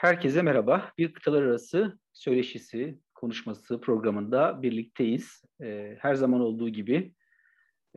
Herkese 0.00 0.42
merhaba. 0.42 0.92
Bir 0.98 1.12
kıtalar 1.12 1.42
arası 1.42 1.98
söyleşisi, 2.12 2.98
konuşması 3.14 3.80
programında 3.80 4.62
birlikteyiz. 4.62 5.42
Ee, 5.62 5.96
her 5.98 6.14
zaman 6.14 6.40
olduğu 6.40 6.68
gibi 6.68 7.14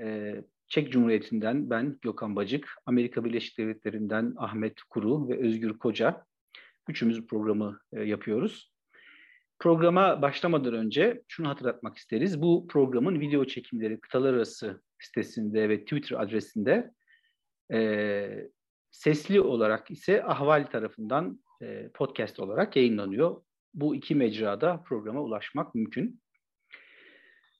e, 0.01 0.35
Çek 0.67 0.92
Cumhuriyeti'nden 0.92 1.69
ben 1.69 1.97
Gökhan 2.01 2.35
Bacık, 2.35 2.69
Amerika 2.85 3.26
Birleşik 3.26 3.58
Devletleri'nden 3.58 4.33
Ahmet 4.37 4.81
Kuru 4.81 5.29
ve 5.29 5.39
Özgür 5.39 5.78
Koca. 5.78 6.26
Üçümüz 6.89 7.28
programı 7.28 7.79
e, 7.94 8.04
yapıyoruz. 8.04 8.74
Programa 9.60 10.22
başlamadan 10.22 10.74
önce 10.74 11.24
şunu 11.28 11.49
hatırlatmak 11.49 11.97
isteriz. 11.97 12.42
Bu 12.42 12.67
programın 12.67 13.20
video 13.20 13.46
çekimleri 13.46 13.99
kıtalar 13.99 14.33
arası 14.33 14.81
sitesinde 14.99 15.70
ve 15.70 15.83
Twitter 15.83 16.22
adresinde 16.22 16.91
e, 17.73 18.49
sesli 18.91 19.41
olarak 19.41 19.91
ise 19.91 20.23
Ahval 20.23 20.63
tarafından 20.72 21.42
e, 21.63 21.90
podcast 21.94 22.40
olarak 22.40 22.76
yayınlanıyor. 22.76 23.41
Bu 23.73 23.95
iki 23.95 24.16
mecrada 24.16 24.84
programa 24.84 25.21
ulaşmak 25.21 25.76
mümkün. 25.76 26.21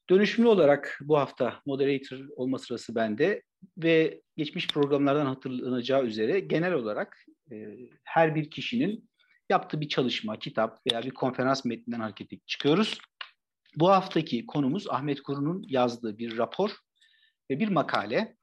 Dönüşümlü 0.10 0.48
olarak 0.48 1.00
bu 1.02 1.18
hafta 1.18 1.62
moderator 1.66 2.18
olma 2.36 2.60
sırası 2.60 2.96
bende 2.96 3.44
ve 3.78 4.22
geçmiş 4.38 4.68
programlardan 4.68 5.26
hatırlanacağı 5.26 6.06
üzere 6.06 6.40
genel 6.40 6.74
olarak 6.74 7.26
e, 7.52 7.56
her 8.04 8.36
bir 8.36 8.52
kişinin 8.52 9.10
yaptığı 9.50 9.82
bir 9.82 9.90
çalışma, 9.90 10.40
kitap 10.40 10.80
veya 10.92 11.04
bir 11.04 11.12
konferans 11.12 11.66
metninden 11.66 12.00
hareket 12.00 12.48
çıkıyoruz. 12.48 13.00
Bu 13.76 13.90
haftaki 13.90 14.46
konumuz 14.46 14.90
Ahmet 14.90 15.22
Kuru'nun 15.22 15.64
yazdığı 15.68 16.18
bir 16.18 16.38
rapor 16.38 16.72
ve 17.50 17.60
bir 17.60 17.68
makale. 17.68 18.38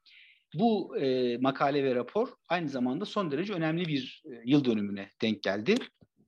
Bu 0.54 0.98
e, 0.98 1.36
makale 1.38 1.84
ve 1.84 1.95
rapor 1.95 2.28
aynı 2.48 2.68
zamanda 2.68 3.04
son 3.04 3.30
derece 3.30 3.52
önemli 3.52 3.86
bir 3.86 4.22
e, 4.27 4.30
yıl 4.45 4.64
dönümüne 4.64 5.10
denk 5.23 5.42
geldi. 5.42 5.74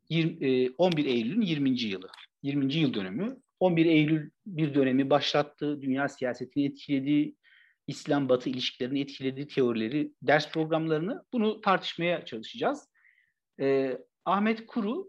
20, 0.08 0.46
e, 0.46 0.70
11 0.78 1.04
Eylül'ün 1.04 1.40
20. 1.40 1.80
yılı, 1.80 2.09
20. 2.42 2.74
yıl 2.74 2.95
dönümü. 2.95 3.37
11 3.60 3.87
Eylül 3.87 4.30
bir 4.46 4.74
dönemi 4.74 5.10
başlattı, 5.10 5.82
dünya 5.82 6.09
siyasetini 6.09 6.64
etkiledi, 6.64 7.34
İslam-Batı 7.87 8.51
ilişkilerini 8.51 9.01
etkiledi, 9.01 9.46
teorileri, 9.46 10.12
ders 10.23 10.52
programlarını 10.52 11.24
bunu 11.32 11.60
tartışmaya 11.60 12.24
çalışacağız. 12.24 12.88
E, 13.60 13.98
Ahmet 14.24 14.66
Kuru 14.66 15.09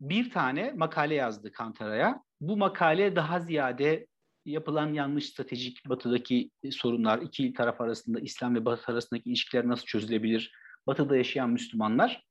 bir 0.00 0.30
tane 0.30 0.72
makale 0.72 1.14
yazdı 1.14 1.52
Kantara'ya. 1.52 2.22
Bu 2.40 2.56
makale 2.56 3.16
daha 3.16 3.40
ziyade 3.40 4.06
yapılan 4.44 4.92
yanlış 4.92 5.26
stratejik 5.26 5.88
batıdaki 5.88 6.50
sorunlar, 6.70 7.18
iki 7.18 7.52
taraf 7.52 7.80
arasında 7.80 8.20
İslam 8.20 8.54
ve 8.54 8.64
Batı 8.64 8.92
arasındaki 8.92 9.28
ilişkiler 9.30 9.68
nasıl 9.68 9.84
çözülebilir, 9.84 10.52
batıda 10.86 11.16
yaşayan 11.16 11.50
Müslümanlar. 11.50 12.24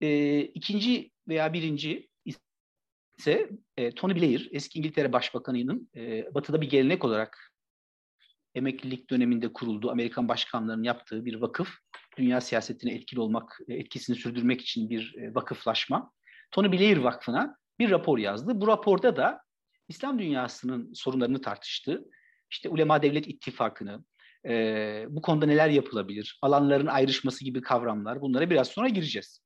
E, 0.00 0.40
ikinci 0.40 1.10
veya 1.28 1.52
birinci 1.52 2.08
ise 3.18 3.50
e, 3.76 3.90
Tony 3.90 4.14
Blair, 4.14 4.48
eski 4.52 4.78
İngiltere 4.78 5.12
Başbakanı'nın 5.12 5.90
e, 5.96 6.34
batıda 6.34 6.60
bir 6.60 6.70
gelenek 6.70 7.04
olarak 7.04 7.54
emeklilik 8.54 9.10
döneminde 9.10 9.52
kurulduğu 9.52 9.90
Amerikan 9.90 10.28
başkanlarının 10.28 10.82
yaptığı 10.82 11.24
bir 11.24 11.34
vakıf. 11.34 11.68
Dünya 12.18 12.40
siyasetine 12.40 12.94
etkili 12.94 13.20
olmak, 13.20 13.60
etkisini 13.68 14.16
sürdürmek 14.16 14.60
için 14.60 14.90
bir 14.90 15.14
e, 15.18 15.34
vakıflaşma. 15.34 16.12
Tony 16.50 16.72
Blair 16.72 16.96
Vakfı'na 16.96 17.56
bir 17.78 17.90
rapor 17.90 18.18
yazdı. 18.18 18.60
Bu 18.60 18.66
raporda 18.66 19.16
da 19.16 19.40
İslam 19.88 20.18
dünyasının 20.18 20.92
sorunlarını 20.92 21.40
tartıştı. 21.40 22.04
İşte 22.50 22.68
Ulema 22.68 23.02
Devlet 23.02 23.28
İttifakı'nı, 23.28 24.04
e, 24.46 25.04
bu 25.08 25.22
konuda 25.22 25.46
neler 25.46 25.68
yapılabilir, 25.68 26.38
alanların 26.42 26.86
ayrışması 26.86 27.44
gibi 27.44 27.60
kavramlar 27.60 28.20
bunlara 28.20 28.50
biraz 28.50 28.68
sonra 28.68 28.88
gireceğiz. 28.88 29.40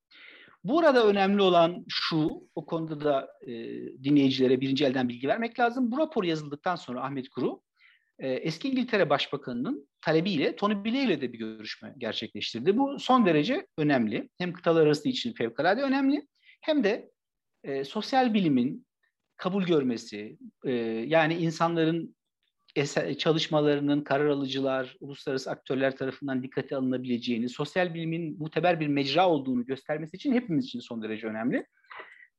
Burada 0.64 1.06
önemli 1.06 1.42
olan 1.42 1.84
şu, 1.88 2.48
o 2.54 2.66
konuda 2.66 3.00
da 3.00 3.28
e, 3.46 3.52
dinleyicilere 4.04 4.60
birinci 4.60 4.84
elden 4.84 5.08
bilgi 5.08 5.28
vermek 5.28 5.60
lazım. 5.60 5.92
Bu 5.92 5.98
rapor 5.98 6.24
yazıldıktan 6.24 6.76
sonra 6.76 7.04
Ahmet 7.04 7.28
Kuru, 7.28 7.62
e, 8.18 8.28
eski 8.28 8.68
İngiltere 8.68 9.10
Başbakanı'nın 9.10 9.88
talebiyle 10.00 10.56
Tony 10.56 10.84
Blair 10.84 11.06
ile 11.06 11.20
de 11.20 11.32
bir 11.32 11.38
görüşme 11.38 11.94
gerçekleştirdi. 11.98 12.78
Bu 12.78 12.98
son 12.98 13.26
derece 13.26 13.66
önemli. 13.78 14.28
Hem 14.38 14.52
kıtalar 14.52 14.86
arası 14.86 15.08
için 15.08 15.32
fevkalade 15.32 15.82
önemli, 15.82 16.26
hem 16.60 16.84
de 16.84 17.10
e, 17.64 17.84
sosyal 17.84 18.34
bilimin, 18.34 18.86
kabul 19.38 19.64
görmesi, 19.64 20.38
e, 20.64 20.72
yani 21.06 21.34
insanların 21.34 22.16
eser, 22.76 23.18
çalışmalarının 23.18 24.00
karar 24.00 24.26
alıcılar, 24.26 24.96
uluslararası 25.00 25.50
aktörler 25.50 25.96
tarafından 25.96 26.42
dikkate 26.42 26.76
alınabileceğini, 26.76 27.48
sosyal 27.48 27.94
bilimin 27.94 28.38
muteber 28.38 28.80
bir 28.80 28.86
mecra 28.86 29.28
olduğunu 29.28 29.66
göstermesi 29.66 30.16
için 30.16 30.32
hepimiz 30.32 30.64
için 30.64 30.80
son 30.80 31.02
derece 31.02 31.26
önemli. 31.26 31.66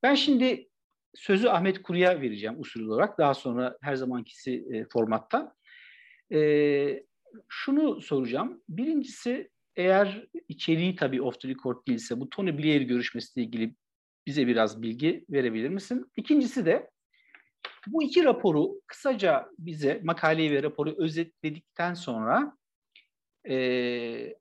Ben 0.04 0.16
şimdi 0.16 0.70
sözü 1.16 1.48
Ahmet 1.48 1.82
Kuru'ya 1.82 2.22
vereceğim 2.22 2.56
usul 2.60 2.88
olarak. 2.88 3.18
Daha 3.18 3.34
sonra 3.34 3.78
her 3.82 3.96
zamankisi 3.96 4.66
e, 4.74 4.86
formatta. 4.86 5.54
E, 6.34 7.04
şunu 7.50 8.02
soracağım. 8.02 8.62
Birincisi 8.70 9.50
eğer 9.76 10.28
içeriği 10.48 10.96
tabii 10.96 11.22
off 11.22 11.42
the 11.42 11.48
record 11.48 11.88
değilse 11.88 12.20
bu 12.20 12.30
Tony 12.30 12.58
Blair 12.58 12.82
görüşmesiyle 12.82 13.48
ilgili 13.48 13.76
bize 14.28 14.48
biraz 14.48 14.82
bilgi 14.82 15.26
verebilir 15.30 15.70
misin? 15.70 16.12
İkincisi 16.18 16.66
de 16.66 16.90
bu 17.88 18.04
iki 18.04 18.24
raporu 18.24 18.82
kısaca 18.88 19.50
bize 19.60 20.02
makaleyi 20.04 20.52
ve 20.52 20.64
raporu 20.64 20.96
özetledikten 20.98 21.94
sonra 21.94 22.58
e, 23.50 24.36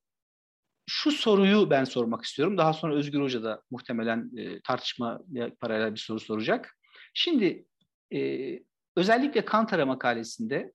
şu 0.87 1.11
soruyu 1.11 1.71
ben 1.71 1.84
sormak 1.84 2.25
istiyorum. 2.25 2.59
Daha 2.59 2.72
sonra 2.72 2.94
Özgür 2.94 3.21
Hoca 3.21 3.43
da 3.43 3.62
muhtemelen 3.71 4.31
e, 4.37 4.61
tartışma 4.61 5.21
paralel 5.61 5.95
bir 5.95 6.00
soru 6.00 6.21
soracak. 6.21 6.78
Şimdi 7.15 7.66
e, 8.15 8.50
özellikle 8.97 9.45
Kantara 9.45 9.87
makalesinde 9.87 10.72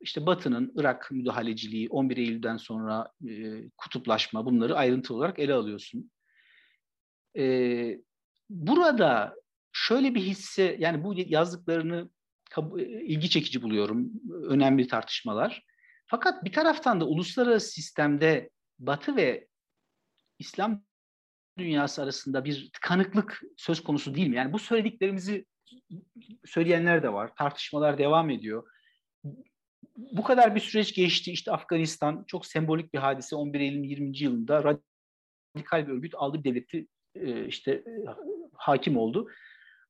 işte 0.00 0.26
Batı'nın 0.26 0.72
Irak 0.76 1.08
müdahaleciliği, 1.10 1.88
11 1.88 2.16
Eylül'den 2.16 2.56
sonra 2.56 3.12
e, 3.28 3.62
kutuplaşma 3.78 4.46
bunları 4.46 4.76
ayrıntı 4.76 5.14
olarak 5.14 5.38
ele 5.38 5.54
alıyorsun. 5.54 6.10
E, 7.36 7.44
burada 8.54 9.34
şöyle 9.72 10.14
bir 10.14 10.20
hisse 10.20 10.76
yani 10.78 11.04
bu 11.04 11.14
yazdıklarını 11.16 12.10
ilgi 13.02 13.30
çekici 13.30 13.62
buluyorum. 13.62 14.10
Önemli 14.48 14.88
tartışmalar. 14.88 15.64
Fakat 16.06 16.44
bir 16.44 16.52
taraftan 16.52 17.00
da 17.00 17.06
uluslararası 17.06 17.70
sistemde 17.70 18.50
Batı 18.78 19.16
ve 19.16 19.48
İslam 20.38 20.84
dünyası 21.58 22.02
arasında 22.02 22.44
bir 22.44 22.70
tıkanıklık 22.72 23.42
söz 23.56 23.82
konusu 23.82 24.14
değil 24.14 24.28
mi? 24.28 24.36
Yani 24.36 24.52
bu 24.52 24.58
söylediklerimizi 24.58 25.46
söyleyenler 26.44 27.02
de 27.02 27.12
var. 27.12 27.34
Tartışmalar 27.36 27.98
devam 27.98 28.30
ediyor. 28.30 28.68
Bu 29.96 30.22
kadar 30.22 30.54
bir 30.54 30.60
süreç 30.60 30.94
geçti. 30.94 31.32
İşte 31.32 31.52
Afganistan 31.52 32.24
çok 32.26 32.46
sembolik 32.46 32.94
bir 32.94 32.98
hadise. 32.98 33.36
11 33.36 33.60
Eylül 33.60 33.84
20. 33.84 34.18
yılında 34.18 34.78
radikal 35.56 35.86
bir 35.86 35.92
örgüt 35.92 36.14
aldı 36.14 36.38
bir 36.38 36.44
devleti 36.44 36.86
işte 37.48 37.84
hakim 38.56 38.96
oldu. 38.96 39.28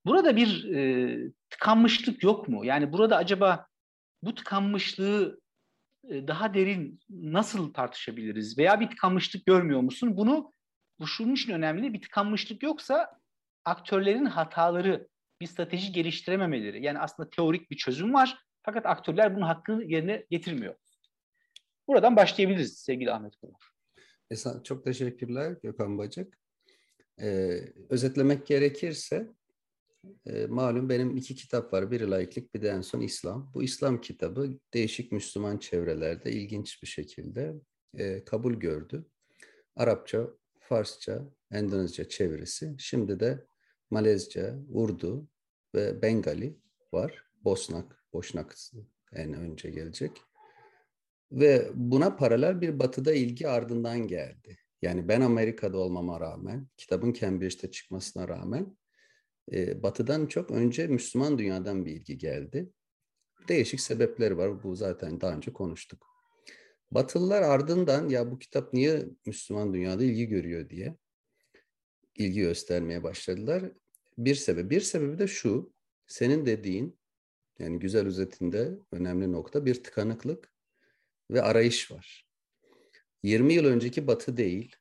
Burada 0.06 0.36
bir 0.36 0.74
e, 0.74 1.32
tıkanmışlık 1.50 2.22
yok 2.22 2.48
mu? 2.48 2.64
Yani 2.64 2.92
burada 2.92 3.16
acaba 3.16 3.66
bu 4.22 4.34
tıkanmışlığı 4.34 5.40
e, 6.08 6.28
daha 6.28 6.54
derin 6.54 7.00
nasıl 7.10 7.72
tartışabiliriz? 7.72 8.58
Veya 8.58 8.80
bir 8.80 8.90
tıkanmışlık 8.90 9.46
görmüyor 9.46 9.80
musun? 9.80 10.16
Bunu 10.16 10.52
bu 11.00 11.06
şunun 11.06 11.34
için 11.34 11.52
önemli. 11.52 11.92
Bir 11.92 12.02
tıkanmışlık 12.02 12.62
yoksa 12.62 13.18
aktörlerin 13.64 14.24
hataları, 14.24 15.08
bir 15.40 15.46
strateji 15.46 15.92
geliştirememeleri. 15.92 16.84
Yani 16.84 16.98
aslında 16.98 17.30
teorik 17.30 17.70
bir 17.70 17.76
çözüm 17.76 18.14
var. 18.14 18.38
Fakat 18.62 18.86
aktörler 18.86 19.36
bunun 19.36 19.46
hakkını 19.46 19.84
yerine 19.84 20.26
getirmiyor. 20.30 20.74
Buradan 21.88 22.16
başlayabiliriz 22.16 22.78
sevgili 22.78 23.12
Ahmet 23.12 23.36
Kulu. 23.36 23.52
Çok 24.64 24.84
teşekkürler 24.84 25.56
Gökhan 25.62 25.98
Bacak. 25.98 26.38
Ee, 27.20 27.60
özetlemek 27.88 28.46
gerekirse 28.46 29.32
e, 30.26 30.46
malum 30.46 30.88
benim 30.88 31.16
iki 31.16 31.34
kitap 31.34 31.72
var. 31.72 31.90
Biri 31.90 32.10
laiklik 32.10 32.54
bir 32.54 32.62
de 32.62 32.68
en 32.68 32.80
son 32.80 33.00
İslam. 33.00 33.50
Bu 33.54 33.62
İslam 33.62 34.00
kitabı 34.00 34.58
değişik 34.74 35.12
Müslüman 35.12 35.58
çevrelerde 35.58 36.32
ilginç 36.32 36.82
bir 36.82 36.88
şekilde 36.88 37.54
e, 37.98 38.24
kabul 38.24 38.54
gördü. 38.54 39.06
Arapça, 39.76 40.28
Farsça, 40.60 41.24
Endonezya 41.50 42.08
çevirisi. 42.08 42.74
Şimdi 42.78 43.20
de 43.20 43.46
Malezce, 43.90 44.54
Urdu 44.68 45.28
ve 45.74 46.02
Bengali 46.02 46.58
var. 46.92 47.24
Bosnak, 47.44 48.04
Boşnak 48.12 48.56
en 49.12 49.32
önce 49.34 49.70
gelecek. 49.70 50.10
Ve 51.32 51.70
buna 51.74 52.16
paralel 52.16 52.60
bir 52.60 52.78
batıda 52.78 53.12
ilgi 53.12 53.48
ardından 53.48 54.08
geldi. 54.08 54.58
Yani 54.84 55.08
ben 55.08 55.20
Amerika'da 55.20 55.78
olmama 55.78 56.20
rağmen, 56.20 56.68
kitabın 56.76 57.12
Cambridge'de 57.12 57.70
çıkmasına 57.70 58.28
rağmen 58.28 58.76
e, 59.52 59.82
batıdan 59.82 60.26
çok 60.26 60.50
önce 60.50 60.86
Müslüman 60.86 61.38
dünyadan 61.38 61.86
bir 61.86 61.92
ilgi 61.92 62.18
geldi. 62.18 62.70
Değişik 63.48 63.80
sebepleri 63.80 64.38
var. 64.38 64.62
Bu 64.62 64.76
zaten 64.76 65.20
daha 65.20 65.36
önce 65.36 65.52
konuştuk. 65.52 66.06
Batılılar 66.90 67.42
ardından 67.42 68.08
ya 68.08 68.30
bu 68.30 68.38
kitap 68.38 68.72
niye 68.72 69.06
Müslüman 69.26 69.74
dünyada 69.74 70.04
ilgi 70.04 70.26
görüyor 70.26 70.68
diye 70.68 70.96
ilgi 72.14 72.40
göstermeye 72.40 73.02
başladılar. 73.02 73.72
Bir 74.18 74.34
sebebi, 74.34 74.70
bir 74.70 74.80
sebebi 74.80 75.18
de 75.18 75.26
şu. 75.26 75.72
Senin 76.06 76.46
dediğin 76.46 76.98
yani 77.58 77.78
güzel 77.78 78.06
özetinde 78.06 78.78
önemli 78.92 79.32
nokta 79.32 79.66
bir 79.66 79.84
tıkanıklık 79.84 80.52
ve 81.30 81.42
arayış 81.42 81.90
var. 81.90 82.33
20 83.24 83.54
yıl 83.54 83.64
önceki 83.64 84.06
Batı 84.06 84.36
değil 84.36 84.76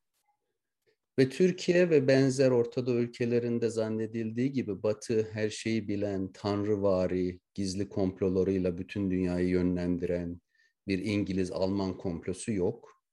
ve 1.20 1.30
Türkiye 1.30 1.90
ve 1.90 2.08
benzer 2.08 2.52
Orta 2.52 2.86
Doğu 2.86 2.96
ülkelerinde 2.96 3.70
zannedildiği 3.70 4.52
gibi 4.52 4.84
Batı 4.84 5.30
her 5.32 5.50
şeyi 5.50 5.88
bilen, 5.88 6.32
tanrıvari, 6.34 7.40
gizli 7.54 7.90
komplolarıyla 7.90 8.78
bütün 8.78 9.12
dünyayı 9.12 9.48
yönlendiren 9.48 10.42
bir 10.88 11.00
İngiliz-Alman 11.00 11.98
komplosu 11.98 12.52
yok. 12.52 13.04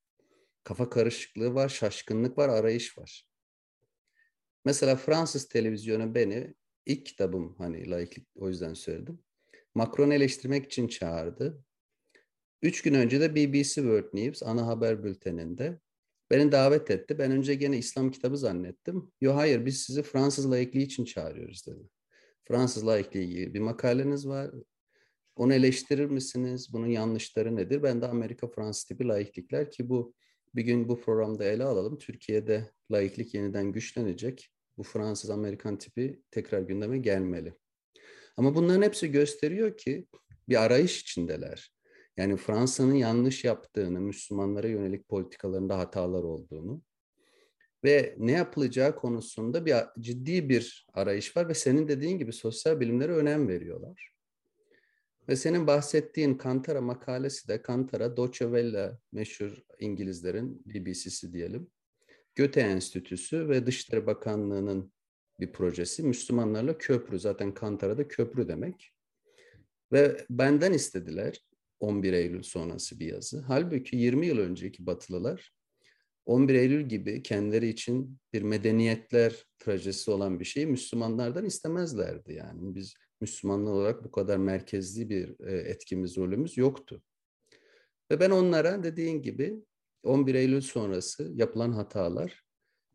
Kafa 0.65 0.91
karışıklığı 0.91 1.55
var, 1.55 1.69
şaşkınlık 1.69 2.39
var, 2.39 2.49
arayış 2.49 2.99
var. 2.99 3.29
Mesela 4.65 4.97
Fransız 4.97 5.49
televizyonu 5.49 6.15
beni 6.15 6.55
ilk 6.87 7.07
kitabım 7.07 7.55
hani 7.59 7.91
laiklik 7.91 8.29
o 8.37 8.49
yüzden 8.49 8.75
söyledim. 8.75 9.23
Macron'u 9.75 10.15
eleştirmek 10.15 10.67
için 10.67 10.89
çağırdı. 10.89 11.65
Üç 12.63 12.83
gün 12.83 12.95
önce 12.95 13.21
de 13.21 13.35
BBC 13.35 13.75
World 13.75 14.09
News 14.13 14.43
ana 14.43 14.67
haber 14.67 15.05
bülteninde 15.05 15.81
beni 16.31 16.53
davet 16.53 16.91
etti. 16.91 17.19
Ben 17.19 17.31
önce 17.31 17.55
gene 17.55 17.79
İslam 17.79 18.11
kitabı 18.11 18.39
zannettim. 18.39 19.13
Yo 19.21 19.35
hayır 19.35 19.67
biz 19.67 19.83
sizi 19.83 20.03
Fransız 20.03 20.51
laikliği 20.51 20.87
için 20.87 21.05
çağırıyoruz 21.05 21.67
dedi. 21.67 21.89
Fransız 22.45 22.87
laikliği 22.87 23.27
ilgili 23.27 23.55
bir 23.55 23.61
makaleniz 23.61 24.29
var. 24.29 24.51
Onu 25.37 25.55
eleştirir 25.55 26.07
misiniz? 26.07 26.73
Bunun 26.73 26.87
yanlışları 26.87 27.57
nedir? 27.57 27.83
Ben 27.83 28.03
de 28.03 28.07
Amerika 28.07 28.49
Fransız 28.49 28.85
tipi 28.85 29.09
laiklikler 29.09 29.71
ki 29.71 29.89
bu 29.89 30.15
bir 30.55 30.63
gün 30.63 30.89
bu 30.89 31.01
programda 31.01 31.45
ele 31.45 31.65
alalım. 31.65 31.99
Türkiye'de 31.99 32.71
laiklik 32.93 33.35
yeniden 33.35 33.73
güçlenecek. 33.73 34.51
Bu 34.79 34.83
Fransız 34.83 35.31
Amerikan 35.31 35.79
tipi 35.79 36.23
tekrar 36.31 36.61
gündeme 36.61 36.99
gelmeli. 36.99 37.55
Ama 38.37 38.55
bunların 38.55 38.83
hepsi 38.83 39.11
gösteriyor 39.11 39.77
ki 39.77 40.07
bir 40.49 40.63
arayış 40.63 41.01
içindeler. 41.01 41.73
Yani 42.17 42.37
Fransa'nın 42.37 42.95
yanlış 42.95 43.45
yaptığını, 43.45 44.01
Müslümanlara 44.01 44.69
yönelik 44.69 45.09
politikalarında 45.09 45.79
hatalar 45.79 46.23
olduğunu 46.23 46.83
ve 47.85 48.15
ne 48.19 48.33
yapılacağı 48.33 48.97
konusunda 48.97 49.67
bir 49.67 49.75
ciddi 50.01 50.49
bir 50.49 50.87
arayış 50.93 51.37
var 51.37 51.49
ve 51.49 51.55
senin 51.55 51.89
dediğin 51.89 52.19
gibi 52.19 52.33
sosyal 52.33 52.81
bilimlere 52.81 53.13
önem 53.13 53.49
veriyorlar. 53.49 54.15
Ve 55.29 55.37
senin 55.37 55.67
bahsettiğin 55.67 56.35
Kantara 56.35 56.81
makalesi 56.81 57.49
de 57.49 57.63
Kantara 57.63 58.17
Deutsche 58.17 58.45
Welle 58.45 58.99
meşhur 59.13 59.63
İngilizlerin 59.79 60.63
BBC'si 60.67 61.33
diyelim. 61.33 61.71
Göte 62.35 62.61
Enstitüsü 62.61 63.49
ve 63.49 63.67
Dışişleri 63.67 64.07
Bakanlığı'nın 64.07 64.93
bir 65.41 65.53
projesi. 65.53 66.03
Müslümanlarla 66.03 66.79
köprü. 66.79 67.19
Zaten 67.19 67.55
Kantara'da 67.55 68.09
köprü 68.09 68.49
demek. 68.49 68.93
Ve 69.93 70.27
benden 70.31 70.73
istediler 70.73 71.45
11 71.81 72.13
Eylül 72.13 72.43
sonrası 72.43 73.01
bir 73.01 73.07
yazı. 73.07 73.41
Halbuki 73.41 73.97
20 73.97 74.27
yıl 74.27 74.39
önceki 74.39 74.87
Batılılar 74.87 75.53
11 76.27 76.55
Eylül 76.55 76.89
gibi 76.89 77.23
kendileri 77.23 77.69
için 77.69 78.19
bir 78.33 78.43
medeniyetler 78.43 79.45
trajedisi 79.59 80.11
olan 80.11 80.41
bir 80.41 80.45
şeyi 80.45 80.67
Müslümanlardan 80.67 81.45
istemezlerdi. 81.45 82.33
Yani 82.33 82.75
biz 82.75 82.95
Müslümanlar 83.21 83.73
olarak 83.73 84.05
bu 84.05 84.11
kadar 84.11 84.37
merkezli 84.37 85.11
bir 85.11 85.47
e, 85.47 85.59
etkimiz, 85.59 86.17
rolümüz 86.17 86.57
yoktu. 86.57 87.03
Ve 88.11 88.21
ben 88.21 88.31
onlara 88.31 88.83
dediğin 88.83 89.23
gibi 89.23 89.65
11 90.03 90.35
Eylül 90.35 90.61
sonrası 90.61 91.33
yapılan 91.35 91.73
hatalar 91.73 92.45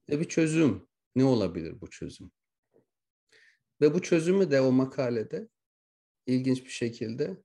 ve 0.10 0.20
bir 0.20 0.26
çözüm. 0.26 0.88
Ne 1.16 1.24
olabilir 1.24 1.82
bu 1.82 1.90
çözüm? 1.90 2.32
Ve 3.82 3.94
bu 3.94 4.02
çözümü 4.02 4.52
de 4.52 4.62
o 4.62 4.72
makalede 4.72 5.50
ilginç 6.26 6.66
bir 6.66 6.70
şekilde 6.70 7.38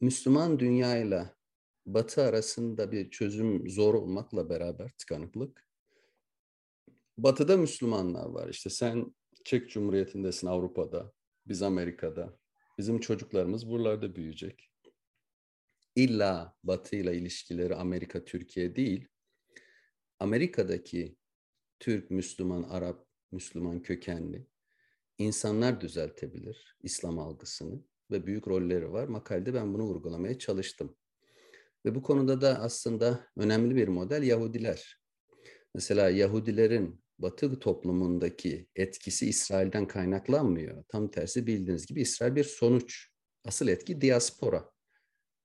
Müslüman 0.00 0.58
dünyayla 0.58 1.36
Batı 1.86 2.22
arasında 2.22 2.92
bir 2.92 3.10
çözüm 3.10 3.70
zor 3.70 3.94
olmakla 3.94 4.48
beraber 4.50 4.90
tıkanıklık. 4.98 5.68
Batı'da 7.18 7.56
Müslümanlar 7.56 8.26
var. 8.26 8.48
İşte 8.48 8.70
sen 8.70 9.14
Çek 9.44 9.70
Cumhuriyeti'ndesin 9.70 10.46
Avrupa'da, 10.46 11.12
biz 11.46 11.62
Amerika'da. 11.62 12.38
Bizim 12.78 13.00
çocuklarımız 13.00 13.70
buralarda 13.70 14.16
büyüyecek. 14.16 14.70
İlla 15.96 16.54
Batı 16.64 16.96
ile 16.96 17.16
ilişkileri 17.16 17.74
Amerika, 17.74 18.24
Türkiye 18.24 18.76
değil. 18.76 19.08
Amerika'daki 20.18 21.16
Türk, 21.80 22.10
Müslüman, 22.10 22.62
Arap, 22.62 23.06
Müslüman 23.32 23.82
kökenli 23.82 24.46
insanlar 25.18 25.80
düzeltebilir 25.80 26.76
İslam 26.82 27.18
algısını 27.18 27.84
ve 28.10 28.26
büyük 28.26 28.48
rolleri 28.48 28.92
var. 28.92 29.08
Makalede 29.08 29.54
ben 29.54 29.74
bunu 29.74 29.82
vurgulamaya 29.82 30.38
çalıştım. 30.38 30.96
Ve 31.84 31.94
bu 31.94 32.02
konuda 32.02 32.40
da 32.40 32.60
aslında 32.60 33.26
önemli 33.36 33.76
bir 33.76 33.88
model 33.88 34.22
Yahudiler. 34.22 35.00
Mesela 35.74 36.10
Yahudilerin 36.10 37.04
Batı 37.18 37.58
toplumundaki 37.58 38.68
etkisi 38.76 39.28
İsrail'den 39.28 39.86
kaynaklanmıyor. 39.86 40.84
Tam 40.88 41.10
tersi 41.10 41.46
bildiğiniz 41.46 41.86
gibi 41.86 42.00
İsrail 42.00 42.36
bir 42.36 42.44
sonuç. 42.44 43.08
Asıl 43.44 43.68
etki 43.68 44.00
diaspora. 44.00 44.70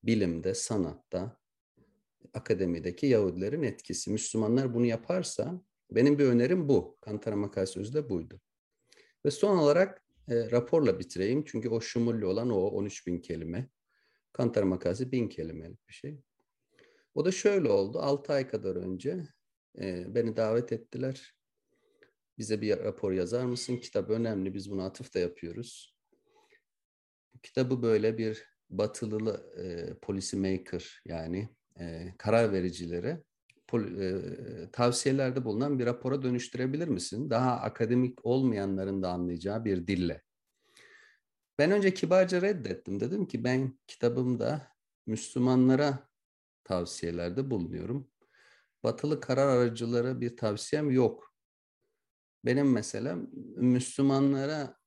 Bilimde, 0.03 0.53
sanatta, 0.53 1.37
akademideki 2.33 3.05
Yahudilerin 3.05 3.63
etkisi. 3.63 4.11
Müslümanlar 4.11 4.73
bunu 4.73 4.85
yaparsa 4.85 5.61
benim 5.91 6.19
bir 6.19 6.25
önerim 6.25 6.69
bu. 6.69 6.97
Kantara 7.01 7.35
makalesi 7.35 7.93
de 7.93 8.09
buydu. 8.09 8.39
Ve 9.25 9.31
son 9.31 9.57
olarak 9.57 10.03
e, 10.29 10.51
raporla 10.51 10.99
bitireyim. 10.99 11.45
Çünkü 11.45 11.69
o 11.69 11.81
şumullu 11.81 12.27
olan 12.27 12.49
o 12.49 12.59
13 12.59 13.07
bin 13.07 13.19
kelime. 13.19 13.69
Kantar 14.33 14.63
makalesi 14.63 15.11
bin 15.11 15.29
kelimelik 15.29 15.87
bir 15.87 15.93
şey. 15.93 16.21
O 17.15 17.25
da 17.25 17.31
şöyle 17.31 17.69
oldu. 17.69 17.99
6 17.99 18.33
ay 18.33 18.47
kadar 18.47 18.75
önce 18.75 19.27
e, 19.79 20.15
beni 20.15 20.37
davet 20.37 20.71
ettiler. 20.71 21.35
Bize 22.37 22.61
bir 22.61 22.77
rapor 22.77 23.11
yazar 23.11 23.45
mısın? 23.45 23.77
Kitap 23.77 24.09
önemli. 24.09 24.53
Biz 24.53 24.71
bunu 24.71 24.83
atıfta 24.83 25.19
yapıyoruz. 25.19 25.95
Bu 27.33 27.39
kitabı 27.41 27.81
böyle 27.81 28.17
bir 28.17 28.43
batılı 28.69 29.53
e, 29.57 29.93
policy 30.01 30.37
maker 30.37 31.01
yani 31.05 31.49
e, 31.79 32.13
karar 32.17 32.53
vericilere 32.53 33.23
tavsiyelerde 34.71 35.45
bulunan 35.45 35.79
bir 35.79 35.85
rapora 35.85 36.23
dönüştürebilir 36.23 36.87
misin? 36.87 37.29
Daha 37.29 37.51
akademik 37.51 38.25
olmayanların 38.25 39.03
da 39.03 39.09
anlayacağı 39.09 39.65
bir 39.65 39.87
dille. 39.87 40.21
Ben 41.59 41.71
önce 41.71 41.93
kibarca 41.93 42.41
reddettim. 42.41 42.99
Dedim 42.99 43.27
ki 43.27 43.43
ben 43.43 43.79
kitabımda 43.87 44.67
Müslümanlara 45.05 46.09
tavsiyelerde 46.63 47.51
bulunuyorum. 47.51 48.11
Batılı 48.83 49.19
karar 49.19 49.47
aracılara 49.47 50.21
bir 50.21 50.37
tavsiyem 50.37 50.91
yok. 50.91 51.33
Benim 52.45 52.71
mesela 52.71 53.17
Müslümanlara 53.55 54.77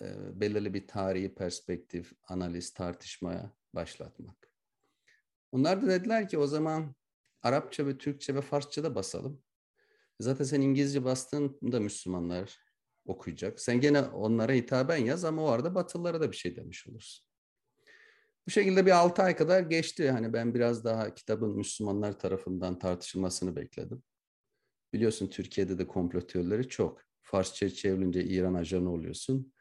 e, 0.00 0.40
belirli 0.40 0.74
bir 0.74 0.86
tarihi 0.86 1.34
perspektif, 1.34 2.12
analiz, 2.28 2.72
tartışmaya 2.72 3.52
başlatmak. 3.74 4.52
Onlar 5.52 5.82
da 5.82 5.86
dediler 5.86 6.28
ki 6.28 6.38
o 6.38 6.46
zaman 6.46 6.94
Arapça 7.44 7.86
ve 7.86 7.98
Türkçe 7.98 8.34
ve 8.34 8.40
Farsça 8.40 8.84
da 8.84 8.94
basalım. 8.94 9.42
Zaten 10.20 10.44
sen 10.44 10.60
İngilizce 10.60 11.04
bastığında 11.04 11.80
Müslümanlar 11.80 12.58
okuyacak. 13.04 13.60
Sen 13.60 13.80
gene 13.80 14.00
onlara 14.00 14.52
hitaben 14.52 14.96
yaz 14.96 15.24
ama 15.24 15.44
o 15.44 15.48
arada 15.48 15.74
Batılılara 15.74 16.20
da 16.20 16.32
bir 16.32 16.36
şey 16.36 16.56
demiş 16.56 16.86
olursun. 16.88 17.26
Bu 18.46 18.50
şekilde 18.50 18.86
bir 18.86 18.90
altı 18.90 19.22
ay 19.22 19.36
kadar 19.36 19.60
geçti. 19.60 20.10
Hani 20.10 20.32
ben 20.32 20.54
biraz 20.54 20.84
daha 20.84 21.14
kitabın 21.14 21.56
Müslümanlar 21.56 22.18
tarafından 22.18 22.78
tartışılmasını 22.78 23.56
bekledim. 23.56 24.02
Biliyorsun 24.92 25.26
Türkiye'de 25.26 25.78
de 25.78 25.86
komplo 25.86 26.20
teorileri 26.20 26.68
çok. 26.68 27.02
Farsça 27.22 27.70
çevrilince 27.70 28.24
İran 28.24 28.54
ajanı 28.54 28.92
oluyorsun. 28.92 29.52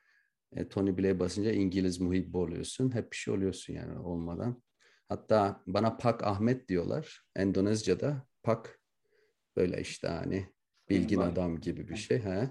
E, 0.51 0.69
Tony 0.69 0.97
Blair 0.97 1.19
basınca 1.19 1.51
İngiliz 1.51 1.99
muhibbi 1.99 2.37
oluyorsun. 2.37 2.95
Hep 2.95 3.11
bir 3.11 3.17
şey 3.17 3.33
oluyorsun 3.33 3.73
yani 3.73 3.99
olmadan. 3.99 4.62
Hatta 5.09 5.63
bana 5.67 5.97
Pak 5.97 6.23
Ahmet 6.23 6.69
diyorlar. 6.69 7.25
Endonezya'da 7.35 8.27
Pak 8.43 8.79
böyle 9.55 9.81
işte 9.81 10.07
hani 10.07 10.53
bilgin 10.89 11.17
Vay. 11.17 11.27
adam 11.27 11.59
gibi 11.59 11.89
bir 11.89 11.95
şey. 11.95 12.19
He. 12.19 12.49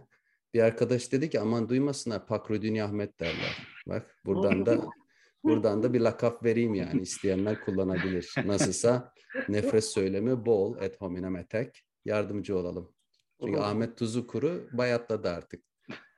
Bir 0.55 0.63
arkadaş 0.63 1.13
dedi 1.13 1.31
ki 1.31 1.41
aman 1.41 1.69
duymasınlar 1.69 2.27
Pak 2.27 2.51
Rudini 2.51 2.85
Ahmet 2.85 3.21
derler. 3.21 3.67
Bak 3.87 4.17
buradan 4.27 4.67
da 4.67 4.87
buradan 5.45 5.83
da 5.83 5.93
bir 5.93 6.01
lakap 6.01 6.45
vereyim 6.45 6.75
yani 6.75 7.03
isteyenler 7.03 7.61
kullanabilir. 7.65 8.35
Nasılsa 8.45 9.13
nefret 9.49 9.85
söylemi 9.85 10.47
bol 10.47 10.83
et 10.83 11.01
hominem 11.01 11.37
etek 11.37 11.85
yardımcı 12.05 12.59
olalım. 12.59 12.95
Çünkü 13.41 13.61
Ahmet 13.61 13.99
Tuzu 13.99 14.27
Kuru 14.27 14.69
bayatladı 14.73 15.29
artık. 15.29 15.65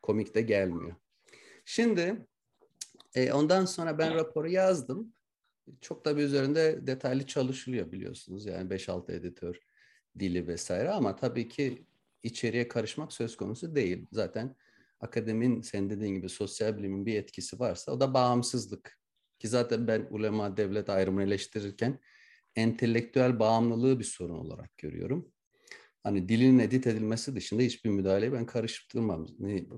Komik 0.03 0.35
de 0.35 0.43
gelmiyor. 0.43 0.95
Şimdi 1.65 2.27
e, 3.15 3.33
ondan 3.33 3.65
sonra 3.65 3.99
ben 3.99 4.15
raporu 4.15 4.49
yazdım 4.49 5.15
çok 5.81 6.05
da 6.05 6.17
bir 6.17 6.23
üzerinde 6.23 6.87
detaylı 6.87 7.27
çalışılıyor 7.27 7.93
biliyorsunuz. 7.93 8.47
Yani 8.47 8.71
5-6 8.71 9.13
editör 9.13 9.61
dili 10.19 10.47
vesaire 10.47 10.91
ama 10.91 11.17
tabii 11.17 11.49
ki 11.49 11.87
içeriye 12.23 12.69
karışmak 12.69 13.13
söz 13.13 13.37
konusu 13.37 13.75
değil. 13.75 14.07
Zaten 14.13 14.57
akademin 15.01 15.61
senin 15.61 15.91
dediğin 15.91 16.15
gibi 16.15 16.29
sosyal 16.29 16.79
bilimin 16.79 17.07
bir 17.07 17.15
etkisi 17.15 17.61
varsa 17.61 17.93
o 17.93 18.01
da 18.01 18.15
bağımsızlık. 18.15 18.99
Ki 19.39 19.49
zaten 19.49 19.87
ben 19.87 20.07
ulema 20.11 20.57
devlet 20.57 20.91
ayrımını 20.91 21.23
eleştirirken 21.23 22.01
entelektüel 22.57 23.39
bağımlılığı 23.39 23.99
bir 23.99 24.05
sorun 24.05 24.39
olarak 24.39 24.79
görüyorum. 24.79 25.33
Hani 26.03 26.29
dilin 26.29 26.59
edit 26.59 26.87
edilmesi 26.87 27.37
dışında 27.37 27.63
hiçbir 27.63 27.91
müdahaleyi 27.91 28.33
ben 28.33 28.47
karıştırmam. 28.47 29.27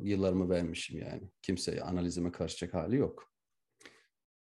Yıllarımı 0.02 0.50
vermişim 0.50 0.98
yani. 1.00 1.30
Kimse 1.42 1.82
analizime 1.82 2.32
karışacak 2.32 2.74
hali 2.74 2.96
yok. 2.96 3.35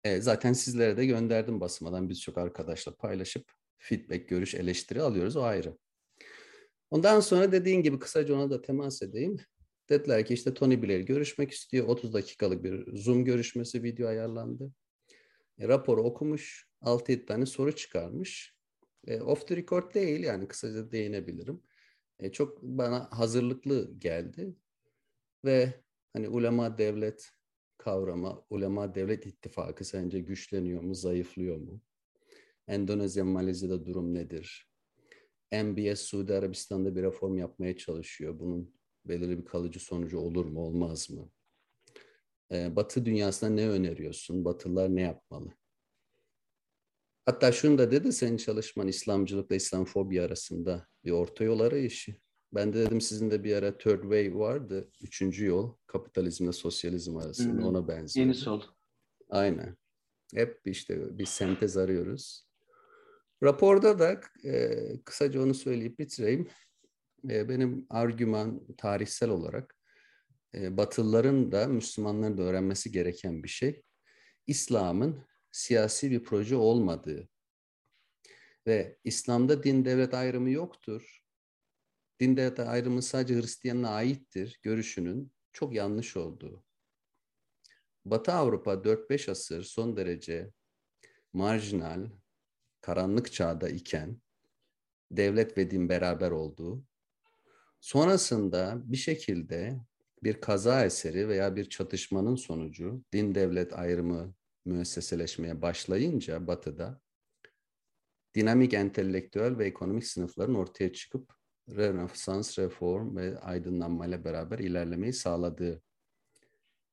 E, 0.04 0.20
zaten 0.20 0.52
sizlere 0.52 0.96
de 0.96 1.06
gönderdim 1.06 1.60
basmadan 1.60 2.08
birçok 2.08 2.38
arkadaşla 2.38 2.94
paylaşıp 2.94 3.52
feedback, 3.78 4.28
görüş, 4.28 4.54
eleştiri 4.54 5.02
alıyoruz 5.02 5.36
o 5.36 5.42
ayrı. 5.42 5.78
Ondan 6.90 7.20
sonra 7.20 7.52
dediğin 7.52 7.82
gibi 7.82 7.98
kısaca 7.98 8.34
ona 8.34 8.50
da 8.50 8.62
temas 8.62 9.02
edeyim. 9.02 9.36
Dediler 9.88 10.26
ki 10.26 10.34
işte 10.34 10.54
Tony 10.54 10.82
Blair 10.82 11.00
görüşmek 11.00 11.50
istiyor. 11.50 11.88
30 11.88 12.14
dakikalık 12.14 12.64
bir 12.64 12.96
Zoom 12.96 13.24
görüşmesi 13.24 13.82
video 13.82 14.08
ayarlandı. 14.08 14.72
E, 15.58 15.68
raporu 15.68 16.02
okumuş. 16.02 16.68
6-7 16.82 17.26
tane 17.26 17.46
soru 17.46 17.76
çıkarmış. 17.76 18.56
E, 19.06 19.20
off 19.20 19.48
the 19.48 19.56
record 19.56 19.94
değil 19.94 20.24
yani 20.24 20.48
kısaca 20.48 20.92
değinebilirim. 20.92 21.62
E, 22.18 22.32
çok 22.32 22.62
bana 22.62 23.08
hazırlıklı 23.10 23.98
geldi. 23.98 24.54
Ve 25.44 25.72
hani 26.12 26.28
ulema 26.28 26.78
devlet 26.78 27.32
kavramı, 27.84 28.44
ulema 28.50 28.94
devlet 28.94 29.26
ittifakı 29.26 29.84
sence 29.84 30.20
güçleniyor 30.20 30.82
mu, 30.82 30.94
zayıflıyor 30.94 31.56
mu? 31.56 31.80
Endonezya, 32.68 33.24
Malezya'da 33.24 33.86
durum 33.86 34.14
nedir? 34.14 34.70
MBS 35.52 36.00
Suudi 36.00 36.34
Arabistan'da 36.34 36.96
bir 36.96 37.02
reform 37.02 37.38
yapmaya 37.38 37.76
çalışıyor. 37.76 38.38
Bunun 38.38 38.74
belirli 39.04 39.38
bir 39.38 39.44
kalıcı 39.44 39.80
sonucu 39.80 40.18
olur 40.18 40.44
mu, 40.44 40.60
olmaz 40.60 41.10
mı? 41.10 41.30
Ee, 42.52 42.76
Batı 42.76 43.04
dünyasına 43.04 43.50
ne 43.50 43.68
öneriyorsun? 43.68 44.44
Batılılar 44.44 44.96
ne 44.96 45.00
yapmalı? 45.00 45.52
Hatta 47.24 47.52
şunu 47.52 47.78
da 47.78 47.90
dedi 47.90 48.12
senin 48.12 48.36
çalışman 48.36 48.88
İslamcılıkla 48.88 49.56
İslamofobi 49.56 50.22
arasında 50.22 50.86
bir 51.04 51.10
orta 51.10 51.44
yol 51.44 51.60
arayışı. 51.60 52.16
Ben 52.54 52.72
de 52.72 52.78
dedim 52.78 53.00
sizin 53.00 53.30
de 53.30 53.44
bir 53.44 53.56
ara 53.56 53.78
third 53.78 54.02
way 54.02 54.34
vardı. 54.34 54.90
Üçüncü 55.00 55.46
yol 55.46 55.74
kapitalizmle 55.86 56.52
sosyalizm 56.52 57.16
arasında 57.16 57.62
hmm. 57.62 57.66
ona 57.66 57.88
benziyor. 57.88 58.26
Yeni 58.26 58.34
sol. 58.34 58.62
Aynen. 59.30 59.76
Hep 60.34 60.60
işte 60.64 61.18
bir 61.18 61.26
sentez 61.26 61.76
arıyoruz. 61.76 62.46
Raporda 63.42 63.98
da 63.98 64.20
e, 64.44 64.78
kısaca 65.04 65.42
onu 65.42 65.54
söyleyip 65.54 65.98
bitireyim. 65.98 66.48
E, 67.30 67.48
benim 67.48 67.86
argüman 67.90 68.66
tarihsel 68.76 69.30
olarak 69.30 69.76
e, 70.54 70.76
Batılıların 70.76 71.52
da 71.52 71.68
Müslümanların 71.68 72.38
da 72.38 72.42
öğrenmesi 72.42 72.92
gereken 72.92 73.42
bir 73.42 73.48
şey. 73.48 73.82
İslam'ın 74.46 75.24
siyasi 75.52 76.10
bir 76.10 76.24
proje 76.24 76.56
olmadığı 76.56 77.28
ve 78.66 78.98
İslam'da 79.04 79.62
din 79.62 79.84
devlet 79.84 80.14
ayrımı 80.14 80.50
yoktur. 80.50 81.21
Din 82.22 82.36
devlet 82.36 82.60
ayrımı 82.60 83.02
sadece 83.02 83.34
Hristiyan'a 83.34 83.88
aittir 83.88 84.60
görüşünün 84.62 85.32
çok 85.52 85.74
yanlış 85.74 86.16
olduğu. 86.16 86.64
Batı 88.04 88.32
Avrupa 88.32 88.72
4-5 88.72 89.30
asır 89.30 89.62
son 89.62 89.96
derece 89.96 90.52
marjinal, 91.32 92.10
karanlık 92.80 93.32
çağda 93.32 93.68
iken 93.68 94.20
devlet 95.10 95.58
ve 95.58 95.70
din 95.70 95.88
beraber 95.88 96.30
olduğu, 96.30 96.84
sonrasında 97.80 98.82
bir 98.84 98.96
şekilde 98.96 99.80
bir 100.22 100.40
kaza 100.40 100.84
eseri 100.84 101.28
veya 101.28 101.56
bir 101.56 101.68
çatışmanın 101.68 102.36
sonucu 102.36 103.04
din 103.12 103.34
devlet 103.34 103.72
ayrımı 103.72 104.34
müesseseleşmeye 104.64 105.62
başlayınca 105.62 106.46
batıda 106.46 107.00
dinamik 108.34 108.74
entelektüel 108.74 109.58
ve 109.58 109.66
ekonomik 109.66 110.06
sınıfların 110.06 110.54
ortaya 110.54 110.92
çıkıp 110.92 111.41
Rönesans, 111.68 112.58
reform 112.58 113.16
ve 113.16 113.38
aydınlanmayla 113.38 114.24
beraber 114.24 114.58
ilerlemeyi 114.58 115.12
sağladığı. 115.12 115.82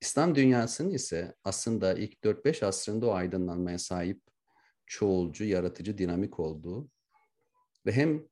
İslam 0.02 0.36
dünyasının 0.36 0.92
ise 0.92 1.36
aslında 1.44 1.94
ilk 1.94 2.24
4-5 2.24 2.64
asrında 2.64 3.08
o 3.08 3.12
aydınlanmaya 3.12 3.80
sahip 3.80 4.22
çoğulcu, 4.86 5.46
yaratıcı, 5.46 5.98
dinamik 5.98 6.40
olduğu 6.40 6.90
ve 7.86 7.92
hem 7.92 8.28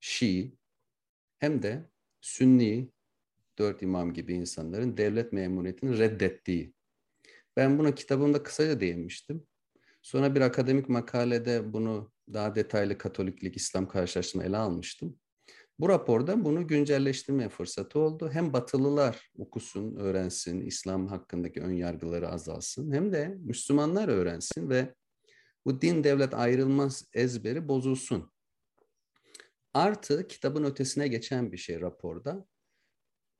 Şii 0.00 0.56
hem 1.38 1.62
de 1.62 1.90
Sünni 2.20 2.92
dört 3.58 3.82
imam 3.82 4.12
gibi 4.12 4.34
insanların 4.34 4.96
devlet 4.96 5.32
memuriyetini 5.32 5.98
reddettiği. 5.98 6.74
Ben 7.56 7.78
buna 7.78 7.94
kitabımda 7.94 8.42
kısaca 8.42 8.80
değinmiştim. 8.80 9.46
Sonra 10.02 10.34
bir 10.34 10.40
akademik 10.40 10.88
makalede 10.88 11.72
bunu 11.72 12.12
daha 12.32 12.54
detaylı 12.54 12.98
Katoliklik 12.98 13.56
İslam 13.56 13.88
karşılaştırma 13.88 14.44
ele 14.44 14.56
almıştım. 14.56 15.18
Bu 15.82 15.88
raporda 15.88 16.44
bunu 16.44 16.66
güncelleştirme 16.66 17.48
fırsatı 17.48 17.98
oldu. 17.98 18.30
Hem 18.32 18.52
Batılılar 18.52 19.30
okusun, 19.38 19.96
öğrensin, 19.96 20.60
İslam 20.60 21.06
hakkındaki 21.06 21.60
ön 21.60 21.72
yargıları 21.72 22.28
azalsın. 22.28 22.92
Hem 22.92 23.12
de 23.12 23.28
Müslümanlar 23.28 24.08
öğrensin 24.08 24.70
ve 24.70 24.94
bu 25.64 25.80
din 25.80 26.04
devlet 26.04 26.34
ayrılmaz 26.34 27.08
ezberi 27.12 27.68
bozulsun. 27.68 28.32
Artı 29.74 30.28
kitabın 30.28 30.64
ötesine 30.64 31.08
geçen 31.08 31.52
bir 31.52 31.56
şey 31.56 31.80
raporda. 31.80 32.46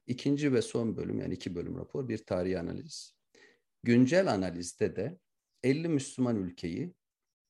İkinci 0.06 0.52
ve 0.52 0.62
son 0.62 0.96
bölüm 0.96 1.20
yani 1.20 1.34
iki 1.34 1.54
bölüm 1.54 1.78
rapor 1.78 2.08
bir 2.08 2.18
tarihi 2.18 2.58
analiz. 2.58 3.16
Güncel 3.82 4.32
analizde 4.32 4.96
de 4.96 5.18
50 5.62 5.88
Müslüman 5.88 6.36
ülkeyi 6.36 6.94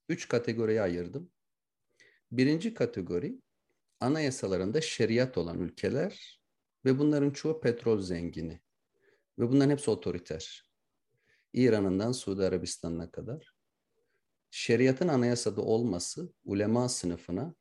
üç 0.09 0.29
kategoriye 0.29 0.83
ayırdım. 0.83 1.31
Birinci 2.33 2.75
kategori 2.75 3.39
anayasalarında 4.03 4.81
şeriat 4.81 5.39
olan 5.39 5.59
ülkeler 5.59 6.41
ve 6.85 6.99
bunların 6.99 7.31
çoğu 7.31 7.61
petrol 7.61 8.01
zengini 8.01 8.61
ve 9.39 9.49
bunların 9.49 9.71
hepsi 9.71 9.91
otoriter. 9.91 10.73
İran'ından 11.53 12.13
Suudi 12.13 12.45
Arabistan'ına 12.45 13.11
kadar 13.11 13.55
şeriatın 14.51 15.09
anayasada 15.09 15.63
olması 15.63 16.33
ulema 16.45 16.89
sınıfına 16.89 17.55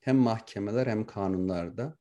hem 0.00 0.16
mahkemeler 0.16 0.86
hem 0.86 1.06
kanunlarda 1.06 1.98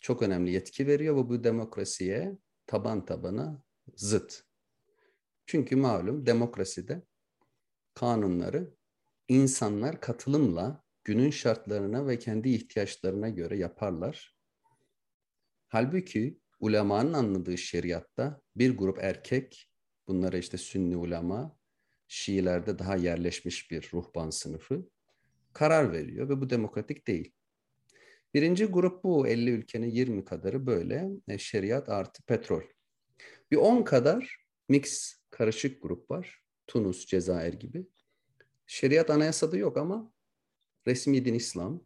çok 0.00 0.22
önemli 0.22 0.50
yetki 0.50 0.86
veriyor 0.86 1.16
ve 1.16 1.28
bu 1.28 1.44
demokrasiye 1.44 2.38
taban 2.66 3.04
tabana 3.04 3.62
zıt. 3.96 4.44
Çünkü 5.46 5.76
malum 5.76 6.26
demokraside 6.26 7.02
kanunları 7.94 8.74
insanlar 9.28 10.00
katılımla 10.00 10.84
günün 11.08 11.30
şartlarına 11.30 12.06
ve 12.06 12.18
kendi 12.18 12.48
ihtiyaçlarına 12.48 13.28
göre 13.28 13.56
yaparlar. 13.56 14.36
Halbuki 15.68 16.38
ulemanın 16.60 17.12
anladığı 17.12 17.58
şeriatta 17.58 18.40
bir 18.56 18.76
grup 18.78 18.98
erkek, 18.98 19.70
bunlara 20.08 20.38
işte 20.38 20.58
sünni 20.58 20.96
ulema, 20.96 21.58
Şiilerde 22.08 22.78
daha 22.78 22.96
yerleşmiş 22.96 23.70
bir 23.70 23.90
ruhban 23.92 24.30
sınıfı 24.30 24.88
karar 25.52 25.92
veriyor 25.92 26.28
ve 26.28 26.40
bu 26.40 26.50
demokratik 26.50 27.06
değil. 27.06 27.32
Birinci 28.34 28.66
grup 28.66 29.04
bu 29.04 29.28
50 29.28 29.50
ülkenin 29.50 29.90
20 29.90 30.24
kadarı 30.24 30.66
böyle 30.66 31.08
e, 31.28 31.38
şeriat 31.38 31.88
artı 31.88 32.22
petrol. 32.22 32.62
Bir 33.50 33.56
10 33.56 33.82
kadar 33.82 34.44
mix 34.68 35.14
karışık 35.30 35.82
grup 35.82 36.10
var. 36.10 36.42
Tunus, 36.66 37.06
Cezayir 37.06 37.54
gibi. 37.54 37.86
Şeriat 38.66 39.10
anayasada 39.10 39.56
yok 39.56 39.76
ama 39.76 40.17
resmi 40.86 41.24
din 41.24 41.34
İslam. 41.34 41.84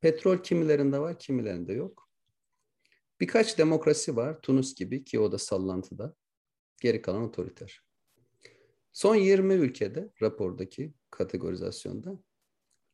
Petrol 0.00 0.38
kimilerinde 0.38 0.98
var, 0.98 1.18
kimilerinde 1.18 1.72
yok. 1.72 2.10
Birkaç 3.20 3.58
demokrasi 3.58 4.16
var. 4.16 4.40
Tunus 4.40 4.74
gibi 4.74 5.04
ki 5.04 5.20
o 5.20 5.32
da 5.32 5.38
sallantıda. 5.38 6.14
Geri 6.80 7.02
kalan 7.02 7.22
otoriter. 7.22 7.82
Son 8.92 9.14
20 9.14 9.54
ülkede 9.54 10.10
rapordaki 10.22 10.94
kategorizasyonda 11.10 12.18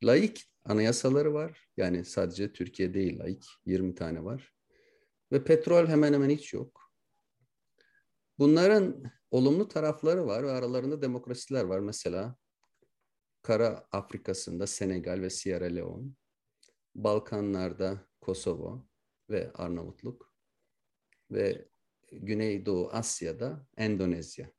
laik 0.04 0.50
anayasaları 0.64 1.34
var. 1.34 1.68
Yani 1.76 2.04
sadece 2.04 2.52
Türkiye 2.52 2.94
değil 2.94 3.18
laik 3.18 3.44
20 3.66 3.94
tane 3.94 4.24
var. 4.24 4.54
Ve 5.32 5.44
petrol 5.44 5.86
hemen 5.86 6.12
hemen 6.12 6.30
hiç 6.30 6.52
yok. 6.52 6.92
Bunların 8.38 9.02
olumlu 9.30 9.68
tarafları 9.68 10.26
var 10.26 10.42
ve 10.42 10.50
aralarında 10.50 11.02
demokrasiler 11.02 11.64
var. 11.64 11.80
Mesela 11.80 12.36
Kara 13.42 13.88
Afrika'sında 13.92 14.66
Senegal 14.66 15.20
ve 15.20 15.30
Sierra 15.30 15.64
Leone, 15.64 16.08
Balkanlarda 16.94 18.06
Kosovo 18.20 18.86
ve 19.30 19.52
Arnavutluk 19.52 20.34
ve 21.30 21.68
Güneydoğu 22.12 22.88
Asya'da 22.92 23.66
Endonezya. 23.76 24.52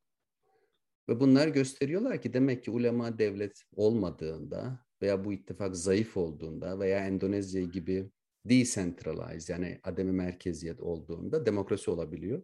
Ve 1.10 1.20
bunlar 1.20 1.48
gösteriyorlar 1.48 2.22
ki 2.22 2.34
demek 2.34 2.63
ki 2.63 2.72
ulema 2.72 3.18
devlet 3.18 3.63
olmadığında 3.75 4.86
veya 5.02 5.25
bu 5.25 5.34
ittifak 5.34 5.75
zayıf 5.75 6.18
olduğunda 6.18 6.80
veya 6.80 7.08
Endonezya 7.08 7.63
gibi 7.63 8.12
decentralized 8.46 9.50
yani 9.50 9.80
ademi 9.84 10.12
merkeziyet 10.12 10.80
olduğunda 10.82 11.46
demokrasi 11.46 11.92
olabiliyor. 11.92 12.44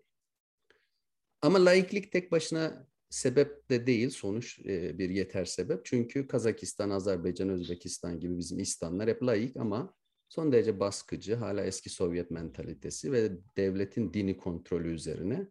Ama 1.41 1.65
laiklik 1.65 2.11
tek 2.11 2.31
başına 2.31 2.87
sebep 3.09 3.69
de 3.69 3.87
değil, 3.87 4.09
sonuç 4.09 4.59
e, 4.59 4.97
bir 4.97 5.09
yeter 5.09 5.45
sebep. 5.45 5.85
Çünkü 5.85 6.27
Kazakistan, 6.27 6.89
Azerbaycan, 6.89 7.49
Özbekistan 7.49 8.19
gibi 8.19 8.37
bizim 8.37 8.59
İstanlar 8.59 9.09
hep 9.09 9.23
laik 9.23 9.57
ama 9.57 9.93
son 10.29 10.51
derece 10.51 10.79
baskıcı, 10.79 11.35
hala 11.35 11.63
eski 11.65 11.89
Sovyet 11.89 12.31
mentalitesi 12.31 13.11
ve 13.11 13.31
devletin 13.57 14.13
dini 14.13 14.37
kontrolü 14.37 14.93
üzerine. 14.93 15.47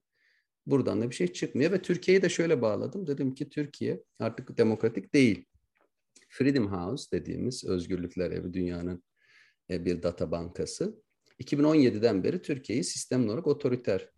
Buradan 0.67 1.01
da 1.01 1.11
bir 1.11 1.15
şey 1.15 1.33
çıkmıyor 1.33 1.73
ve 1.73 1.83
Türkiye'yi 1.83 2.23
de 2.23 2.29
şöyle 2.29 2.63
bağladım. 2.63 3.07
Dedim 3.07 3.35
ki 3.35 3.49
Türkiye 3.49 4.03
artık 4.19 4.59
demokratik 4.59 5.15
değil. 5.15 5.45
Freedom 6.29 6.73
House 6.73 7.19
dediğimiz 7.19 7.65
özgürlükler 7.65 8.31
evi 8.31 8.53
dünyanın 8.55 9.03
e, 9.71 9.85
bir 9.85 10.03
data 10.03 10.31
bankası. 10.31 11.03
2017'den 11.41 12.25
beri 12.25 12.43
Türkiye'yi 12.43 12.85
sistem 12.85 13.29
olarak 13.29 13.47
otoriter. 13.47 14.09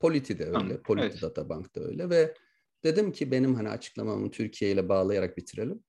Politi 0.00 0.38
de 0.38 0.46
öyle, 0.46 0.82
Politi 0.82 1.06
evet. 1.06 1.22
Data 1.22 1.48
Bank 1.48 1.74
da 1.74 1.80
öyle 1.80 2.10
ve 2.10 2.34
dedim 2.84 3.12
ki 3.12 3.30
benim 3.30 3.54
hani 3.54 3.68
açıklamamı 3.68 4.30
Türkiye 4.30 4.70
ile 4.70 4.88
bağlayarak 4.88 5.36
bitirelim. 5.36 5.84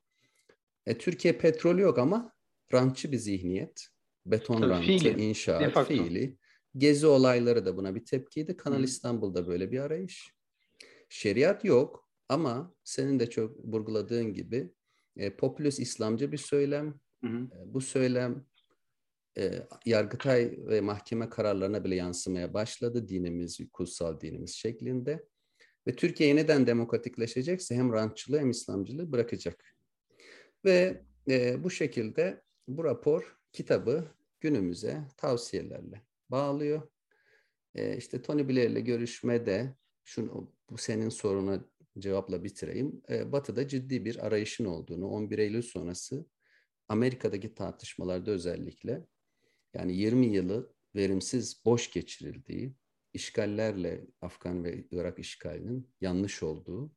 E, 0.86 0.98
Türkiye 0.98 1.38
petrol 1.38 1.78
yok 1.78 1.98
ama 2.00 2.34
rantçı 2.74 3.12
bir 3.12 3.18
zihniyet. 3.18 3.88
Beton 4.26 4.62
Tabii, 4.62 4.70
rantı, 4.70 4.86
fiili, 4.86 5.22
inşaat, 5.22 5.88
fiili. 5.88 6.38
Gezi 6.78 7.08
olayları 7.08 7.66
da 7.66 7.78
buna 7.78 7.96
bir 7.96 8.06
tepkiydi. 8.06 8.58
Kanal 8.58 8.80
Hı. 8.80 8.84
İstanbul'da 8.84 9.48
böyle 9.48 9.72
bir 9.72 9.80
arayış. 9.80 10.34
Şeriat 11.10 11.66
yok 11.66 12.10
ama 12.30 12.76
senin 12.84 13.20
de 13.20 13.30
çok 13.30 13.66
vurguladığın 13.66 14.34
gibi 14.34 14.74
e, 15.18 15.36
popülist 15.36 15.80
İslamcı 15.80 16.32
bir 16.32 16.38
söylem. 16.38 17.00
Hı 17.24 17.28
hı. 17.28 17.38
E, 17.38 17.74
bu 17.74 17.82
söylem 17.82 18.46
e, 19.38 19.68
Yargıtay 19.86 20.56
ve 20.58 20.82
mahkeme 20.82 21.30
kararlarına 21.30 21.84
bile 21.84 21.96
yansımaya 21.96 22.54
başladı 22.54 23.08
dinimiz, 23.08 23.60
kutsal 23.74 24.20
dinimiz 24.20 24.56
şeklinde. 24.56 25.26
Ve 25.88 25.96
Türkiye 25.96 26.36
neden 26.36 26.68
demokratikleşecekse 26.68 27.76
hem 27.76 27.94
rantçılığı 27.94 28.40
hem 28.40 28.50
İslamcılığı 28.50 29.12
bırakacak. 29.12 29.76
Ve 30.66 31.04
e, 31.30 31.64
bu 31.64 31.70
şekilde 31.70 32.42
bu 32.68 32.84
rapor 32.84 33.38
kitabı 33.52 34.12
günümüze 34.40 35.02
tavsiyelerle 35.18 36.02
bağlıyor. 36.30 36.82
E, 37.76 37.98
işte 37.98 38.22
Tony 38.22 38.50
Blair 38.50 38.70
ile 38.70 38.80
görüşmede 38.80 39.76
şunu 40.04 40.54
bu 40.70 40.78
senin 40.78 41.10
soruna 41.10 41.66
cevapla 42.00 42.44
bitireyim. 42.44 43.02
E, 43.10 43.32
Batı'da 43.32 43.68
ciddi 43.68 44.06
bir 44.06 44.26
arayışın 44.26 44.66
olduğunu, 44.66 45.08
11 45.08 45.40
Eylül 45.40 45.62
sonrası 45.62 46.26
Amerika'daki 46.88 47.54
tartışmalarda 47.54 48.32
özellikle 48.32 49.06
yani 49.74 49.98
20 49.98 50.26
yılı 50.26 50.74
verimsiz 50.96 51.66
boş 51.66 51.92
geçirildiği, 51.92 52.74
işgallerle 53.14 54.08
Afgan 54.22 54.64
ve 54.64 54.88
Irak 54.92 55.20
işgalinin 55.20 55.90
yanlış 56.02 56.44
olduğu, 56.44 56.92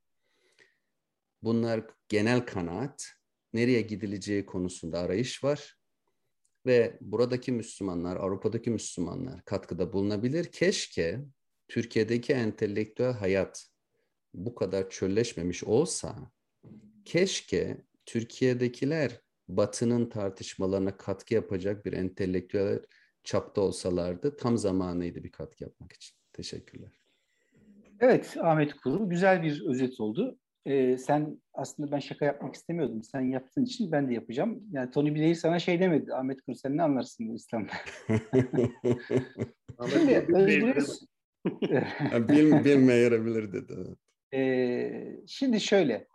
bunlar 1.41 1.85
genel 2.09 2.45
kanaat, 2.45 3.07
nereye 3.53 3.81
gidileceği 3.81 4.45
konusunda 4.45 4.99
arayış 4.99 5.43
var 5.43 5.77
ve 6.65 6.97
buradaki 7.01 7.51
Müslümanlar, 7.51 8.15
Avrupa'daki 8.17 8.69
Müslümanlar 8.69 9.45
katkıda 9.45 9.93
bulunabilir. 9.93 10.51
Keşke 10.51 11.25
Türkiye'deki 11.67 12.33
entelektüel 12.33 13.13
hayat 13.13 13.67
bu 14.33 14.55
kadar 14.55 14.89
çölleşmemiş 14.89 15.63
olsa, 15.63 16.31
keşke 17.05 17.85
Türkiye'dekiler 18.05 19.21
Batı'nın 19.47 20.09
tartışmalarına 20.09 20.97
katkı 20.97 21.33
yapacak 21.33 21.85
bir 21.85 21.93
entelektüel 21.93 22.79
çapta 23.23 23.61
olsalardı 23.61 24.37
tam 24.37 24.57
zamanıydı 24.57 25.23
bir 25.23 25.31
katkı 25.31 25.63
yapmak 25.63 25.93
için. 25.93 26.15
Teşekkürler. 26.33 26.91
Evet 27.99 28.37
Ahmet 28.41 28.73
Kuru 28.73 29.09
güzel 29.09 29.43
bir 29.43 29.65
özet 29.65 29.99
oldu. 29.99 30.37
Ee, 30.65 30.97
sen 30.97 31.41
aslında 31.53 31.91
ben 31.91 31.99
şaka 31.99 32.25
yapmak 32.25 32.55
istemiyordum. 32.55 33.03
Sen 33.03 33.21
yaptığın 33.21 33.65
için 33.65 33.91
ben 33.91 34.09
de 34.09 34.13
yapacağım. 34.13 34.63
Yani 34.71 34.91
Tony 34.91 35.15
Blair 35.15 35.35
sana 35.35 35.59
şey 35.59 35.79
demedi. 35.79 36.13
Ahmet 36.13 36.41
Kuru 36.41 36.55
sen 36.55 36.77
ne 36.77 36.83
anlarsın 36.83 37.29
bu 37.29 37.35
İslam'da? 37.35 37.71
Şimdi 39.89 40.25
Özgür... 40.29 40.87
Bil, 42.29 42.65
bilmeyebilir 42.65 43.53
dedi. 43.53 43.73
Ee, 44.33 45.17
şimdi 45.27 45.61
şöyle. 45.61 46.07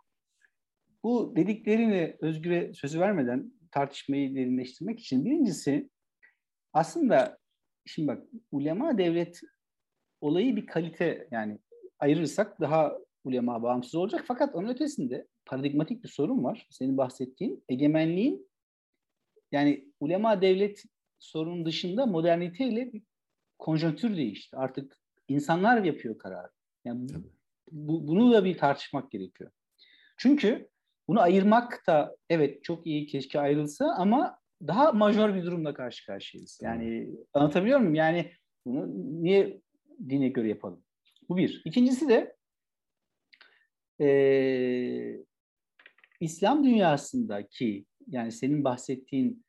Bu 1.03 1.33
dediklerini 1.35 2.17
Özgür'e 2.21 2.73
sözü 2.73 2.99
vermeden 2.99 3.53
tartışmayı 3.71 4.35
derinleştirmek 4.35 4.99
için 4.99 5.25
birincisi 5.25 5.89
aslında 6.73 7.37
şimdi 7.85 8.07
bak 8.07 8.23
ulema 8.51 8.97
devlet 8.97 9.41
olayı 10.21 10.55
bir 10.55 10.65
kalite 10.65 11.27
yani 11.31 11.59
ayırırsak 11.99 12.61
daha 12.61 12.97
ulema 13.23 13.63
bağımsız 13.63 13.95
olacak. 13.95 14.23
Fakat 14.27 14.55
onun 14.55 14.69
ötesinde 14.69 15.27
paradigmatik 15.45 16.03
bir 16.03 16.09
sorun 16.09 16.43
var. 16.43 16.67
Senin 16.69 16.97
bahsettiğin 16.97 17.63
egemenliğin 17.69 18.49
yani 19.51 19.85
ulema 19.99 20.41
devlet 20.41 20.83
sorunun 21.19 21.65
dışında 21.65 22.05
moderniteyle 22.05 22.93
bir 22.93 23.03
konjonktür 23.59 24.17
değişti. 24.17 24.57
Artık 24.57 24.97
insanlar 25.27 25.83
yapıyor 25.83 26.17
kararı. 26.17 26.51
Yani 26.85 27.07
bu, 27.71 28.07
bunu 28.07 28.33
da 28.33 28.45
bir 28.45 28.57
tartışmak 28.57 29.11
gerekiyor. 29.11 29.51
Çünkü 30.17 30.69
bunu 31.07 31.21
ayırmak 31.21 31.87
da 31.87 32.15
evet 32.29 32.63
çok 32.63 32.87
iyi 32.87 33.07
keşke 33.07 33.39
ayrılsa 33.39 33.85
ama 33.97 34.38
daha 34.67 34.91
majör 34.91 35.35
bir 35.35 35.43
durumla 35.43 35.73
karşı 35.73 36.05
karşıyayız. 36.05 36.59
Yani 36.63 37.09
anlatabiliyor 37.33 37.79
muyum? 37.79 37.95
Yani 37.95 38.31
bunu 38.65 38.87
niye 39.23 39.61
dine 40.09 40.29
göre 40.29 40.49
yapalım? 40.49 40.83
Bu 41.29 41.37
bir. 41.37 41.61
İkincisi 41.65 42.09
de 42.09 42.35
e, 44.01 45.19
İslam 46.19 46.63
dünyasındaki 46.63 47.85
yani 48.07 48.31
senin 48.31 48.63
bahsettiğin 48.63 49.45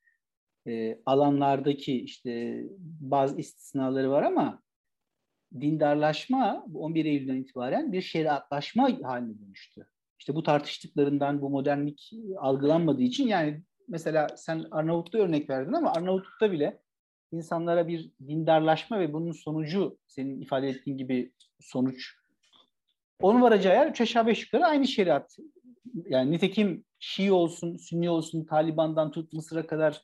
e, 0.66 0.98
alanlardaki 1.06 2.00
işte 2.00 2.64
bazı 3.00 3.40
istisnaları 3.40 4.10
var 4.10 4.22
ama 4.22 4.62
dindarlaşma 5.60 6.66
11 6.74 7.04
Eylül'den 7.04 7.36
itibaren 7.36 7.92
bir 7.92 8.02
şeriatlaşma 8.02 8.90
haline 9.02 9.38
dönüştü. 9.38 9.86
İşte 10.18 10.34
bu 10.34 10.42
tartıştıklarından 10.42 11.42
bu 11.42 11.50
modernlik 11.50 12.12
algılanmadığı 12.36 13.02
için 13.02 13.28
yani 13.28 13.62
mesela 13.90 14.28
sen 14.36 14.64
Arnavutlu'da 14.70 15.22
örnek 15.22 15.50
verdin 15.50 15.72
ama 15.72 15.92
Arnavutluk'ta 15.92 16.52
bile 16.52 16.82
insanlara 17.32 17.88
bir 17.88 18.10
dindarlaşma 18.28 19.00
ve 19.00 19.12
bunun 19.12 19.32
sonucu 19.32 19.98
senin 20.06 20.40
ifade 20.40 20.68
ettiğin 20.68 20.98
gibi 20.98 21.32
sonuç 21.60 22.20
onun 23.20 23.42
varacağı 23.42 23.74
yer 23.74 23.90
üç 23.90 24.00
aşağı 24.00 24.26
beş 24.26 24.42
yukarı 24.42 24.66
aynı 24.66 24.86
şeriat. 24.86 25.36
Yani 26.04 26.30
nitekim 26.30 26.84
Şii 26.98 27.32
olsun, 27.32 27.76
Sünni 27.76 28.10
olsun, 28.10 28.44
Taliban'dan 28.44 29.10
tut 29.10 29.32
Mısır'a 29.32 29.66
kadar 29.66 30.02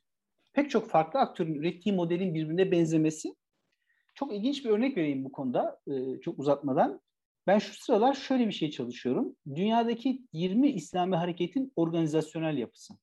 pek 0.53 0.71
çok 0.71 0.89
farklı 0.89 1.21
aktörün 1.21 1.55
ürettiği 1.55 1.95
modelin 1.95 2.35
birbirine 2.35 2.71
benzemesi. 2.71 3.35
Çok 4.15 4.35
ilginç 4.35 4.65
bir 4.65 4.71
örnek 4.71 4.97
vereyim 4.97 5.25
bu 5.25 5.33
konuda 5.33 5.81
e, 5.87 6.21
çok 6.21 6.39
uzatmadan. 6.39 7.01
Ben 7.47 7.59
şu 7.59 7.75
sıralar 7.75 8.15
şöyle 8.15 8.47
bir 8.47 8.53
şey 8.53 8.71
çalışıyorum. 8.71 9.37
Dünyadaki 9.55 10.23
20 10.33 10.71
İslami 10.71 11.17
hareketin 11.17 11.73
organizasyonel 11.77 12.59
yapısı. 12.59 12.95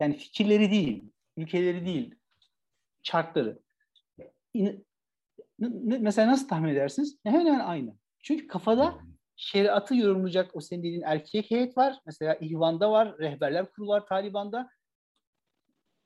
Yani 0.00 0.16
fikirleri 0.16 0.70
değil, 0.70 1.04
ülkeleri 1.36 1.86
değil, 1.86 2.14
çarkları. 3.02 3.58
Mesela 5.58 6.32
nasıl 6.32 6.48
tahmin 6.48 6.68
edersiniz? 6.68 7.18
Hemen 7.22 7.46
hemen 7.46 7.60
aynı. 7.60 7.94
Çünkü 8.22 8.46
kafada 8.46 8.98
şeriatı 9.36 9.96
yorumlayacak 9.96 10.56
o 10.56 10.60
senin 10.60 10.82
dediğin 10.82 11.02
erkek 11.02 11.50
heyet 11.50 11.76
var. 11.76 12.00
Mesela 12.06 12.34
İhvan'da 12.34 12.90
var, 12.90 13.18
rehberler 13.18 13.70
kurulu 13.70 13.88
var 13.88 14.06
Taliban'da. 14.06 14.70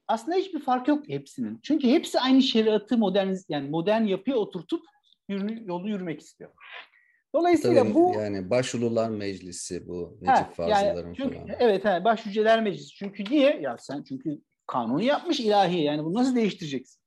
Aslında 0.09 0.37
hiçbir 0.37 0.61
fark 0.61 0.89
yok 0.89 1.09
hepsinin. 1.09 1.61
Çünkü 1.63 1.89
hepsi 1.89 2.21
aynı 2.21 2.43
şeriatı 2.43 2.99
modern 2.99 3.35
yani 3.49 3.71
modern 3.71 4.03
yapıya 4.03 4.37
oturtup 4.37 4.85
yürü, 5.29 5.69
yolu 5.69 5.89
yürümek 5.89 6.21
istiyor. 6.21 6.51
Dolayısıyla 7.35 7.83
Tabii, 7.83 7.95
bu 7.95 8.13
yani 8.15 8.51
Başulular 8.51 9.11
Meclisi 9.11 9.89
bu 9.89 10.19
Necip 10.21 10.55
Fazıl'ların 10.55 11.07
yani 11.07 11.17
çünkü, 11.17 11.35
falan. 11.35 11.49
Evet, 11.59 11.85
he, 11.85 12.05
Başhüceler 12.05 12.63
Meclisi. 12.63 12.89
Çünkü 12.89 13.25
niye? 13.25 13.61
Ya 13.61 13.77
sen 13.79 14.03
çünkü 14.09 14.41
kanunu 14.67 15.03
yapmış 15.03 15.41
ilahi. 15.41 15.83
Yani 15.83 16.05
bunu 16.05 16.15
nasıl 16.15 16.37
değiştireceksin? 16.37 17.03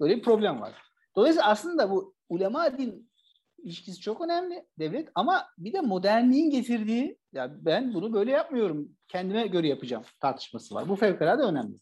Böyle 0.00 0.16
bir 0.16 0.22
problem 0.22 0.60
var. 0.60 0.74
Dolayısıyla 1.16 1.48
aslında 1.48 1.90
bu 1.90 2.14
ulema 2.28 2.78
din 2.78 3.10
ilişkisi 3.58 4.00
çok 4.00 4.20
önemli 4.20 4.66
devlet 4.78 5.08
ama 5.14 5.46
bir 5.58 5.72
de 5.72 5.80
modernliğin 5.80 6.50
getirdiği 6.50 7.18
ya 7.32 7.56
ben 7.60 7.94
bunu 7.94 8.12
böyle 8.12 8.30
yapmıyorum. 8.30 8.88
Kendime 9.08 9.46
göre 9.46 9.68
yapacağım 9.68 10.04
tartışması 10.20 10.74
var. 10.74 10.88
Bu 10.88 10.96
fevkalade 10.96 11.42
önemli. 11.42 11.76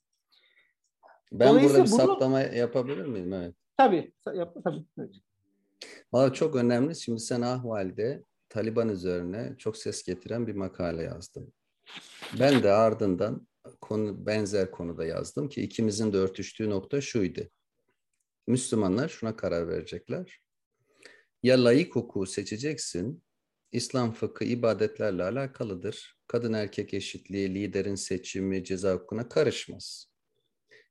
Ben 1.32 1.54
burada 1.54 1.68
bir 1.68 1.78
bunu, 1.78 1.86
saptama 1.86 2.40
yapabilir 2.40 3.06
miyim? 3.06 3.32
Evet. 3.32 3.54
Tabii. 3.76 4.12
Yap, 4.34 4.56
tabii. 4.64 4.84
Evet. 4.98 5.14
Valla 6.12 6.32
çok 6.32 6.56
önemli. 6.56 6.96
Şimdi 6.96 7.20
sen 7.20 7.40
ahvalde 7.40 8.24
Taliban 8.48 8.88
üzerine 8.88 9.54
çok 9.58 9.76
ses 9.76 10.02
getiren 10.02 10.46
bir 10.46 10.54
makale 10.54 11.02
yazdım. 11.02 11.52
Ben 12.40 12.62
de 12.62 12.72
ardından 12.72 13.48
konu 13.80 14.26
benzer 14.26 14.70
konuda 14.70 15.04
yazdım 15.04 15.48
ki 15.48 15.62
ikimizin 15.62 16.12
de 16.12 16.16
örtüştüğü 16.16 16.70
nokta 16.70 17.00
şuydu. 17.00 17.40
Müslümanlar 18.46 19.08
şuna 19.08 19.36
karar 19.36 19.68
verecekler. 19.68 20.40
Ya 21.42 21.64
layık 21.64 21.96
hukuku 21.96 22.26
seçeceksin, 22.26 23.22
İslam 23.72 24.12
fıkı 24.12 24.44
ibadetlerle 24.44 25.22
alakalıdır. 25.24 26.18
Kadın 26.26 26.52
erkek 26.52 26.94
eşitliği, 26.94 27.54
liderin 27.54 27.94
seçimi, 27.94 28.64
ceza 28.64 28.94
hukukuna 28.94 29.28
karışmaz. 29.28 30.06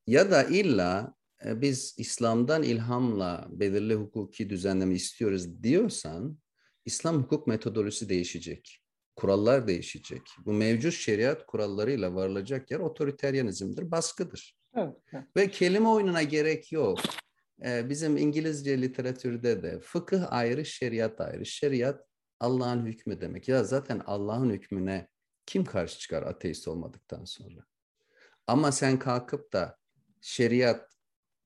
Ya 0.07 0.31
da 0.31 0.43
illa 0.43 1.15
biz 1.45 1.95
İslam'dan 1.97 2.63
ilhamla 2.63 3.47
belirli 3.49 3.95
hukuki 3.95 4.49
düzenleme 4.49 4.95
istiyoruz 4.95 5.63
diyorsan 5.63 6.37
İslam 6.85 7.23
hukuk 7.23 7.47
metodolojisi 7.47 8.09
değişecek. 8.09 8.79
Kurallar 9.15 9.67
değişecek. 9.67 10.21
Bu 10.45 10.53
mevcut 10.53 10.93
şeriat 10.93 11.45
kurallarıyla 11.45 12.15
varılacak 12.15 12.71
yer 12.71 12.79
otoriteryanizmdir, 12.79 13.91
baskıdır. 13.91 14.57
Evet, 14.75 14.95
evet. 15.13 15.23
Ve 15.37 15.51
kelime 15.51 15.87
oyununa 15.87 16.23
gerek 16.23 16.71
yok. 16.71 16.99
Ee, 17.65 17.89
bizim 17.89 18.17
İngilizce 18.17 18.81
literatürde 18.81 19.63
de 19.63 19.79
fıkıh 19.79 20.33
ayrı, 20.33 20.65
şeriat 20.65 21.21
ayrı. 21.21 21.45
Şeriat 21.45 22.05
Allah'ın 22.39 22.85
hükmü 22.85 23.21
demek. 23.21 23.47
Ya 23.47 23.63
zaten 23.63 24.01
Allah'ın 24.05 24.49
hükmüne 24.49 25.07
kim 25.45 25.65
karşı 25.65 25.99
çıkar 25.99 26.23
ateist 26.23 26.67
olmadıktan 26.67 27.25
sonra? 27.25 27.65
Ama 28.47 28.71
sen 28.71 28.99
kalkıp 28.99 29.53
da 29.53 29.77
şeriat 30.21 30.92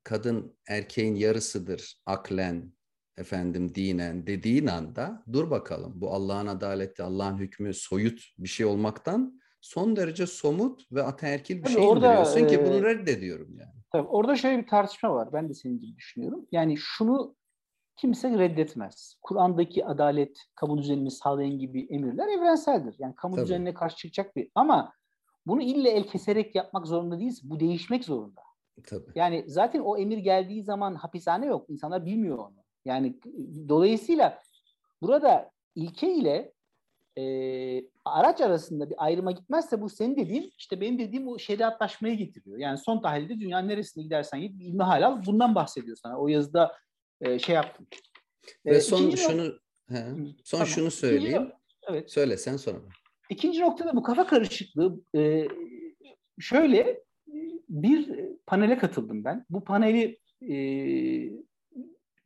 kadın 0.08 0.58
erkeğin 0.68 1.16
yarısıdır 1.16 2.02
aklen, 2.06 2.74
efendim 3.18 3.76
dinen 3.76 4.28
dediğin 4.28 4.68
anda 4.68 5.24
dur 5.34 5.52
bakalım 5.52 5.94
bu 5.96 6.14
Allah'ın 6.14 6.48
adaleti, 6.48 7.04
Allah'ın 7.04 7.38
hükmü 7.38 7.74
soyut 7.74 8.22
bir 8.38 8.48
şey 8.48 8.66
olmaktan 8.66 9.42
son 9.62 9.96
derece 9.96 10.28
somut 10.28 10.92
ve 10.92 11.04
ataerkil 11.04 11.58
bir 11.58 11.64
tabii 11.64 11.74
şey 11.74 11.84
orada, 11.84 12.08
indiriyorsun 12.08 12.48
ki 12.48 12.66
bunu 12.66 12.84
reddediyorum 12.84 13.58
yani. 13.60 13.74
Tabii 13.92 14.08
orada 14.08 14.36
şöyle 14.36 14.62
bir 14.62 14.68
tartışma 14.68 15.14
var. 15.14 15.34
Ben 15.34 15.50
de 15.50 15.54
senin 15.54 15.80
gibi 15.80 15.96
düşünüyorum. 15.96 16.48
Yani 16.52 16.76
şunu 16.78 17.36
kimse 17.96 18.40
reddetmez. 18.40 19.16
Kur'an'daki 19.22 19.86
adalet, 19.86 20.38
kamu 20.56 20.78
düzenini 20.78 21.12
sağlayın 21.12 21.60
gibi 21.60 21.88
emirler 21.90 22.28
evrenseldir. 22.28 22.96
Yani 23.00 23.16
kamu 23.16 23.36
tabii. 23.36 23.46
düzenine 23.46 23.74
karşı 23.74 23.98
çıkacak 23.98 24.36
bir 24.36 24.50
ama 24.56 24.94
bunu 25.46 25.62
ille 25.62 25.90
el 25.90 26.08
keserek 26.08 26.56
yapmak 26.56 26.88
zorunda 26.88 27.20
değiliz. 27.20 27.50
Bu 27.50 27.60
değişmek 27.60 28.06
zorunda. 28.06 28.47
Tabii. 28.86 29.12
Yani 29.16 29.44
zaten 29.48 29.80
o 29.80 29.98
emir 29.98 30.18
geldiği 30.18 30.64
zaman 30.64 30.96
hapishane 30.96 31.46
yok. 31.46 31.70
İnsanlar 31.70 32.06
bilmiyor 32.06 32.38
onu. 32.38 32.56
Yani 32.86 33.20
dolayısıyla 33.70 34.42
burada 35.02 35.52
ilke 35.76 36.14
ile 36.14 36.54
e, 37.18 37.24
araç 38.06 38.42
arasında 38.42 38.90
bir 38.90 38.96
ayrıma 39.06 39.32
gitmezse 39.32 39.82
bu 39.82 39.90
senin 39.90 40.16
dediğin 40.16 40.54
işte 40.58 40.82
benim 40.82 41.00
dediğim 41.00 41.28
o 41.28 41.40
şeriatlaşmaya 41.40 42.14
getiriyor. 42.14 42.58
Yani 42.58 42.78
son 42.78 43.02
tahlilde 43.02 43.40
dünyanın 43.40 43.68
neresine 43.68 44.04
gidersen 44.04 44.42
git 44.42 44.62
ilmi 44.62 44.84
halal 44.84 45.26
bundan 45.26 45.56
bahsediyor 45.56 45.98
sana. 45.98 46.20
O 46.20 46.28
yazıda 46.28 46.76
e, 47.22 47.40
şey 47.40 47.56
yaptım. 47.56 47.88
Ve 48.66 48.76
e, 48.76 48.82
son 48.82 49.10
şunu 49.10 49.60
he, 49.90 50.06
son 50.44 50.58
tamam. 50.58 50.68
şunu 50.68 50.92
söyleyeyim. 50.92 51.42
İkinci, 51.42 51.56
evet. 51.90 52.12
Söyle 52.12 52.38
sen 52.38 52.58
sonra. 52.58 52.78
İkinci 53.30 53.62
noktada 53.62 53.96
bu 53.96 54.04
kafa 54.04 54.28
karışıklığı 54.28 55.02
e, 55.16 55.48
şöyle 56.40 57.04
bir 57.70 58.20
panele 58.46 58.78
katıldım 58.78 59.24
ben. 59.24 59.46
Bu 59.50 59.64
paneli 59.64 60.20
e, 60.42 60.58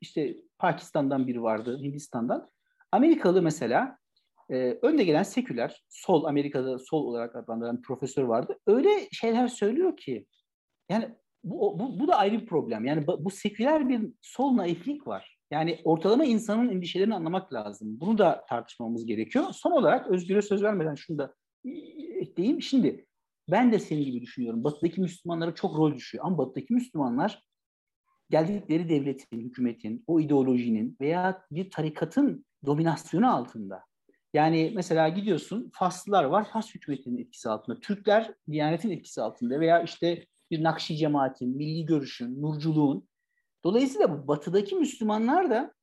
işte 0.01 0.35
Pakistan'dan 0.59 1.27
biri 1.27 1.43
vardı, 1.43 1.79
Hindistan'dan. 1.81 2.49
Amerikalı 2.91 3.41
mesela 3.41 3.97
e, 4.49 4.55
önde 4.81 5.03
gelen 5.03 5.23
seküler, 5.23 5.83
sol 5.89 6.23
Amerika'da 6.23 6.79
sol 6.79 7.03
olarak 7.03 7.35
adlandırılan 7.35 7.81
profesör 7.81 8.23
vardı. 8.23 8.59
Öyle 8.67 8.89
şeyler 9.11 9.47
söylüyor 9.47 9.97
ki 9.97 10.25
yani 10.89 11.09
bu, 11.43 11.79
bu, 11.79 11.99
bu 11.99 12.07
da 12.07 12.15
ayrı 12.15 12.41
bir 12.41 12.45
problem. 12.45 12.85
Yani 12.85 13.07
bu, 13.07 13.25
bu 13.25 13.29
seküler 13.29 13.89
bir 13.89 14.01
sol 14.21 14.57
naiflik 14.57 15.07
var. 15.07 15.37
Yani 15.51 15.79
ortalama 15.83 16.25
insanın 16.25 16.69
endişelerini 16.69 17.15
anlamak 17.15 17.53
lazım. 17.53 17.99
Bunu 17.99 18.17
da 18.17 18.45
tartışmamız 18.49 19.05
gerekiyor. 19.05 19.45
Son 19.51 19.71
olarak 19.71 20.07
Özgür'e 20.07 20.41
söz 20.41 20.63
vermeden 20.63 20.95
şunu 20.95 21.17
da 21.17 21.33
ekleyeyim. 22.15 22.61
Şimdi 22.61 23.05
ben 23.51 23.71
de 23.71 23.79
senin 23.79 24.05
gibi 24.05 24.21
düşünüyorum. 24.21 24.63
Batı'daki 24.63 25.01
Müslümanlara 25.01 25.55
çok 25.55 25.77
rol 25.77 25.95
düşüyor. 25.95 26.25
Ama 26.27 26.37
Batı'daki 26.37 26.73
Müslümanlar 26.73 27.43
geldikleri 28.29 28.89
devletin, 28.89 29.41
hükümetin, 29.41 30.03
o 30.07 30.19
ideolojinin 30.19 30.97
veya 31.01 31.45
bir 31.51 31.69
tarikatın 31.69 32.45
dominasyonu 32.65 33.35
altında. 33.35 33.83
Yani 34.33 34.71
mesela 34.75 35.09
gidiyorsun 35.09 35.71
Faslılar 35.73 36.23
var, 36.23 36.49
Fas 36.49 36.75
hükümetinin 36.75 37.17
etkisi 37.17 37.49
altında. 37.49 37.79
Türkler 37.79 38.33
Diyanet'in 38.51 38.89
etkisi 38.89 39.21
altında 39.21 39.59
veya 39.59 39.83
işte 39.83 40.25
bir 40.51 40.63
Nakşi 40.63 40.97
cemaatin, 40.97 41.57
milli 41.57 41.85
görüşün, 41.85 42.41
nurculuğun. 42.41 43.09
Dolayısıyla 43.63 44.11
bu 44.23 44.27
batıdaki 44.27 44.75
Müslümanlar 44.75 45.49
da 45.49 45.73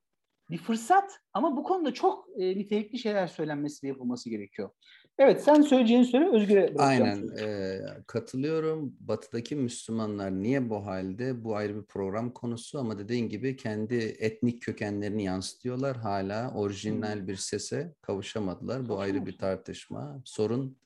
bir 0.50 0.58
fırsat 0.58 1.20
ama 1.32 1.56
bu 1.56 1.62
konuda 1.62 1.94
çok 1.94 2.28
e, 2.38 2.58
nitelikli 2.58 2.98
şeyler 2.98 3.26
söylenmesi 3.26 3.86
ve 3.86 3.88
yapılması 3.88 4.30
gerekiyor. 4.30 4.70
Evet 5.18 5.42
sen 5.42 5.62
söyleyeceğini 5.62 6.04
söyle 6.04 6.28
Özgür'e 6.32 6.74
Aynen 6.78 7.28
e, 7.38 7.78
katılıyorum. 8.06 8.96
Batı'daki 9.00 9.56
Müslümanlar 9.56 10.30
niye 10.30 10.70
bu 10.70 10.86
halde? 10.86 11.44
Bu 11.44 11.56
ayrı 11.56 11.76
bir 11.76 11.86
program 11.86 12.32
konusu 12.32 12.78
ama 12.78 12.98
dediğin 12.98 13.28
gibi 13.28 13.56
kendi 13.56 13.94
etnik 13.96 14.62
kökenlerini 14.62 15.24
yansıtıyorlar. 15.24 15.96
Hala 15.96 16.54
orijinal 16.54 17.28
bir 17.28 17.36
sese 17.36 17.94
kavuşamadılar. 18.00 18.88
Bu 18.88 18.98
ayrı 18.98 19.26
bir 19.26 19.38
tartışma. 19.38 20.22
Sorun 20.24 20.78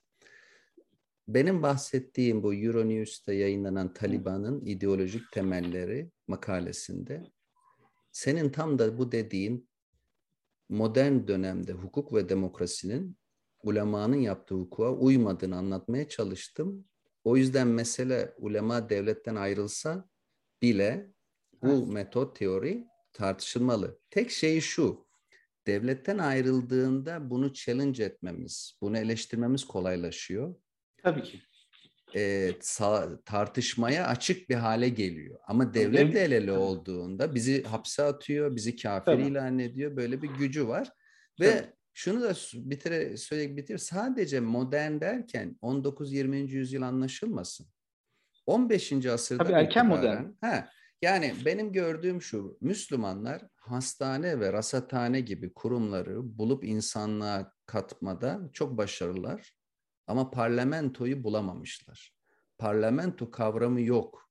benim 1.28 1.62
bahsettiğim 1.62 2.42
bu 2.42 2.54
Euronews'ta 2.54 3.32
yayınlanan 3.32 3.92
Taliban'ın 3.92 4.66
ideolojik 4.66 5.32
temelleri 5.32 6.10
makalesinde 6.28 7.30
senin 8.12 8.50
tam 8.50 8.78
da 8.78 8.98
bu 8.98 9.12
dediğin 9.12 9.68
modern 10.68 11.26
dönemde 11.26 11.72
hukuk 11.72 12.14
ve 12.14 12.28
demokrasinin 12.28 13.16
ulemanın 13.62 14.16
yaptığı 14.16 14.54
hukuka 14.54 14.92
uymadığını 14.92 15.56
anlatmaya 15.56 16.08
çalıştım. 16.08 16.84
O 17.24 17.36
yüzden 17.36 17.68
mesele 17.68 18.34
ulema 18.38 18.88
devletten 18.88 19.36
ayrılsa 19.36 20.08
bile 20.62 21.12
bu 21.62 21.86
metot 21.86 22.36
teori 22.36 22.86
tartışılmalı. 23.12 23.98
Tek 24.10 24.30
şey 24.30 24.60
şu, 24.60 25.06
devletten 25.66 26.18
ayrıldığında 26.18 27.30
bunu 27.30 27.52
challenge 27.52 28.04
etmemiz, 28.04 28.78
bunu 28.80 28.98
eleştirmemiz 28.98 29.64
kolaylaşıyor. 29.64 30.54
Tabii 31.02 31.22
ki. 31.22 31.42
E, 32.14 32.52
tartışmaya 33.24 34.06
açık 34.06 34.50
bir 34.50 34.54
hale 34.54 34.88
geliyor. 34.88 35.38
Ama 35.46 35.74
devletle 35.74 36.20
el 36.20 36.32
ele 36.32 36.52
olduğunda 36.52 37.34
bizi 37.34 37.62
hapse 37.62 38.02
atıyor, 38.02 38.56
bizi 38.56 38.76
kafir 38.76 39.04
Tabii. 39.04 39.22
ilan 39.22 39.58
ediyor. 39.58 39.96
Böyle 39.96 40.22
bir 40.22 40.28
gücü 40.28 40.68
var. 40.68 40.88
Ve 41.40 41.50
Tabii. 41.50 41.72
Şunu 41.92 42.22
da 42.22 42.34
bitire 42.54 43.16
söyleyip 43.16 43.56
bitir. 43.56 43.78
Sadece 43.78 44.40
modern 44.40 45.00
derken 45.00 45.56
19-20. 45.62 46.36
yüzyıl 46.36 46.82
anlaşılmasın. 46.82 47.66
15. 48.46 49.06
asırda 49.06 49.44
Tabii 49.44 49.52
erken 49.52 49.86
modern. 49.86 50.24
He, 50.40 50.64
yani 51.02 51.34
benim 51.44 51.72
gördüğüm 51.72 52.22
şu, 52.22 52.58
Müslümanlar 52.60 53.42
hastane 53.56 54.40
ve 54.40 54.52
rasathane 54.52 55.20
gibi 55.20 55.52
kurumları 55.54 56.38
bulup 56.38 56.64
insanlığa 56.64 57.52
katmada 57.66 58.40
çok 58.52 58.76
başarılılar. 58.78 59.56
Ama 60.06 60.30
parlamentoyu 60.30 61.24
bulamamışlar. 61.24 62.14
Parlamento 62.58 63.30
kavramı 63.30 63.80
yok. 63.80 64.30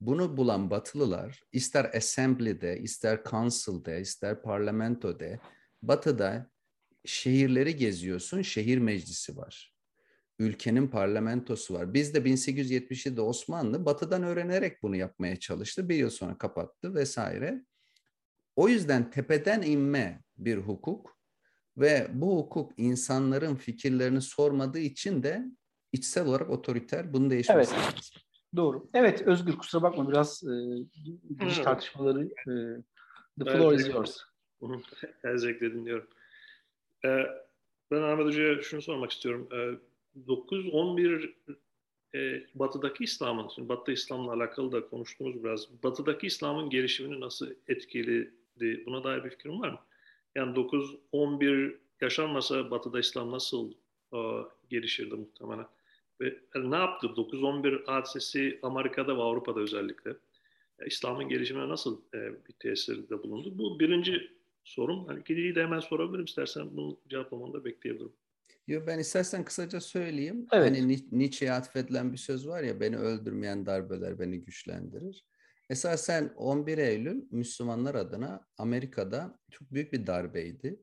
Bunu 0.00 0.36
bulan 0.36 0.70
Batılılar 0.70 1.42
ister 1.52 1.84
Assembly'de, 1.84 2.80
ister 2.80 3.24
Council'de, 3.24 4.00
ister 4.00 4.42
parlamentoda, 4.42 5.38
Batı'da 5.82 6.50
şehirleri 7.08 7.76
geziyorsun, 7.76 8.42
şehir 8.42 8.78
meclisi 8.78 9.36
var. 9.36 9.74
Ülkenin 10.38 10.88
parlamentosu 10.88 11.74
var. 11.74 11.94
Biz 11.94 12.14
de 12.14 12.18
1877'de 12.18 13.20
Osmanlı 13.20 13.84
Batı'dan 13.84 14.22
öğrenerek 14.22 14.82
bunu 14.82 14.96
yapmaya 14.96 15.36
çalıştı. 15.36 15.88
Bir 15.88 15.94
yıl 15.94 16.10
sonra 16.10 16.38
kapattı 16.38 16.94
vesaire. 16.94 17.64
O 18.56 18.68
yüzden 18.68 19.10
tepeden 19.10 19.62
inme 19.62 20.22
bir 20.38 20.56
hukuk 20.56 21.18
ve 21.76 22.08
bu 22.12 22.38
hukuk 22.38 22.72
insanların 22.76 23.56
fikirlerini 23.56 24.20
sormadığı 24.20 24.78
için 24.78 25.22
de 25.22 25.44
içsel 25.92 26.26
olarak 26.26 26.50
otoriter. 26.50 27.12
Bunu 27.12 27.30
değişmesi 27.30 27.74
evet. 27.74 27.84
lazım. 27.84 28.00
Doğru. 28.56 28.90
Evet 28.94 29.22
Özgür 29.22 29.56
kusura 29.56 29.82
bakma 29.82 30.08
biraz 30.08 30.42
e, 30.44 30.54
giriş 31.38 31.58
tartışmaları 31.58 32.24
e, 32.24 32.52
the 33.44 33.50
floor 33.50 33.72
is 33.72 33.88
yours. 33.88 34.18
Ezekle 35.24 35.72
dinliyorum. 35.74 36.08
Ee, 37.04 37.26
ben 37.90 38.02
Ahmet 38.02 38.26
Hoca'ya 38.26 38.62
şunu 38.62 38.82
sormak 38.82 39.10
istiyorum. 39.10 39.48
Ee, 39.52 39.74
9-11 40.26 41.32
e, 42.14 42.46
Batı'daki 42.54 43.04
İslam'ın, 43.04 43.48
şimdi 43.54 43.68
Batı 43.68 43.92
İslam'la 43.92 44.32
alakalı 44.32 44.72
da 44.72 44.88
konuştuğumuz 44.88 45.44
biraz. 45.44 45.82
Batı'daki 45.82 46.26
İslam'ın 46.26 46.70
gelişimini 46.70 47.20
nasıl 47.20 47.50
etkiledi? 47.68 48.86
Buna 48.86 49.04
dair 49.04 49.24
bir 49.24 49.30
fikrin 49.30 49.60
var 49.60 49.68
mı? 49.68 49.78
Yani 50.34 50.56
9-11 50.56 51.76
yaşanmasa 52.00 52.70
Batı'da 52.70 53.00
İslam 53.00 53.32
nasıl 53.32 53.72
e, 54.12 54.18
gelişirdi 54.70 55.14
muhtemelen? 55.14 55.66
Ve 56.20 56.38
ne 56.54 56.76
yaptı? 56.76 57.06
9-11 57.06 57.84
hadisesi 57.86 58.58
Amerika'da 58.62 59.16
ve 59.16 59.22
Avrupa'da 59.22 59.60
özellikle. 59.60 60.16
İslam'ın 60.86 61.28
gelişimine 61.28 61.68
nasıl 61.68 62.00
e, 62.14 62.18
bir 62.18 62.52
tesirde 62.52 63.22
bulundu? 63.22 63.58
Bu 63.58 63.80
birinci 63.80 64.37
sorum. 64.68 65.06
Hani 65.06 65.20
ikinciyi 65.20 65.54
de 65.54 65.62
hemen 65.62 65.80
sorabilirim 65.80 66.24
istersen 66.24 66.76
bunu 66.76 67.00
cevaplamanı 67.08 67.52
da 67.52 67.64
bekleyebilirim. 67.64 68.12
Yo, 68.66 68.86
ben 68.86 68.98
istersen 68.98 69.44
kısaca 69.44 69.80
söyleyeyim. 69.80 70.46
Evet. 70.52 70.70
Hani 70.70 71.06
Nietzsche'ye 71.12 71.52
atfedilen 71.52 72.12
bir 72.12 72.18
söz 72.18 72.48
var 72.48 72.62
ya 72.62 72.80
beni 72.80 72.96
öldürmeyen 72.96 73.66
darbeler 73.66 74.18
beni 74.18 74.40
güçlendirir. 74.40 75.24
Esasen 75.70 76.32
11 76.36 76.78
Eylül 76.78 77.26
Müslümanlar 77.30 77.94
adına 77.94 78.46
Amerika'da 78.58 79.38
çok 79.50 79.72
büyük 79.72 79.92
bir 79.92 80.06
darbeydi. 80.06 80.82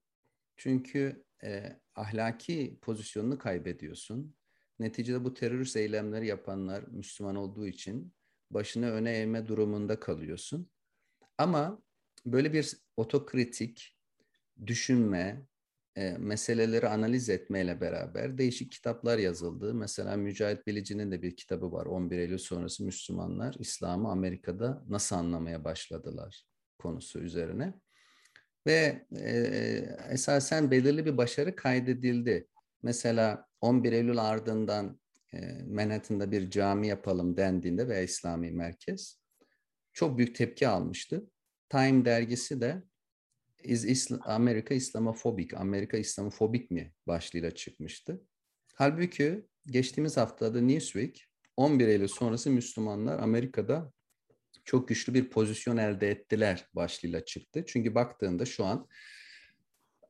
Çünkü 0.57 1.23
e, 1.43 1.79
ahlaki 1.95 2.79
pozisyonunu 2.81 3.37
kaybediyorsun. 3.37 4.35
Neticede 4.79 5.23
bu 5.23 5.33
terörist 5.33 5.77
eylemleri 5.77 6.27
yapanlar 6.27 6.83
Müslüman 6.87 7.35
olduğu 7.35 7.67
için 7.67 8.13
başını 8.51 8.91
öne 8.91 9.11
eğme 9.11 9.47
durumunda 9.47 9.99
kalıyorsun. 9.99 10.69
Ama 11.37 11.83
böyle 12.25 12.53
bir 12.53 12.77
otokritik 12.97 13.97
düşünme, 14.65 15.47
e, 15.95 16.17
meseleleri 16.17 16.87
analiz 16.89 17.29
etmeyle 17.29 17.81
beraber 17.81 18.37
değişik 18.37 18.71
kitaplar 18.71 19.17
yazıldı. 19.17 19.73
Mesela 19.73 20.17
Mücahit 20.17 20.67
Bilici'nin 20.67 21.11
de 21.11 21.21
bir 21.21 21.35
kitabı 21.35 21.71
var. 21.71 21.85
11 21.85 22.17
Eylül 22.17 22.37
sonrası 22.37 22.83
Müslümanlar 22.83 23.55
İslam'ı 23.59 24.11
Amerika'da 24.11 24.83
nasıl 24.89 25.15
anlamaya 25.15 25.63
başladılar 25.63 26.45
konusu 26.79 27.19
üzerine. 27.19 27.73
Ve 28.67 29.05
e, 29.19 29.31
esasen 30.09 30.71
belirli 30.71 31.05
bir 31.05 31.17
başarı 31.17 31.55
kaydedildi. 31.55 32.47
Mesela 32.83 33.47
11 33.61 33.91
Eylül 33.91 34.17
ardından 34.17 34.99
e, 35.33 35.63
Manhattan'da 35.63 36.31
bir 36.31 36.49
cami 36.49 36.87
yapalım 36.87 37.37
dendiğinde 37.37 37.87
veya 37.87 38.01
İslami 38.01 38.51
merkez 38.51 39.19
çok 39.93 40.17
büyük 40.17 40.35
tepki 40.35 40.67
almıştı. 40.67 41.25
Time 41.69 42.05
dergisi 42.05 42.61
de 42.61 42.83
Is 43.63 43.85
Isla 43.85 44.19
Amerika 44.25 44.73
İslamofobik, 44.73 45.53
Amerika 45.53 45.97
İslamofobik 45.97 46.71
mi 46.71 46.93
başlığıyla 47.07 47.51
çıkmıştı. 47.51 48.21
Halbuki 48.73 49.45
geçtiğimiz 49.65 50.17
haftada 50.17 50.61
Newsweek 50.61 51.27
11 51.57 51.87
Eylül 51.87 52.07
sonrası 52.07 52.49
Müslümanlar 52.49 53.19
Amerika'da 53.19 53.93
çok 54.65 54.87
güçlü 54.87 55.13
bir 55.13 55.29
pozisyon 55.29 55.77
elde 55.77 56.09
ettiler 56.09 56.67
başlığıyla 56.73 57.25
çıktı. 57.25 57.63
Çünkü 57.67 57.95
baktığında 57.95 58.45
şu 58.45 58.65
an 58.65 58.87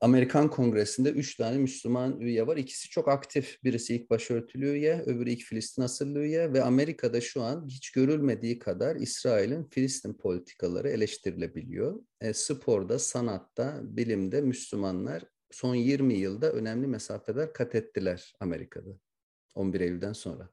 Amerikan 0.00 0.50
Kongresi'nde 0.50 1.10
üç 1.10 1.36
tane 1.36 1.58
Müslüman 1.58 2.20
üye 2.20 2.46
var. 2.46 2.56
İkisi 2.56 2.90
çok 2.90 3.08
aktif. 3.08 3.64
Birisi 3.64 3.96
ilk 3.96 4.10
başörtülü 4.10 4.66
üye, 4.66 5.02
öbürü 5.06 5.30
ilk 5.30 5.42
Filistin 5.42 5.82
asıllı 5.82 6.18
üye 6.18 6.52
ve 6.52 6.62
Amerika'da 6.62 7.20
şu 7.20 7.42
an 7.42 7.66
hiç 7.68 7.90
görülmediği 7.90 8.58
kadar 8.58 8.96
İsrail'in 8.96 9.64
Filistin 9.64 10.14
politikaları 10.14 10.88
eleştirilebiliyor. 10.88 12.00
E, 12.20 12.32
sporda, 12.32 12.98
sanatta, 12.98 13.80
bilimde 13.82 14.40
Müslümanlar 14.40 15.22
son 15.50 15.74
20 15.74 16.14
yılda 16.14 16.52
önemli 16.52 16.86
mesafeler 16.86 17.52
kat 17.52 17.74
ettiler 17.74 18.34
Amerika'da 18.40 18.90
11 19.54 19.80
Eylül'den 19.80 20.12
sonra. 20.12 20.48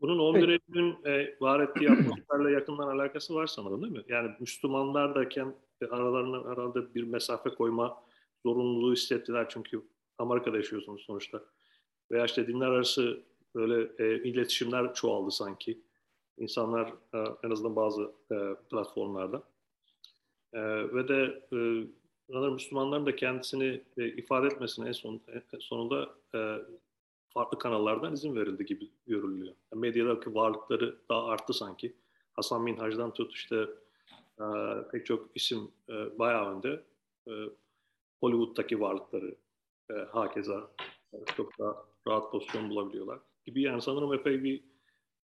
Bunun 0.00 0.18
11 0.18 0.48
evet. 0.48 0.60
Eylül'ün 0.68 1.04
e, 1.04 1.36
var 1.40 1.60
ettiği 1.60 1.90
atmosferle 1.90 2.50
yakından 2.50 2.88
alakası 2.88 3.34
var 3.34 3.46
sanırım 3.46 3.82
değil 3.82 3.92
mi? 3.92 4.04
Yani 4.08 4.30
Müslümanlar 4.40 5.14
derken 5.14 5.54
aralarına 5.90 6.50
herhalde 6.50 6.94
bir 6.94 7.02
mesafe 7.02 7.50
koyma 7.50 8.07
zorunluluğu 8.48 8.92
hissettiler 8.92 9.48
çünkü 9.48 9.82
Amerika'da 10.18 10.56
yaşıyorsunuz 10.56 11.02
sonuçta. 11.02 11.42
Veya 12.10 12.24
işte 12.24 12.46
dinler 12.46 12.66
arası 12.66 13.20
böyle 13.54 13.90
e, 13.98 14.22
iletişimler 14.22 14.94
çoğaldı 14.94 15.30
sanki. 15.30 15.78
İnsanlar 16.38 16.92
e, 17.14 17.18
en 17.44 17.50
azından 17.50 17.76
bazı 17.76 18.02
e, 18.32 18.36
platformlarda. 18.70 19.42
E, 20.52 20.60
ve 20.94 21.08
de 21.08 21.42
e, 21.52 21.58
sanırım 22.32 22.54
Müslümanların 22.54 23.06
da 23.06 23.16
kendisini 23.16 23.80
e, 23.96 24.08
ifade 24.08 24.46
etmesine 24.46 24.88
en, 24.88 24.92
son, 24.92 25.20
en 25.52 25.58
sonunda 25.58 26.08
e, 26.34 26.58
farklı 27.28 27.58
kanallardan 27.58 28.12
izin 28.12 28.36
verildi 28.36 28.66
gibi 28.66 28.90
görülüyor. 29.06 29.54
Yani 29.72 29.80
medyadaki 29.80 30.34
varlıkları 30.34 30.98
daha 31.08 31.26
arttı 31.26 31.52
sanki. 31.52 31.92
Hasan 32.32 32.62
Minhaj'dan 32.62 33.14
tut 33.14 33.32
işte 33.34 33.66
e, 34.40 34.44
pek 34.92 35.06
çok 35.06 35.30
isim 35.34 35.70
e, 35.88 36.18
bayağı 36.18 36.56
önde. 36.56 36.82
E, 37.28 37.32
Hollywood'daki 38.20 38.80
varlıkları 38.80 39.36
e, 39.90 39.94
hakeza 39.94 40.70
e, 41.14 41.16
çok 41.36 41.58
daha 41.58 41.76
rahat 42.08 42.32
pozisyon 42.32 42.70
bulabiliyorlar 42.70 43.18
gibi 43.46 43.62
yani 43.62 43.82
sanırım 43.82 44.14
epey 44.14 44.44
bir 44.44 44.64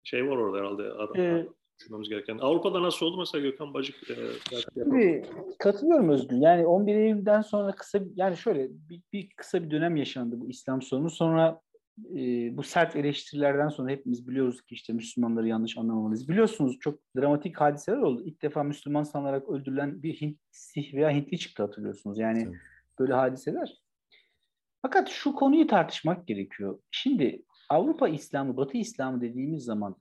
şey 0.03 0.29
var 0.29 0.37
orada 0.37 0.57
herhalde 0.57 0.83
ee, 1.21 1.47
düşünmemiz 1.79 2.09
gereken. 2.09 2.37
Avrupa'da 2.37 2.83
nasıl 2.83 3.05
oldu 3.05 3.17
mesela 3.17 3.41
Gökhan 3.41 3.73
Bacık? 3.73 3.95
E, 4.09 4.15
Tabii, 4.75 5.25
katılıyorum 5.59 6.09
Özgür. 6.09 6.37
Yani 6.37 6.65
11 6.65 6.95
Eylül'den 6.95 7.41
sonra 7.41 7.71
kısa 7.71 7.99
yani 8.15 8.37
şöyle 8.37 8.69
bir, 8.69 9.01
bir 9.13 9.29
kısa 9.37 9.63
bir 9.63 9.71
dönem 9.71 9.95
yaşandı 9.95 10.39
bu 10.39 10.49
İslam 10.49 10.81
sorunu. 10.81 11.09
Sonra 11.09 11.61
e, 12.15 12.17
bu 12.57 12.63
sert 12.63 12.95
eleştirilerden 12.95 13.69
sonra 13.69 13.91
hepimiz 13.91 14.27
biliyoruz 14.27 14.61
ki 14.61 14.75
işte 14.75 14.93
Müslümanları 14.93 15.47
yanlış 15.47 15.77
anlamamalıyız. 15.77 16.29
Biliyorsunuz 16.29 16.77
çok 16.79 16.99
dramatik 17.17 17.61
hadiseler 17.61 17.97
oldu. 17.97 18.23
İlk 18.25 18.41
defa 18.41 18.63
Müslüman 18.63 19.03
sanarak 19.03 19.49
öldürülen 19.49 20.03
bir 20.03 20.21
Hint, 20.21 20.37
Sih 20.51 20.93
veya 20.93 21.11
Hintli 21.11 21.39
çıktı 21.39 21.63
hatırlıyorsunuz. 21.63 22.19
Yani 22.19 22.43
evet 22.47 22.72
böyle 22.99 23.13
hadiseler. 23.13 23.83
Fakat 24.81 25.09
şu 25.09 25.35
konuyu 25.35 25.67
tartışmak 25.67 26.27
gerekiyor. 26.27 26.79
Şimdi 26.91 27.43
Avrupa 27.69 28.09
İslamı, 28.09 28.57
Batı 28.57 28.77
İslamı 28.77 29.21
dediğimiz 29.21 29.63
zaman 29.63 29.95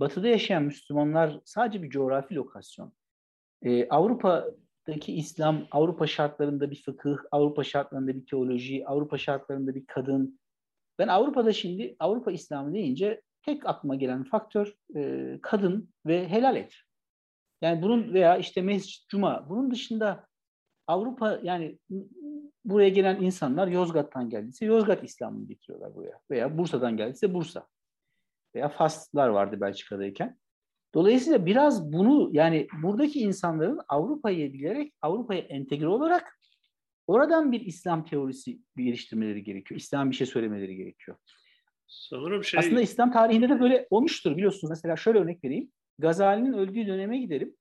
Batı'da 0.00 0.28
yaşayan 0.28 0.62
Müslümanlar 0.62 1.40
sadece 1.44 1.82
bir 1.82 1.90
coğrafi 1.90 2.34
lokasyon. 2.34 2.92
Ee, 3.62 3.88
Avrupa'daki 3.88 5.14
İslam, 5.14 5.66
Avrupa 5.70 6.06
şartlarında 6.06 6.70
bir 6.70 6.82
fıkıh, 6.82 7.16
Avrupa 7.30 7.64
şartlarında 7.64 8.14
bir 8.14 8.26
teoloji, 8.26 8.86
Avrupa 8.86 9.18
şartlarında 9.18 9.74
bir 9.74 9.86
kadın. 9.86 10.40
Ben 10.98 11.08
Avrupa'da 11.08 11.52
şimdi 11.52 11.96
Avrupa 11.98 12.32
İslamı 12.32 12.74
deyince 12.74 13.22
tek 13.42 13.66
aklıma 13.66 13.94
gelen 13.94 14.24
faktör 14.24 14.74
e, 14.96 15.38
kadın 15.42 15.90
ve 16.06 16.28
helal 16.28 16.56
et. 16.56 16.74
Yani 17.62 17.82
bunun 17.82 18.14
veya 18.14 18.36
işte 18.36 18.62
mescid, 18.62 19.08
cuma. 19.08 19.48
Bunun 19.48 19.70
dışında 19.70 20.26
Avrupa 20.86 21.40
yani 21.42 21.78
buraya 22.64 22.88
gelen 22.88 23.22
insanlar 23.22 23.68
Yozgat'tan 23.68 24.30
geldiyse 24.30 24.66
Yozgat 24.66 25.04
İslam'ını 25.04 25.46
getiriyorlar 25.46 25.94
buraya. 25.94 26.20
Veya 26.30 26.58
Bursa'dan 26.58 26.96
geldiyse 26.96 27.34
Bursa. 27.34 27.66
Veya 28.54 28.68
Faslar 28.68 29.28
vardı 29.28 29.60
Belçika'dayken. 29.60 30.38
Dolayısıyla 30.94 31.46
biraz 31.46 31.92
bunu 31.92 32.30
yani 32.32 32.66
buradaki 32.82 33.20
insanların 33.20 33.80
Avrupa'yı 33.88 34.52
bilerek 34.52 34.94
Avrupa'ya 35.02 35.40
entegre 35.40 35.88
olarak 35.88 36.38
oradan 37.06 37.52
bir 37.52 37.60
İslam 37.60 38.04
teorisi 38.04 38.58
geliştirmeleri 38.76 39.44
gerekiyor. 39.44 39.80
İslam 39.80 40.10
bir 40.10 40.16
şey 40.16 40.26
söylemeleri 40.26 40.76
gerekiyor. 40.76 41.16
Sanırım 41.86 42.44
şey... 42.44 42.60
Aslında 42.60 42.80
İslam 42.80 43.12
tarihinde 43.12 43.48
de 43.48 43.60
böyle 43.60 43.86
olmuştur 43.90 44.36
biliyorsunuz. 44.36 44.70
Mesela 44.70 44.96
şöyle 44.96 45.18
örnek 45.18 45.44
vereyim. 45.44 45.72
Gazali'nin 45.98 46.52
öldüğü 46.52 46.86
döneme 46.86 47.18
gidelim. 47.18 47.56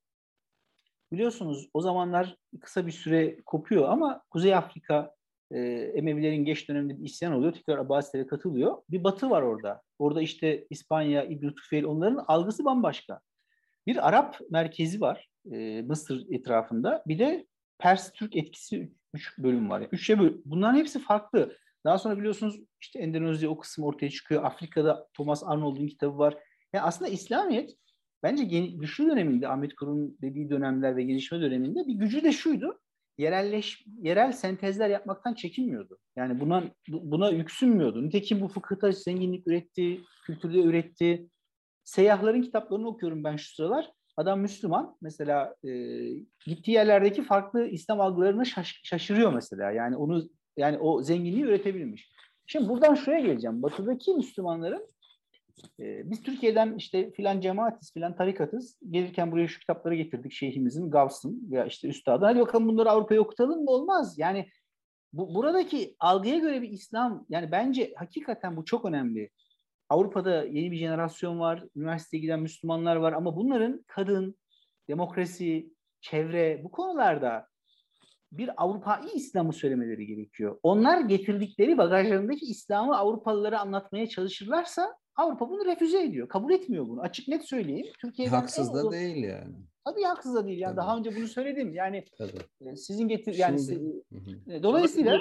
Biliyorsunuz 1.14 1.70
o 1.74 1.82
zamanlar 1.82 2.38
kısa 2.62 2.88
bir 2.88 2.92
süre 2.92 3.42
kopuyor 3.46 3.90
ama 3.90 4.22
Kuzey 4.30 4.56
Afrika 4.56 5.16
e, 5.52 5.60
Emevilerin 5.96 6.46
geç 6.46 6.70
döneminde 6.70 7.00
bir 7.00 7.06
isyan 7.06 7.34
oluyor. 7.34 7.54
Tekrar 7.54 7.78
Abbasilere 7.78 8.28
katılıyor. 8.28 8.78
Bir 8.90 9.04
batı 9.04 9.30
var 9.30 9.42
orada. 9.42 9.82
Orada 10.00 10.22
işte 10.22 10.68
İspanya, 10.70 11.24
İbn 11.24 11.50
Tufeyl 11.50 11.84
onların 11.84 12.26
algısı 12.28 12.66
bambaşka. 12.66 13.20
Bir 13.88 14.08
Arap 14.08 14.40
merkezi 14.50 15.02
var 15.02 15.30
e, 15.52 15.82
Mısır 15.82 16.26
etrafında. 16.32 17.04
Bir 17.08 17.20
de 17.20 17.48
Pers-Türk 17.80 18.36
etkisi 18.36 18.92
üç 19.14 19.38
bölüm 19.38 19.70
var. 19.70 19.82
Yani 19.82 19.90
üçe 19.92 20.20
böl 20.20 20.34
Bunların 20.46 20.78
hepsi 20.78 21.00
farklı. 21.00 21.58
Daha 21.86 21.98
sonra 21.98 22.18
biliyorsunuz 22.18 22.60
işte 22.82 23.00
Endonezya 23.00 23.50
o 23.50 23.58
kısım 23.58 23.84
ortaya 23.84 24.10
çıkıyor. 24.10 24.44
Afrika'da 24.44 25.08
Thomas 25.14 25.44
Arnold'un 25.44 25.88
kitabı 25.88 26.18
var. 26.18 26.38
Yani 26.74 26.84
aslında 26.84 27.12
İslamiyet 27.12 27.78
Bence 28.24 28.44
güçlü 28.70 29.08
döneminde 29.08 29.48
Ahmet 29.48 29.76
Kur'un 29.76 30.18
dediği 30.22 30.50
dönemler 30.50 30.96
ve 30.96 31.04
gelişme 31.04 31.42
döneminde 31.42 31.88
bir 31.88 31.94
gücü 31.94 32.24
de 32.24 32.32
şuydu. 32.32 32.80
Yerelleş, 33.18 33.86
yerel 34.02 34.32
sentezler 34.32 34.90
yapmaktan 34.90 35.34
çekinmiyordu. 35.34 35.98
Yani 36.16 36.40
buna 36.40 36.64
buna 36.88 37.30
yüksünmüyordu. 37.30 38.06
Nitekim 38.06 38.42
bu 38.42 38.48
fıkıhta 38.48 38.92
zenginlik 38.92 39.48
üretti, 39.48 40.02
kültürde 40.26 40.64
üretti. 40.64 41.30
Seyyahların 41.84 42.42
kitaplarını 42.42 42.88
okuyorum 42.88 43.24
ben 43.24 43.36
şu 43.36 43.56
sıralar. 43.56 43.92
Adam 44.18 44.40
Müslüman 44.42 44.96
mesela 45.02 45.56
e, 45.64 45.70
gittiği 46.46 46.72
yerlerdeki 46.72 47.24
farklı 47.24 47.68
İslam 47.68 48.02
algılarına 48.02 48.46
şaş, 48.46 48.82
şaşırıyor 48.84 49.34
mesela. 49.34 49.72
Yani 49.72 49.98
onu 49.98 50.30
yani 50.58 50.78
o 50.78 51.04
zenginliği 51.04 51.44
üretebilmiş. 51.44 52.12
Şimdi 52.46 52.70
buradan 52.70 52.96
şuraya 52.96 53.20
geleceğim. 53.20 53.64
Batıdaki 53.64 54.14
Müslümanların 54.14 54.88
e, 55.80 56.12
biz 56.12 56.24
Türkiye'den 56.24 56.76
işte 56.76 57.12
filan 57.12 57.42
cemaatiz, 57.42 57.94
filan 57.94 58.16
tarikatız. 58.16 58.80
Gelirken 58.90 59.32
buraya 59.32 59.48
şu 59.48 59.60
kitapları 59.60 59.96
getirdik 59.96 60.32
şeyhimizin, 60.32 60.92
Gavs'ın 60.92 61.48
ya 61.50 61.66
işte 61.66 61.88
üstadın. 61.88 62.26
Hadi 62.26 62.40
bakalım 62.40 62.68
bunları 62.68 62.92
Avrupa'ya 62.92 63.22
okutalım 63.22 63.64
mı? 63.64 63.72
Olmaz. 63.72 64.16
Yani 64.18 64.48
bu, 65.14 65.36
buradaki 65.36 65.96
algıya 66.00 66.38
göre 66.38 66.62
bir 66.62 66.70
İslam, 66.70 67.26
yani 67.30 67.52
bence 67.52 67.94
hakikaten 67.98 68.58
bu 68.58 68.66
çok 68.66 68.86
önemli. 68.86 69.30
Avrupa'da 69.90 70.44
yeni 70.44 70.72
bir 70.72 70.78
jenerasyon 70.78 71.40
var, 71.40 71.64
üniversiteye 71.76 72.22
giden 72.22 72.40
Müslümanlar 72.40 72.96
var 72.96 73.14
ama 73.14 73.36
bunların 73.36 73.86
kadın, 73.88 74.36
demokrasi, 74.90 75.74
çevre 76.02 76.62
bu 76.64 76.72
konularda 76.72 77.48
bir 78.32 78.64
Avrupa'yı 78.64 79.10
İslam'ı 79.14 79.54
söylemeleri 79.54 80.06
gerekiyor. 80.06 80.60
Onlar 80.64 81.02
getirdikleri 81.02 81.78
bagajlarındaki 81.78 82.46
İslam'ı 82.46 82.98
Avrupalılara 82.98 83.60
anlatmaya 83.60 84.08
çalışırlarsa 84.08 84.96
Avrupa 85.16 85.50
bunu 85.50 85.66
refüze 85.66 86.04
ediyor. 86.04 86.28
Kabul 86.28 86.52
etmiyor 86.52 86.88
bunu. 86.88 87.02
Açık 87.02 87.28
net 87.28 87.46
söyleyeyim. 87.46 87.88
Türkiye'den 88.00 88.36
haksız 88.36 88.74
da 88.74 88.92
değil 88.92 89.24
yani. 89.24 89.54
Tabii 89.86 90.04
haksız 90.04 90.36
da 90.36 90.48
değil. 90.48 90.60
Yani 90.60 90.76
Tabii. 90.76 90.86
daha 90.86 90.98
önce 90.98 91.16
bunu 91.16 91.28
söyledim. 91.28 91.74
Yani 91.74 92.06
Tabii. 92.18 92.70
E, 92.70 92.76
sizin 92.76 93.08
getir 93.08 93.34
yani 93.34 93.60
Şimdi, 93.60 94.04
siz, 94.12 94.48
e, 94.50 94.64
dolayısıyla 94.64 95.20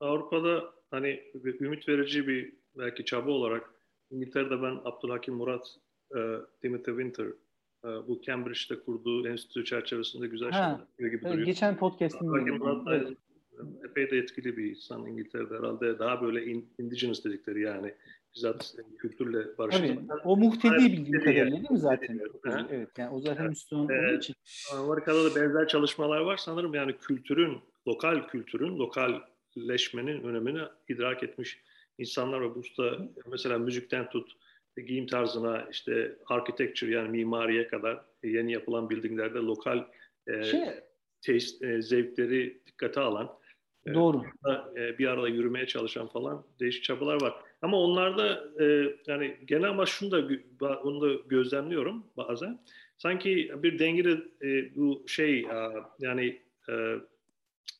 Avrupa'da 0.00 0.64
hani 0.90 1.20
ümit 1.60 1.88
verici 1.88 2.28
bir 2.28 2.52
belki 2.78 3.04
çaba 3.04 3.30
olarak 3.30 3.74
İngiltere'de 4.10 4.62
ben 4.62 4.78
Abdülhakim 4.84 5.34
Murat, 5.34 5.76
e, 6.16 6.18
Timothy 6.62 6.96
Winter 6.96 7.26
e, 7.84 7.88
bu 8.08 8.22
Cambridge'de 8.22 8.80
kurduğu 8.80 9.28
enstitü 9.28 9.64
çerçevesinde 9.64 10.26
güzel 10.26 10.50
ha, 10.50 10.86
şeyler 10.96 11.10
gibi 11.12 11.22
evet, 11.22 11.32
duruyor. 11.32 11.46
Geçen 11.46 11.76
podcast'ın 11.76 12.28
Murat 12.28 12.86
da 12.86 12.96
evet. 12.96 13.18
epey 13.90 14.10
de 14.10 14.18
etkili 14.18 14.56
bir 14.56 14.70
insan 14.70 15.06
İngiltere'de 15.06 15.54
herhalde 15.54 15.98
daha 15.98 16.22
böyle 16.22 16.44
indigenous 16.78 17.24
dedikleri 17.24 17.62
yani 17.62 17.94
bizzat 18.34 18.74
kültürle 18.98 19.58
barışık. 19.58 19.98
o 20.24 20.36
muhtedi 20.36 20.74
bildiğim 20.74 21.20
kadarıyla 21.20 21.50
değil 21.50 21.70
mi 21.70 21.78
zaten? 21.78 22.20
Evet, 22.70 22.88
yani 22.98 23.14
o 23.14 23.20
zaten 23.20 23.40
evet. 23.40 23.50
Müslüman 23.50 23.84
olduğu 23.84 24.18
için. 24.18 24.34
Amerika'da 24.72 25.24
da 25.24 25.40
benzer 25.40 25.68
çalışmalar 25.68 26.20
var 26.20 26.36
sanırım 26.36 26.74
yani 26.74 26.96
kültürün, 26.96 27.58
lokal 27.88 28.28
kültürün, 28.28 28.78
lokalleşmenin 28.78 30.22
önemini 30.22 30.62
idrak 30.88 31.22
etmiş 31.22 31.60
insanlar 31.98 32.40
ve 32.40 32.54
bu 32.54 32.58
usta 32.58 32.98
mesela 33.26 33.58
müzikten 33.58 34.10
tut, 34.10 34.32
giyim 34.86 35.06
tarzına 35.06 35.68
işte 35.70 36.16
architecture 36.26 36.90
yani 36.90 37.08
mimariye 37.08 37.68
kadar 37.68 38.00
yeni 38.24 38.52
yapılan 38.52 38.90
buildinglerde 38.90 39.38
lokal 39.38 39.84
e, 40.26 40.44
şey, 40.44 40.60
taste, 41.26 41.66
e, 41.66 41.82
zevkleri 41.82 42.62
dikkate 42.66 43.00
alan 43.00 43.40
Doğru. 43.94 44.22
E, 44.76 44.98
bir 44.98 45.06
arada 45.06 45.28
yürümeye 45.28 45.66
çalışan 45.66 46.06
falan 46.06 46.46
değişik 46.60 46.84
çabalar 46.84 47.22
var. 47.22 47.34
Ama 47.62 47.76
onlarda 47.76 48.44
e, 48.64 48.94
yani 49.06 49.36
genel 49.44 49.70
amaç 49.70 49.88
şunu 49.88 50.10
da 50.10 50.28
onu 50.84 51.00
da 51.00 51.22
gözlemliyorum 51.28 52.06
bazen. 52.16 52.60
Sanki 52.98 53.52
bir 53.62 53.78
dengeli 53.78 54.24
e, 54.42 54.76
bu 54.76 55.04
şey 55.06 55.40
e, 55.40 55.70
yani 55.98 56.42
e, 56.68 56.72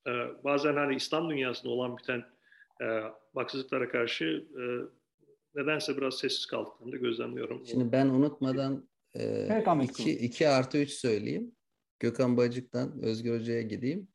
e, 0.06 0.12
bazen 0.44 0.74
hani 0.74 0.94
İslam 0.96 1.30
dünyasında 1.30 1.72
olan 1.72 1.96
biten 1.96 2.24
e, 2.82 2.84
haksızlıklara 3.34 3.88
karşı 3.88 4.46
e, 4.54 4.62
nedense 5.60 5.96
biraz 5.96 6.18
sessiz 6.18 6.46
kaldıklarını 6.46 6.92
da 6.92 6.96
gözlemliyorum. 6.96 7.66
Şimdi 7.66 7.92
ben 7.92 8.06
unutmadan 8.06 8.88
e, 9.14 9.22
evet, 9.22 9.66
iki, 9.82 10.10
iki 10.10 10.48
artı 10.48 10.78
üç 10.78 10.90
söyleyeyim. 10.90 11.52
Gökhan 11.98 12.36
Bacık'tan 12.36 13.02
Özgür 13.02 13.40
Hoca'ya 13.40 13.62
gideyim. 13.62 14.08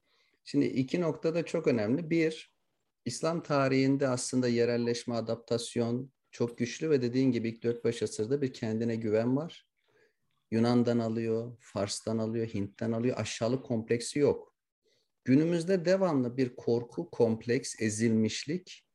Şimdi 0.44 0.66
iki 0.66 1.02
nokta 1.02 1.36
da 1.36 1.46
çok 1.46 1.68
önemli. 1.68 2.10
Bir, 2.10 2.55
İslam 3.06 3.44
tarihinde 3.44 4.08
aslında 4.08 4.48
yerelleşme, 4.48 5.16
adaptasyon 5.16 6.12
çok 6.32 6.58
güçlü 6.58 6.90
ve 6.90 7.02
dediğin 7.02 7.32
gibi 7.32 7.50
ilk 7.50 7.64
4-5 7.64 8.04
asırda 8.04 8.42
bir 8.42 8.54
kendine 8.54 8.96
güven 8.96 9.36
var. 9.36 9.68
Yunan'dan 10.52 11.00
alıyor, 11.00 11.58
Fars'tan 11.60 12.18
alıyor, 12.18 12.48
Hint'ten 12.48 12.92
alıyor. 12.92 13.18
Aşağılık 13.18 13.66
kompleksi 13.66 14.20
yok. 14.20 14.56
Günümüzde 15.24 15.86
devamlı 15.86 16.38
bir 16.38 16.56
korku, 16.56 17.10
kompleks, 17.10 17.82
ezilmişlik. 17.82 18.86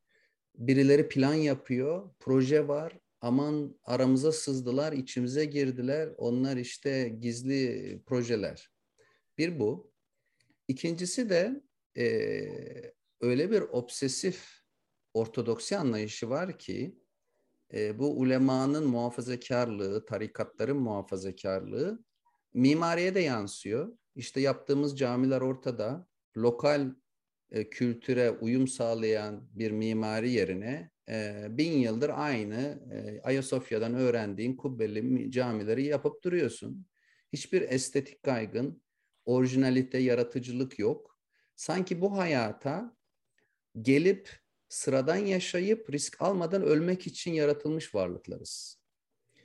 Birileri 0.54 1.08
plan 1.08 1.34
yapıyor, 1.34 2.10
proje 2.20 2.68
var. 2.68 2.98
Aman 3.20 3.78
aramıza 3.84 4.32
sızdılar, 4.32 4.92
içimize 4.92 5.44
girdiler. 5.44 6.10
Onlar 6.16 6.56
işte 6.56 7.08
gizli 7.08 8.02
projeler. 8.06 8.70
Bir 9.38 9.60
bu. 9.60 9.92
İkincisi 10.68 11.30
de 11.30 11.62
e, 11.96 12.04
öyle 13.20 13.50
bir 13.50 13.60
obsesif 13.60 14.60
ortodoksi 15.14 15.76
anlayışı 15.76 16.30
var 16.30 16.58
ki 16.58 16.98
e, 17.74 17.98
bu 17.98 18.20
ulemanın 18.20 18.86
muhafazakarlığı, 18.86 20.04
tarikatların 20.04 20.76
muhafazakarlığı 20.76 22.04
mimariye 22.54 23.14
de 23.14 23.20
yansıyor. 23.20 23.92
İşte 24.14 24.40
yaptığımız 24.40 24.98
camiler 24.98 25.40
ortada. 25.40 26.06
Lokal 26.36 26.94
e, 27.50 27.70
kültüre 27.70 28.30
uyum 28.30 28.68
sağlayan 28.68 29.48
bir 29.52 29.70
mimari 29.70 30.30
yerine 30.30 30.90
e, 31.08 31.46
bin 31.50 31.72
yıldır 31.72 32.10
aynı 32.14 32.82
e, 32.92 33.20
Ayasofya'dan 33.22 33.94
öğrendiğin 33.94 34.56
kubbeli 34.56 35.30
camileri 35.30 35.84
yapıp 35.84 36.24
duruyorsun. 36.24 36.86
Hiçbir 37.32 37.62
estetik 37.62 38.22
kaygın, 38.22 38.82
orijinalite, 39.24 39.98
yaratıcılık 39.98 40.78
yok. 40.78 41.18
Sanki 41.56 42.00
bu 42.00 42.18
hayata 42.18 42.96
gelip 43.82 44.40
sıradan 44.68 45.16
yaşayıp 45.16 45.92
risk 45.92 46.22
almadan 46.22 46.62
ölmek 46.62 47.06
için 47.06 47.32
yaratılmış 47.32 47.94
varlıklarız. 47.94 48.80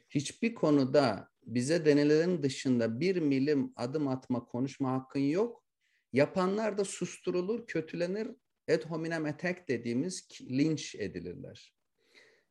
Hiçbir 0.10 0.56
konuda 0.56 1.30
bize 1.46 1.86
denilenin 1.86 2.44
dışında 2.44 3.00
bir 3.00 3.16
milim 3.16 3.74
adım 3.76 4.08
atma, 4.08 4.46
konuşma 4.46 4.92
hakkın 4.92 5.20
yok. 5.20 5.66
Yapanlar 6.14 6.78
da 6.78 6.86
susturulur, 6.86 7.68
kötülenir, 7.68 8.28
et 8.68 8.86
hominem 8.86 9.26
attack 9.26 9.68
dediğimiz 9.68 10.28
linç 10.42 10.96
edilirler. 10.96 11.76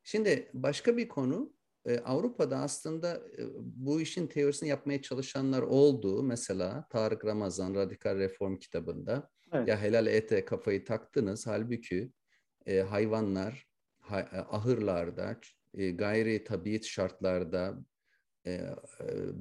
Şimdi 0.02 0.50
başka 0.54 0.96
bir 0.96 1.08
konu, 1.08 1.54
e, 1.86 1.98
Avrupa'da 1.98 2.58
aslında 2.58 3.16
e, 3.38 3.42
bu 3.58 4.00
işin 4.00 4.26
teorisini 4.26 4.68
yapmaya 4.68 5.02
çalışanlar 5.02 5.62
oldu. 5.62 6.22
Mesela 6.22 6.88
Tarık 6.90 7.24
Ramazan 7.24 7.74
Radikal 7.74 8.18
Reform 8.18 8.56
kitabında 8.56 9.30
Evet. 9.54 9.68
Ya 9.68 9.80
helal 9.82 10.06
ete 10.06 10.44
kafayı 10.44 10.84
taktınız. 10.84 11.46
Halbuki 11.46 12.12
e, 12.66 12.80
hayvanlar 12.80 13.68
ha, 14.00 14.20
e, 14.20 14.36
ahırlarda 14.38 15.40
e, 15.74 15.90
gayri 15.90 16.44
tabiat 16.44 16.84
şartlarda 16.84 17.84
e, 18.44 18.52
e, 18.52 18.72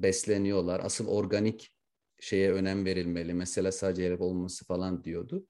besleniyorlar. 0.02 0.80
Asıl 0.84 1.08
organik 1.08 1.76
şeye 2.20 2.52
önem 2.52 2.84
verilmeli. 2.84 3.34
Mesela 3.34 3.72
sadece 3.72 4.06
herif 4.06 4.20
olması 4.20 4.64
falan 4.64 5.04
diyordu. 5.04 5.46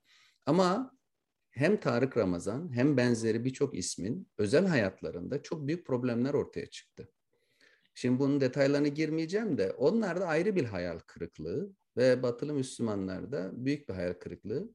Ama 0.47 0.97
hem 1.51 1.81
Tarık 1.81 2.17
Ramazan 2.17 2.73
hem 2.75 2.97
benzeri 2.97 3.45
birçok 3.45 3.79
ismin 3.79 4.29
özel 4.39 4.67
hayatlarında 4.67 5.43
çok 5.43 5.67
büyük 5.67 5.87
problemler 5.87 6.35
ortaya 6.35 6.67
çıktı. 6.67 7.09
Şimdi 7.95 8.19
bunun 8.19 8.41
detaylarına 8.41 8.89
girmeyeceğim 8.89 9.59
de 9.59 9.73
onlar 9.73 10.21
da 10.21 10.27
ayrı 10.27 10.57
bir 10.57 10.65
hayal 10.65 10.99
kırıklığı 10.99 11.71
ve 11.97 12.23
batılı 12.23 12.55
Müslümanlarda 12.55 13.51
büyük 13.53 13.89
bir 13.89 13.95
hayal 13.95 14.13
kırıklığı. 14.13 14.69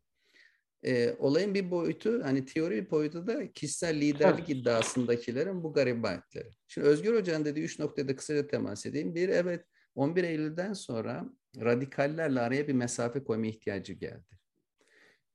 E, 0.84 1.16
olayın 1.20 1.54
bir 1.54 1.72
boyutu 1.72 2.24
hani 2.24 2.46
teori 2.46 2.86
bir 2.86 2.92
boyutu 2.92 3.28
da 3.28 3.52
kişisel 3.52 4.02
liderlik 4.02 4.50
iddiasındakilerin 4.50 5.64
bu 5.64 5.74
garibayetleri. 5.74 6.54
Şimdi 6.68 6.88
Özgür 6.88 7.16
Hoca'nın 7.16 7.46
dediği 7.46 7.64
üç 7.64 7.80
noktada 7.80 8.16
kısaca 8.16 8.48
temas 8.48 8.86
edeyim. 8.86 9.16
Bir 9.16 9.30
evet 9.30 9.66
11 9.96 10.24
Eylül'den 10.24 10.74
sonra 10.74 11.30
radikallerle 11.58 12.40
araya 12.40 12.68
bir 12.68 12.74
mesafe 12.74 13.24
koyma 13.24 13.46
ihtiyacı 13.46 13.94
geldi. 13.94 14.40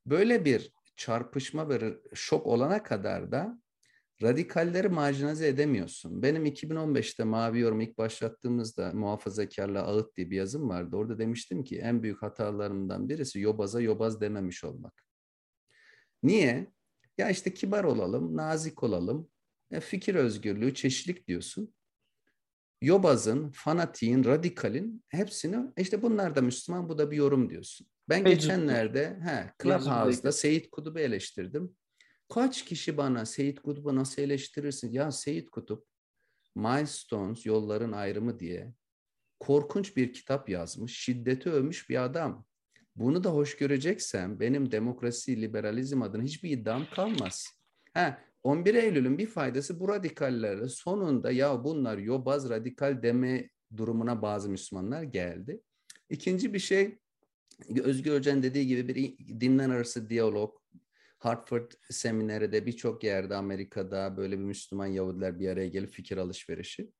Böyle 0.06 0.44
bir 0.44 0.72
çarpışma 0.96 1.68
ve 1.68 1.94
şok 2.14 2.46
olana 2.46 2.82
kadar 2.82 3.32
da 3.32 3.58
radikalleri 4.24 4.88
marjinalize 4.88 5.48
edemiyorsun. 5.48 6.22
Benim 6.22 6.46
2015'te 6.46 7.24
Mavi 7.24 7.60
Yorum 7.60 7.80
ilk 7.80 7.98
başlattığımızda 7.98 8.92
muhafazakarla 8.94 9.82
ağıt 9.82 10.16
diye 10.16 10.30
bir 10.30 10.36
yazım 10.36 10.68
vardı. 10.68 10.96
Orada 10.96 11.18
demiştim 11.18 11.64
ki 11.64 11.78
en 11.78 12.02
büyük 12.02 12.22
hatalarımdan 12.22 13.08
birisi 13.08 13.40
yobaza 13.40 13.80
yobaz 13.80 14.20
dememiş 14.20 14.64
olmak. 14.64 15.04
Niye? 16.22 16.72
Ya 17.18 17.30
işte 17.30 17.54
kibar 17.54 17.84
olalım, 17.84 18.36
nazik 18.36 18.82
olalım, 18.82 19.28
ya 19.70 19.80
fikir 19.80 20.14
özgürlüğü, 20.14 20.74
çeşitlilik 20.74 21.28
diyorsun. 21.28 21.74
Yobazın, 22.82 23.50
fanatiğin, 23.50 24.24
radikalin 24.24 25.04
hepsini 25.08 25.56
işte 25.76 26.02
bunlar 26.02 26.36
da 26.36 26.42
Müslüman, 26.42 26.88
bu 26.88 26.98
da 26.98 27.10
bir 27.10 27.16
yorum 27.16 27.50
diyorsun. 27.50 27.86
Ben 28.08 28.24
geçenlerde 28.24 29.18
he, 29.24 29.52
Clubhouse'da 29.62 30.32
Seyit 30.32 30.70
Kutup'u 30.70 30.98
eleştirdim. 30.98 31.76
Kaç 32.28 32.64
kişi 32.64 32.96
bana 32.96 33.26
Seyit 33.26 33.60
Kutup'u 33.60 33.96
nasıl 33.96 34.22
eleştirirsin? 34.22 34.92
Ya 34.92 35.10
Seyit 35.10 35.50
Kutup 35.50 35.86
Milestones 36.54 37.46
Yolların 37.46 37.92
Ayrımı 37.92 38.40
diye 38.40 38.74
korkunç 39.40 39.96
bir 39.96 40.12
kitap 40.12 40.48
yazmış. 40.48 40.98
Şiddeti 40.98 41.50
övmüş 41.50 41.90
bir 41.90 42.04
adam. 42.04 42.44
Bunu 42.96 43.24
da 43.24 43.30
hoş 43.30 43.56
göreceksem 43.56 44.40
benim 44.40 44.72
demokrasi, 44.72 45.42
liberalizm 45.42 46.02
adına 46.02 46.22
hiçbir 46.22 46.50
iddiam 46.50 46.86
kalmaz. 46.94 47.46
Ha, 47.94 48.18
11 48.42 48.74
Eylül'ün 48.74 49.18
bir 49.18 49.26
faydası 49.26 49.80
bu 49.80 49.88
radikallere 49.88 50.68
sonunda 50.68 51.30
ya 51.30 51.64
bunlar 51.64 51.98
yobaz 51.98 52.50
radikal 52.50 53.02
deme 53.02 53.50
durumuna 53.76 54.22
bazı 54.22 54.48
Müslümanlar 54.48 55.02
geldi. 55.02 55.60
İkinci 56.10 56.54
bir 56.54 56.58
şey 56.58 56.98
Özgür 57.84 58.16
Hoca'nın 58.16 58.42
dediği 58.42 58.66
gibi 58.66 58.88
bir 58.88 59.18
dinler 59.40 59.68
arası 59.68 60.10
diyalog, 60.10 60.54
Hartford 61.24 61.70
semineri 61.90 62.52
de 62.52 62.66
birçok 62.66 63.04
yerde 63.04 63.34
Amerika'da 63.34 64.16
böyle 64.16 64.38
bir 64.38 64.44
Müslüman 64.44 64.86
Yahudiler 64.86 65.40
bir 65.40 65.48
araya 65.48 65.68
gelip 65.68 65.90
fikir 65.90 66.16
alışverişi. 66.16 66.90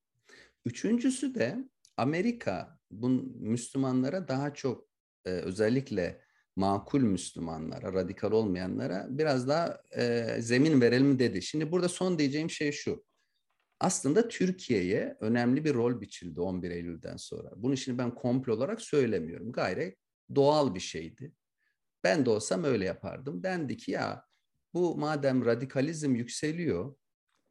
Üçüncüsü 0.64 1.34
de 1.34 1.68
Amerika 1.96 2.78
bu 2.90 3.08
Müslümanlara 3.38 4.28
daha 4.28 4.54
çok 4.54 4.88
e, 5.24 5.30
özellikle 5.30 6.20
makul 6.56 7.00
Müslümanlara, 7.00 7.92
radikal 7.92 8.32
olmayanlara 8.32 9.06
biraz 9.10 9.48
daha 9.48 9.82
e, 9.96 10.36
zemin 10.40 10.80
verelim 10.80 11.18
dedi. 11.18 11.42
Şimdi 11.42 11.72
burada 11.72 11.88
son 11.88 12.18
diyeceğim 12.18 12.50
şey 12.50 12.72
şu. 12.72 13.04
Aslında 13.80 14.28
Türkiye'ye 14.28 15.16
önemli 15.20 15.64
bir 15.64 15.74
rol 15.74 16.00
biçildi 16.00 16.40
11 16.40 16.70
Eylül'den 16.70 17.16
sonra. 17.16 17.50
Bunu 17.56 17.76
şimdi 17.76 17.98
ben 17.98 18.14
komplo 18.14 18.52
olarak 18.52 18.80
söylemiyorum. 18.80 19.52
Gayret 19.52 19.98
doğal 20.34 20.74
bir 20.74 20.80
şeydi. 20.80 21.32
Ben 22.04 22.26
de 22.26 22.30
olsam 22.30 22.64
öyle 22.64 22.84
yapardım. 22.84 23.42
Dendi 23.42 23.76
ki 23.76 23.90
ya 23.90 24.24
bu 24.74 24.96
madem 24.98 25.44
radikalizm 25.44 26.14
yükseliyor, 26.14 26.96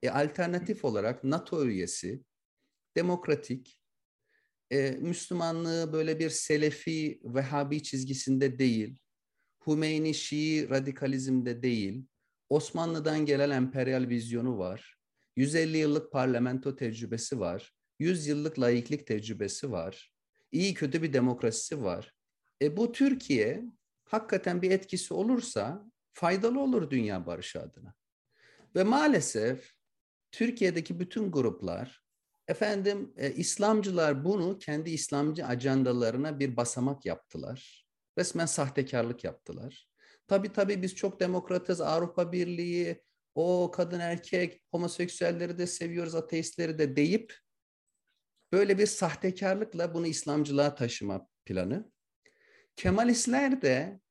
e, 0.01 0.09
alternatif 0.09 0.85
olarak 0.85 1.23
NATO 1.23 1.65
üyesi, 1.65 2.23
demokratik, 2.95 3.81
e, 4.71 4.91
Müslümanlığı 4.91 5.93
böyle 5.93 6.19
bir 6.19 6.29
Selefi, 6.29 7.21
Vehhabi 7.23 7.83
çizgisinde 7.83 8.59
değil, 8.59 8.99
Hümeyni 9.67 10.13
Şii 10.13 10.69
radikalizmde 10.69 11.63
değil, 11.63 12.05
Osmanlı'dan 12.49 13.25
gelen 13.25 13.49
emperyal 13.49 14.09
vizyonu 14.09 14.57
var, 14.57 14.97
150 15.35 15.77
yıllık 15.77 16.11
parlamento 16.11 16.75
tecrübesi 16.75 17.39
var, 17.39 17.73
100 17.99 18.27
yıllık 18.27 18.59
laiklik 18.59 19.07
tecrübesi 19.07 19.71
var, 19.71 20.13
iyi 20.51 20.73
kötü 20.73 21.01
bir 21.01 21.13
demokrasisi 21.13 21.83
var. 21.83 22.13
E 22.61 22.77
bu 22.77 22.91
Türkiye 22.91 23.63
hakikaten 24.13 24.61
bir 24.61 24.71
etkisi 24.71 25.13
olursa 25.13 25.85
faydalı 26.13 26.59
olur 26.59 26.89
dünya 26.89 27.25
barışı 27.25 27.61
adına. 27.61 27.93
Ve 28.75 28.83
maalesef 28.83 29.71
Türkiye'deki 30.31 30.99
bütün 30.99 31.31
gruplar 31.31 32.03
efendim 32.47 33.13
e, 33.17 33.31
İslamcılar 33.33 34.25
bunu 34.25 34.59
kendi 34.59 34.89
İslamcı 34.89 35.45
ajandalarına 35.45 36.39
bir 36.39 36.57
basamak 36.57 37.05
yaptılar. 37.05 37.87
Resmen 38.17 38.45
sahtekarlık 38.45 39.23
yaptılar. 39.23 39.89
Tabi 40.27 40.53
tabi 40.53 40.81
biz 40.81 40.95
çok 40.95 41.19
demokratız, 41.19 41.81
Avrupa 41.81 42.31
Birliği, 42.31 43.03
o 43.35 43.71
kadın 43.71 43.99
erkek, 43.99 44.63
homoseksüelleri 44.71 45.57
de 45.57 45.67
seviyoruz, 45.67 46.15
ateistleri 46.15 46.79
de 46.79 46.95
deyip 46.95 47.33
böyle 48.51 48.77
bir 48.77 48.85
sahtekarlıkla 48.85 49.93
bunu 49.93 50.07
İslamcılığa 50.07 50.75
taşıma 50.75 51.27
planı. 51.45 51.91
Kemalistler 52.75 53.61
de 53.61 54.02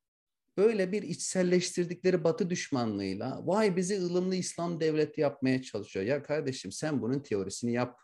böyle 0.57 0.91
bir 0.91 1.03
içselleştirdikleri 1.03 2.23
batı 2.23 2.49
düşmanlığıyla 2.49 3.47
vay 3.47 3.75
bizi 3.75 4.01
ılımlı 4.01 4.35
İslam 4.35 4.79
devleti 4.79 5.21
yapmaya 5.21 5.61
çalışıyor. 5.61 6.05
Ya 6.05 6.23
kardeşim 6.23 6.71
sen 6.71 7.01
bunun 7.01 7.19
teorisini 7.19 7.73
yap. 7.73 7.99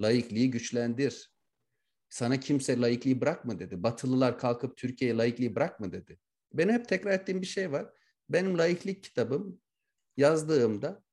Laikliği 0.00 0.50
güçlendir. 0.50 1.30
Sana 2.08 2.40
kimse 2.40 2.80
laikliği 2.80 3.20
bırakma 3.20 3.58
dedi. 3.58 3.82
Batılılar 3.82 4.38
kalkıp 4.38 4.76
Türkiye'ye 4.76 5.16
laikliği 5.16 5.54
bırakma 5.54 5.92
dedi. 5.92 6.18
Ben 6.52 6.68
hep 6.68 6.88
tekrar 6.88 7.10
ettiğim 7.10 7.42
bir 7.42 7.46
şey 7.46 7.72
var. 7.72 7.86
Benim 8.28 8.58
laiklik 8.58 9.02
kitabım 9.02 9.60
yazdığımda 10.16 11.04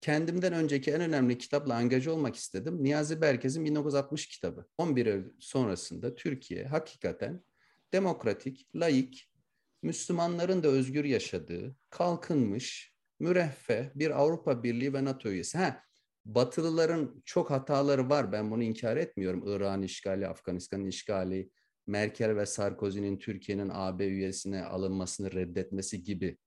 kendimden 0.00 0.52
önceki 0.52 0.90
en 0.90 1.00
önemli 1.00 1.38
kitapla 1.38 1.74
angaja 1.74 2.12
olmak 2.12 2.36
istedim. 2.36 2.84
Niyazi 2.84 3.20
Berkez'in 3.20 3.64
1960 3.64 4.26
kitabı. 4.28 4.66
11 4.78 5.06
Eylül 5.06 5.32
sonrasında 5.40 6.14
Türkiye 6.14 6.64
hakikaten 6.64 7.44
demokratik, 7.92 8.68
laik, 8.74 9.30
Müslümanların 9.82 10.62
da 10.62 10.68
özgür 10.68 11.04
yaşadığı, 11.04 11.76
kalkınmış, 11.90 12.94
müreffeh 13.20 13.84
bir 13.94 14.10
Avrupa 14.10 14.62
Birliği 14.62 14.94
ve 14.94 15.04
NATO 15.04 15.28
üyesi. 15.28 15.58
Ha, 15.58 15.82
Batılıların 16.24 17.22
çok 17.24 17.50
hataları 17.50 18.08
var. 18.08 18.32
Ben 18.32 18.50
bunu 18.50 18.62
inkar 18.62 18.96
etmiyorum. 18.96 19.42
İran 19.46 19.82
işgali, 19.82 20.28
Afganistan 20.28 20.86
işgali, 20.86 21.50
Merkel 21.86 22.36
ve 22.36 22.46
Sarkozy'nin 22.46 23.18
Türkiye'nin 23.18 23.70
AB 23.72 24.06
üyesine 24.06 24.64
alınmasını 24.64 25.32
reddetmesi 25.32 26.02
gibi. 26.02 26.38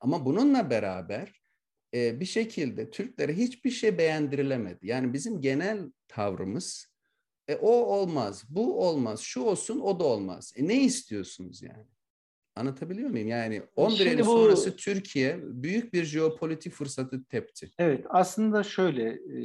Ama 0.00 0.26
bununla 0.26 0.70
beraber 0.70 1.42
e, 1.94 2.20
bir 2.20 2.24
şekilde 2.24 2.90
Türklere 2.90 3.36
hiçbir 3.36 3.70
şey 3.70 3.98
beğendirilemedi. 3.98 4.86
Yani 4.86 5.12
bizim 5.12 5.40
genel 5.40 5.92
tavrımız 6.08 6.94
e, 7.48 7.54
o 7.54 7.70
olmaz, 7.70 8.44
bu 8.48 8.86
olmaz, 8.88 9.20
şu 9.20 9.40
olsun, 9.40 9.80
o 9.80 10.00
da 10.00 10.04
olmaz. 10.04 10.52
E, 10.56 10.68
ne 10.68 10.82
istiyorsunuz 10.82 11.62
yani? 11.62 11.93
Anlatabiliyor 12.56 13.10
muyum? 13.10 13.28
Yani 13.28 13.62
11 13.76 13.96
Şimdi 13.96 14.08
Eylül 14.08 14.20
bu, 14.20 14.24
sonrası 14.24 14.76
Türkiye 14.76 15.40
büyük 15.42 15.92
bir 15.92 16.04
jeopolitik 16.04 16.72
fırsatı 16.72 17.24
tepti. 17.24 17.70
Evet 17.78 18.06
aslında 18.08 18.62
şöyle 18.62 19.08
e, 19.10 19.38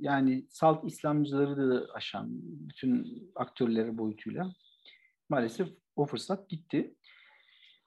yani 0.00 0.46
salt 0.48 0.84
İslamcıları 0.84 1.56
da 1.56 1.92
aşan 1.94 2.28
bütün 2.42 3.22
aktörleri 3.34 3.98
boyutuyla 3.98 4.52
maalesef 5.28 5.68
o 5.96 6.06
fırsat 6.06 6.48
gitti. 6.48 6.94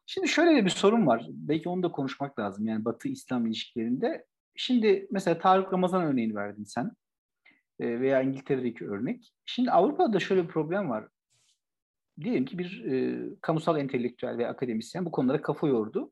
Şimdi 0.06 0.28
şöyle 0.28 0.56
de 0.56 0.66
bir 0.66 0.70
sorun 0.70 1.08
var. 1.08 1.28
Belki 1.30 1.70
onu 1.70 1.84
da 1.84 1.91
konuşmak 1.91 2.39
lazım. 2.39 2.68
Yani 2.68 2.86
Batı-İslam 2.86 3.47
ilişkilerinde. 3.47 4.26
Şimdi 4.56 5.08
mesela 5.12 5.39
Tarık 5.39 5.74
Ramazan 5.74 6.04
örneğini 6.04 6.36
verdin 6.36 6.64
sen. 6.64 6.91
E, 7.80 7.99
veya 7.99 8.22
İngiltere'deki 8.22 8.89
örnek. 8.89 9.34
Şimdi 9.45 9.72
Avrupa'da 9.72 10.20
şöyle 10.20 10.43
bir 10.43 10.47
problem 10.47 10.89
var 10.89 11.08
diyelim 12.22 12.46
ki 12.46 12.58
bir 12.58 12.86
e, 12.86 13.20
kamusal 13.42 13.80
entelektüel 13.80 14.38
ve 14.38 14.48
akademisyen 14.48 15.06
bu 15.06 15.12
konulara 15.12 15.42
kafa 15.42 15.68
yordu. 15.68 16.12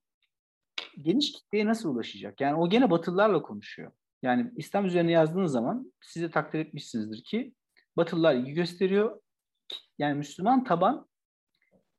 Geniş 1.01 1.32
kitleye 1.32 1.66
nasıl 1.66 1.95
ulaşacak? 1.95 2.41
Yani 2.41 2.55
o 2.55 2.70
gene 2.70 2.91
Batılılarla 2.91 3.41
konuşuyor. 3.41 3.91
Yani 4.22 4.51
İslam 4.55 4.86
üzerine 4.86 5.12
yazdığınız 5.12 5.51
zaman 5.51 5.93
size 6.01 6.32
takdir 6.32 6.60
etmişsinizdir 6.60 7.24
ki 7.24 7.53
Batılılar 7.97 8.36
ilgi 8.36 8.53
gösteriyor. 8.53 9.22
Yani 9.97 10.18
Müslüman 10.18 10.64
taban 10.64 11.10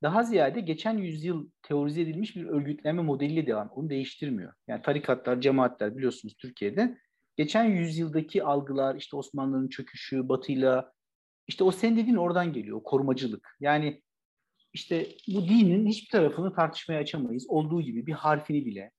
daha 0.03 0.23
ziyade 0.23 0.59
geçen 0.59 0.97
yüzyıl 0.97 1.49
teorize 1.63 2.01
edilmiş 2.01 2.35
bir 2.35 2.45
örgütlenme 2.45 3.01
modeliyle 3.01 3.47
devam. 3.47 3.69
Onu 3.69 3.89
değiştirmiyor. 3.89 4.53
Yani 4.67 4.81
tarikatlar, 4.81 5.41
cemaatler 5.41 5.97
biliyorsunuz 5.97 6.35
Türkiye'de 6.37 6.97
geçen 7.37 7.63
yüzyıldaki 7.63 8.43
algılar, 8.43 8.95
işte 8.95 9.17
Osmanlı'nın 9.17 9.69
çöküşü, 9.69 10.29
Batı'yla 10.29 10.91
işte 11.51 11.63
o 11.63 11.71
sen 11.71 11.97
dediğin 11.97 12.17
oradan 12.17 12.53
geliyor, 12.53 12.77
o 12.77 12.83
korumacılık. 12.83 13.57
Yani 13.59 14.01
işte 14.73 15.07
bu 15.27 15.47
dinin 15.47 15.87
hiçbir 15.87 16.09
tarafını 16.09 16.53
tartışmaya 16.53 16.99
açamayız. 16.99 17.45
Olduğu 17.49 17.81
gibi 17.81 18.05
bir 18.05 18.13
harfini 18.13 18.65
bile 18.65 18.91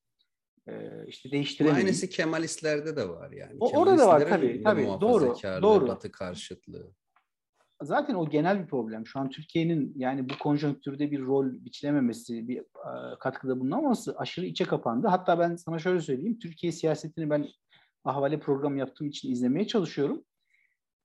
e, 0.67 0.73
işte 1.07 1.31
değiştiremeyiz. 1.31 1.85
Aynısı 1.85 2.09
Kemalistlerde 2.09 2.95
de 2.95 3.09
var 3.09 3.31
yani. 3.31 3.57
O, 3.59 3.79
orada 3.79 3.97
da 3.97 4.07
var 4.07 4.29
tabii. 4.29 4.63
tabii 4.63 4.87
doğru. 5.01 5.35
Doğru. 5.61 5.87
Batı 5.87 6.11
karşıtlığı. 6.11 6.91
Zaten 7.81 8.13
o 8.13 8.29
genel 8.29 8.61
bir 8.61 8.67
problem. 8.67 9.07
Şu 9.07 9.19
an 9.19 9.29
Türkiye'nin 9.29 9.93
yani 9.95 10.29
bu 10.29 10.33
konjonktürde 10.39 11.11
bir 11.11 11.21
rol 11.21 11.51
biçilememesi, 11.51 12.47
bir 12.47 12.59
e, 12.59 13.19
katkıda 13.19 13.59
bulunamaması 13.59 14.15
aşırı 14.17 14.45
içe 14.45 14.65
kapandı. 14.65 15.07
Hatta 15.07 15.39
ben 15.39 15.55
sana 15.55 15.79
şöyle 15.79 15.99
söyleyeyim. 15.99 16.39
Türkiye 16.39 16.71
siyasetini 16.71 17.29
ben 17.29 17.47
ahvale 18.03 18.39
program 18.39 18.77
yaptığım 18.77 19.07
için 19.07 19.31
izlemeye 19.31 19.67
çalışıyorum 19.67 20.23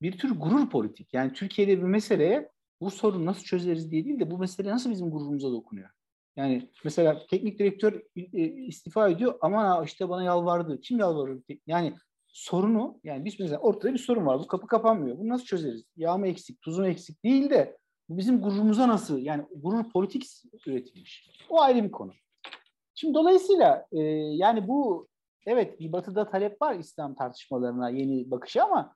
bir 0.03 0.19
tür 0.19 0.31
gurur 0.31 0.71
politik. 0.71 1.15
Yani 1.15 1.33
Türkiye'de 1.33 1.79
bir 1.79 1.83
meseleye 1.83 2.51
bu 2.81 2.91
sorunu 2.91 3.27
nasıl 3.27 3.45
çözeriz 3.45 3.91
diye 3.91 4.05
değil 4.05 4.21
de 4.21 4.31
bu 4.31 4.39
mesele 4.39 4.71
nasıl 4.71 4.91
bizim 4.91 5.11
gururumuza 5.11 5.53
dokunuyor. 5.53 5.91
Yani 6.37 6.71
mesela 6.85 7.27
teknik 7.31 7.59
direktör 7.59 8.03
e, 8.17 8.43
istifa 8.47 9.09
ediyor 9.09 9.39
ama 9.41 9.85
işte 9.85 10.09
bana 10.09 10.23
yalvardı. 10.23 10.81
Kim 10.81 10.99
yalvardı? 10.99 11.43
Yani 11.67 11.95
sorunu 12.29 13.01
yani 13.05 13.25
biz 13.25 13.41
mesela 13.41 13.59
ortada 13.59 13.95
bir 13.95 13.99
sorun 13.99 14.27
var. 14.27 14.39
Bu 14.39 14.47
kapı 14.47 14.67
kapanmıyor. 14.67 15.19
Bunu 15.19 15.29
nasıl 15.29 15.45
çözeriz? 15.45 15.85
Yağ 15.97 16.17
mı 16.17 16.27
eksik, 16.27 16.63
tuzu 16.63 16.81
mu 16.81 16.89
eksik 16.89 17.25
değil 17.25 17.51
de 17.51 17.79
bu 18.09 18.19
bizim 18.19 18.41
gururumuza 18.41 18.89
nasıl 18.89 19.19
yani 19.19 19.45
gurur 19.57 19.91
politik 19.93 20.27
üretilmiş. 20.67 21.31
O 21.49 21.61
ayrı 21.61 21.85
bir 21.85 21.91
konu. 21.91 22.13
Şimdi 22.95 23.15
dolayısıyla 23.15 23.87
e, 23.93 24.01
yani 24.03 24.69
bu 24.69 25.09
evet 25.47 25.81
bir 25.81 25.93
batıda 25.93 26.31
talep 26.31 26.63
var 26.63 26.75
İslam 26.75 27.15
tartışmalarına 27.15 27.91
yeni 27.91 28.31
bakışı 28.31 28.63
ama 28.63 28.95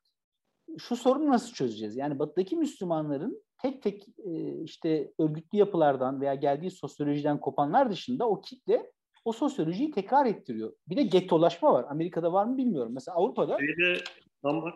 şu 0.78 0.96
sorunu 0.96 1.28
nasıl 1.28 1.52
çözeceğiz? 1.52 1.96
Yani 1.96 2.18
batıdaki 2.18 2.56
Müslümanların 2.56 3.42
tek 3.62 3.82
tek 3.82 4.08
e, 4.18 4.62
işte 4.62 5.12
örgütlü 5.18 5.58
yapılardan 5.58 6.20
veya 6.20 6.34
geldiği 6.34 6.70
sosyolojiden 6.70 7.40
kopanlar 7.40 7.90
dışında 7.90 8.28
o 8.28 8.40
kitle 8.40 8.90
o 9.24 9.32
sosyolojiyi 9.32 9.90
tekrar 9.90 10.26
ettiriyor. 10.26 10.72
Bir 10.88 10.96
de 10.96 11.02
gettolaşma 11.02 11.72
var. 11.72 11.84
Amerika'da 11.88 12.32
var 12.32 12.44
mı 12.44 12.56
bilmiyorum. 12.56 12.92
Mesela 12.94 13.16
Avrupa'da 13.16 13.58
Şeyde, 13.58 14.00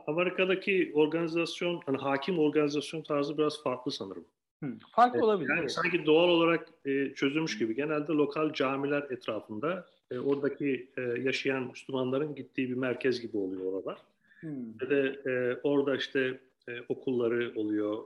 Amerika'daki 0.07 0.93
organizasyon, 0.95 1.81
hani 1.87 1.97
hakim 1.97 2.39
organizasyon 2.39 3.03
tarzı 3.03 3.39
biraz 3.39 3.63
farklı 3.63 3.93
sanırım. 3.93 4.25
Hı, 4.65 4.73
farklı 4.93 5.25
olabilir. 5.25 5.49
Yani 5.51 5.61
evet. 5.61 5.73
sanki 5.73 6.07
doğal 6.07 6.29
olarak 6.29 6.69
e, 6.85 7.15
çözülmüş 7.15 7.59
gibi. 7.59 7.75
Genelde 7.75 8.13
lokal 8.13 8.53
camiler 8.53 9.03
etrafında 9.11 9.87
e, 10.11 10.19
oradaki 10.19 10.91
e, 10.97 11.03
yaşayan 11.03 11.63
Müslümanların 11.63 12.35
gittiği 12.35 12.69
bir 12.69 12.75
merkez 12.75 13.21
gibi 13.21 13.37
oluyor 13.37 13.73
oralar. 13.73 13.99
Hmm. 14.41 14.81
Ve 14.81 14.91
de 14.91 15.31
e, 15.31 15.61
orada 15.63 15.97
işte 15.97 16.41
e, 16.69 16.73
okulları 16.89 17.53
oluyor, 17.57 18.05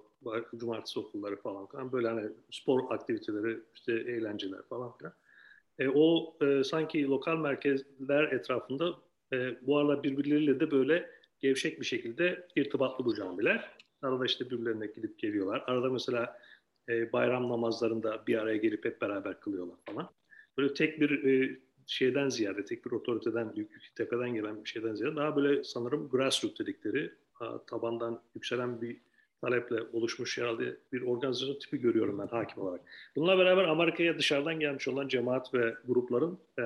cumartesi 0.57 1.01
okulları 1.01 1.37
falan 1.37 1.67
filan. 1.67 1.93
Böyle 1.93 2.09
hani 2.09 2.31
spor 2.51 2.95
aktiviteleri, 2.95 3.61
işte 3.75 3.93
eğlenceler 3.93 4.63
falan 4.63 4.99
filan. 4.99 5.13
E, 5.79 5.89
o 5.89 6.37
e, 6.43 6.65
sanki 6.65 7.07
lokal 7.09 7.37
merkezler 7.37 8.23
etrafında 8.33 8.95
e, 9.33 9.67
bu 9.67 9.79
aralar 9.79 10.03
birbirleriyle 10.03 10.61
de 10.61 10.71
böyle 10.71 11.11
gevşek 11.41 11.81
bir 11.81 11.85
şekilde 11.85 12.47
irtibatlı 12.57 13.05
bu 13.05 13.15
camiler. 13.15 13.71
Arada 14.03 14.27
işte 14.27 14.51
birbirlerine 14.51 14.87
gidip 14.87 15.19
geliyorlar. 15.19 15.65
Arada 15.67 15.91
mesela 15.91 16.39
e, 16.89 17.13
bayram 17.13 17.49
namazlarında 17.49 18.23
bir 18.27 18.39
araya 18.39 18.57
gelip 18.57 18.85
hep 18.85 19.01
beraber 19.01 19.41
kılıyorlar 19.41 19.77
falan. 19.87 20.11
Böyle 20.59 20.75
tek 20.75 21.01
bir 21.01 21.25
e, 21.25 21.59
şeyden 21.87 22.29
ziyade, 22.29 22.65
tek 22.65 22.87
bir 22.87 22.91
otoriteden, 22.91 23.53
yük, 23.57 23.93
tepeden 23.97 24.35
gelen 24.35 24.65
bir 24.65 24.69
şeyden 24.69 24.95
ziyade 24.95 25.17
daha 25.17 25.37
böyle 25.37 25.65
sanırım 25.65 26.09
grassroots 26.09 26.59
dedikleri 26.61 27.13
tabandan 27.67 28.23
yükselen 28.35 28.81
bir 28.81 28.97
taleple 29.41 29.83
oluşmuş 29.93 30.39
herhalde 30.39 30.77
bir 30.93 31.03
organizasyon 31.03 31.59
tipi 31.59 31.81
görüyorum 31.81 32.19
ben 32.19 32.27
hakim 32.27 32.63
olarak. 32.63 32.81
Bununla 33.17 33.39
beraber 33.39 33.65
Amerika'ya 33.65 34.19
dışarıdan 34.19 34.61
gelmiş 34.61 34.89
olan 34.89 35.09
cemaat 35.09 35.55
ve 35.55 35.75
grupların 35.85 36.39
e, 36.59 36.63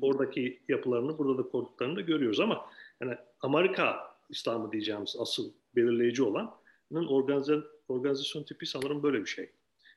oradaki 0.00 0.60
yapılarını, 0.68 1.18
burada 1.18 1.38
da 1.38 1.48
kurduklarını 1.48 1.96
da 1.96 2.00
görüyoruz 2.00 2.40
ama 2.40 2.66
yani 3.00 3.16
Amerika 3.40 4.16
İslamı 4.30 4.72
diyeceğimiz 4.72 5.16
asıl 5.18 5.52
belirleyici 5.76 6.22
olanın 6.22 7.06
organizasyon, 7.08 7.64
organizasyon 7.88 8.42
tipi 8.42 8.66
sanırım 8.66 9.02
böyle 9.02 9.20
bir 9.20 9.26
şey. 9.26 9.50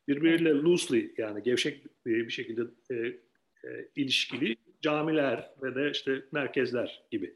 Birbiriyle 0.08 0.50
loosely 0.54 1.14
yani 1.18 1.44
gevşek 1.44 2.06
bir 2.06 2.30
şekilde 2.30 2.62
e, 2.92 3.18
e, 3.66 3.88
ilişkili 3.96 4.56
camiler 4.82 5.52
ve 5.62 5.76
de 5.76 5.92
işte 5.92 6.24
merkezler 6.32 7.06
gibi. 7.12 7.36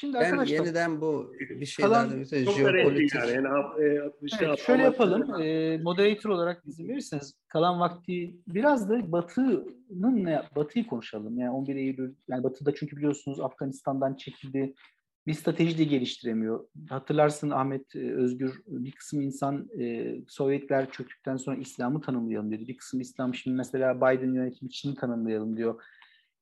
Şimdi 0.00 0.14
ben 0.14 0.20
arkadaşlar, 0.20 0.54
yeniden 0.54 1.00
bu 1.00 1.34
bir 1.40 1.66
şeylerden 1.66 2.20
öte 2.20 2.44
jeopolitik... 2.44 3.14
Yani. 3.14 3.32
Yani, 3.32 3.84
e, 3.84 4.12
işte 4.22 4.44
evet, 4.44 4.58
şöyle 4.58 4.82
yapalım. 4.82 5.42
E, 5.42 5.78
moderator 5.78 6.30
olarak 6.30 6.62
izin 6.66 6.88
verirseniz 6.88 7.34
kalan 7.48 7.80
vakti 7.80 8.36
biraz 8.46 8.90
da 8.90 9.12
Batı'nın 9.12 10.24
ne 10.24 10.42
Batı'yı 10.56 10.86
konuşalım. 10.86 11.38
Yani 11.38 11.50
11 11.50 11.76
Eylül 11.76 12.14
yani 12.28 12.44
Batı'da 12.44 12.74
çünkü 12.74 12.96
biliyorsunuz 12.96 13.40
Afganistan'dan 13.40 14.14
çekildi. 14.14 14.74
Bir 15.28 15.34
strateji 15.34 15.78
de 15.78 15.84
geliştiremiyor. 15.84 16.68
Hatırlarsın 16.88 17.50
Ahmet 17.50 17.96
e, 17.96 18.12
Özgür 18.12 18.62
bir 18.66 18.92
kısım 18.92 19.20
insan 19.20 19.68
e, 19.80 20.16
Sovyetler 20.28 20.90
çöktükten 20.90 21.36
sonra 21.36 21.56
İslam'ı 21.56 22.00
tanımlayalım 22.00 22.50
dedi. 22.50 22.68
Bir 22.68 22.76
kısım 22.76 23.00
İslam 23.00 23.34
şimdi 23.34 23.56
mesela 23.56 23.96
Biden 23.96 24.34
yönetimi 24.34 24.70
Çin'i 24.70 24.94
tanımlayalım 24.94 25.56
diyor. 25.56 25.82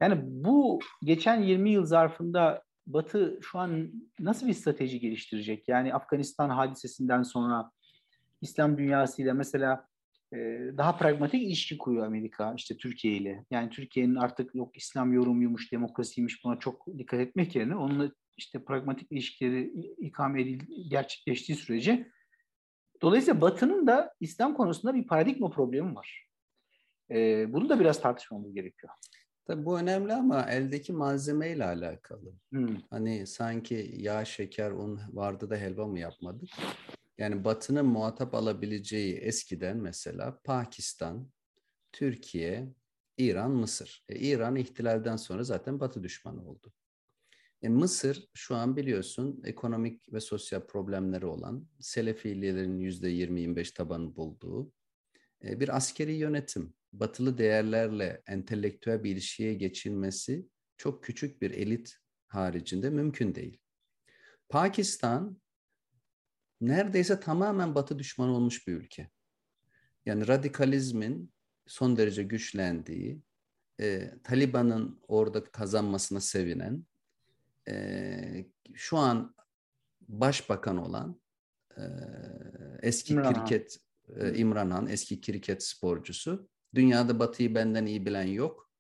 Yani 0.01 0.19
bu 0.25 0.81
geçen 1.03 1.43
20 1.43 1.71
yıl 1.71 1.85
zarfında 1.85 2.63
Batı 2.87 3.39
şu 3.43 3.59
an 3.59 3.93
nasıl 4.21 4.47
bir 4.47 4.53
strateji 4.53 5.01
geliştirecek? 5.01 5.69
Yani 5.69 5.95
Afganistan 5.95 6.51
hadisesinden 6.51 7.23
sonra 7.23 7.71
İslam 8.41 8.79
dünyasıyla 8.79 9.35
mesela 9.35 9.87
e, 10.33 10.37
daha 10.77 10.97
pragmatik 10.97 11.43
ilişki 11.43 11.79
kuruyor 11.79 12.07
Amerika 12.07 12.55
işte 12.57 12.77
Türkiye 12.77 13.17
ile. 13.17 13.45
Yani 13.51 13.71
Türkiye'nin 13.71 14.15
artık 14.15 14.55
yok 14.55 14.77
İslam 14.77 15.13
yorumuymuş, 15.13 15.73
demokrasiymiş 15.73 16.45
buna 16.45 16.59
çok 16.59 16.87
dikkat 16.99 17.21
etmek 17.21 17.57
yerine 17.57 17.77
onunla 17.77 18.11
işte 18.37 18.65
pragmatik 18.65 19.13
ilişkileri 19.13 19.63
ikame 19.99 20.43
edil, 20.43 20.61
gerçekleştiği 20.91 21.59
sürece 21.59 22.11
dolayısıyla 23.03 23.41
Batı'nın 23.41 23.87
da 23.87 24.15
İslam 24.21 24.55
konusunda 24.55 24.95
bir 24.95 25.07
paradigma 25.07 25.51
problemi 25.51 25.95
var. 25.95 26.29
E, 27.11 27.53
bunu 27.53 27.69
da 27.69 27.81
biraz 27.81 28.01
tartışmamız 28.01 28.55
gerekiyor. 28.55 28.93
Tabii 29.45 29.65
bu 29.65 29.79
önemli 29.79 30.13
ama 30.13 30.43
eldeki 30.43 30.93
malzemeyle 30.93 31.65
alakalı. 31.65 32.33
Hmm. 32.51 32.77
Hani 32.91 33.27
sanki 33.27 33.91
yağ, 33.97 34.25
şeker, 34.25 34.71
un 34.71 35.01
vardı 35.13 35.51
da 35.51 35.57
helva 35.57 35.87
mı 35.87 35.99
yapmadık? 35.99 36.49
Yani 37.19 37.45
Batı'nın 37.45 37.87
muhatap 37.87 38.35
alabileceği 38.35 39.15
eskiden 39.15 39.77
mesela 39.77 40.41
Pakistan, 40.45 41.29
Türkiye, 41.93 42.69
İran, 43.19 43.51
Mısır. 43.51 44.05
E, 44.09 44.17
İran 44.17 44.57
ihtilalden 44.57 45.17
sonra 45.17 45.45
zaten 45.45 45.81
Batı 45.81 46.03
düşmanı 46.03 46.49
oldu. 46.49 46.73
E, 47.63 47.69
Mısır 47.69 48.29
şu 48.35 48.55
an 48.55 48.77
biliyorsun 48.77 49.43
ekonomik 49.45 50.13
ve 50.13 50.21
sosyal 50.21 50.67
problemleri 50.67 51.27
olan 51.27 51.67
Selefililerin 51.81 52.79
%20-25 52.79 53.75
tabanı 53.75 54.17
bulduğu 54.17 54.73
e, 55.45 55.61
bir 55.61 55.77
askeri 55.77 56.13
yönetim 56.13 56.75
batılı 56.93 57.39
değerlerle 57.39 58.23
entelektüel 58.27 59.05
bir 59.05 59.11
ilişkiye 59.11 59.55
geçilmesi 59.55 60.47
çok 60.77 61.05
küçük 61.05 61.43
bir 61.43 61.51
elit 61.51 61.97
haricinde 62.27 62.91
mümkün 62.91 63.35
değil. 63.35 63.59
Pakistan 64.49 65.41
neredeyse 66.61 67.21
tamamen 67.21 67.75
batı 67.75 67.99
düşmanı 67.99 68.31
olmuş 68.31 68.67
bir 68.69 68.73
ülke. 68.73 69.11
Yani 70.07 70.29
radikalizmin 70.29 71.33
son 71.67 71.97
derece 71.97 72.23
güçlendiği, 72.23 73.23
e, 73.81 74.11
Taliban'ın 74.25 75.01
orada 75.09 75.45
kazanmasına 75.45 76.21
sevinen, 76.21 76.87
e, 77.71 78.47
şu 78.75 78.97
an 78.97 79.35
başbakan 80.01 80.77
olan 80.77 81.21
e, 81.77 81.83
eski 82.83 83.13
İmran 83.13 83.35
kriket 83.35 83.79
e, 84.17 84.35
İmran 84.35 84.71
Han, 84.71 84.87
eski 84.87 85.21
kriket 85.21 85.63
sporcusu 85.63 86.49
Dünyada 86.77 87.19
batıyı 87.19 87.55
benden 87.55 87.87
iyi 87.87 88.07
bilen 88.07 88.27
yok. 88.27 88.71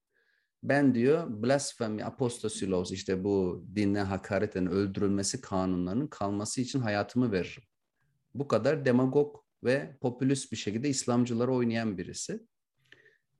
Ben 0.62 0.94
diyor 0.94 1.42
blasfemi 1.42 2.04
apostasilos 2.04 2.92
işte 2.92 3.24
bu 3.24 3.66
dinle 3.74 4.00
hakareten 4.00 4.66
öldürülmesi 4.66 5.40
kanunlarının 5.40 6.06
kalması 6.06 6.60
için 6.60 6.80
hayatımı 6.80 7.32
veririm. 7.32 7.62
Bu 8.34 8.48
kadar 8.48 8.84
demagog 8.84 9.36
ve 9.64 9.96
popülist 10.00 10.52
bir 10.52 10.56
şekilde 10.56 10.88
İslamcıları 10.88 11.52
oynayan 11.52 11.98
birisi. 11.98 12.46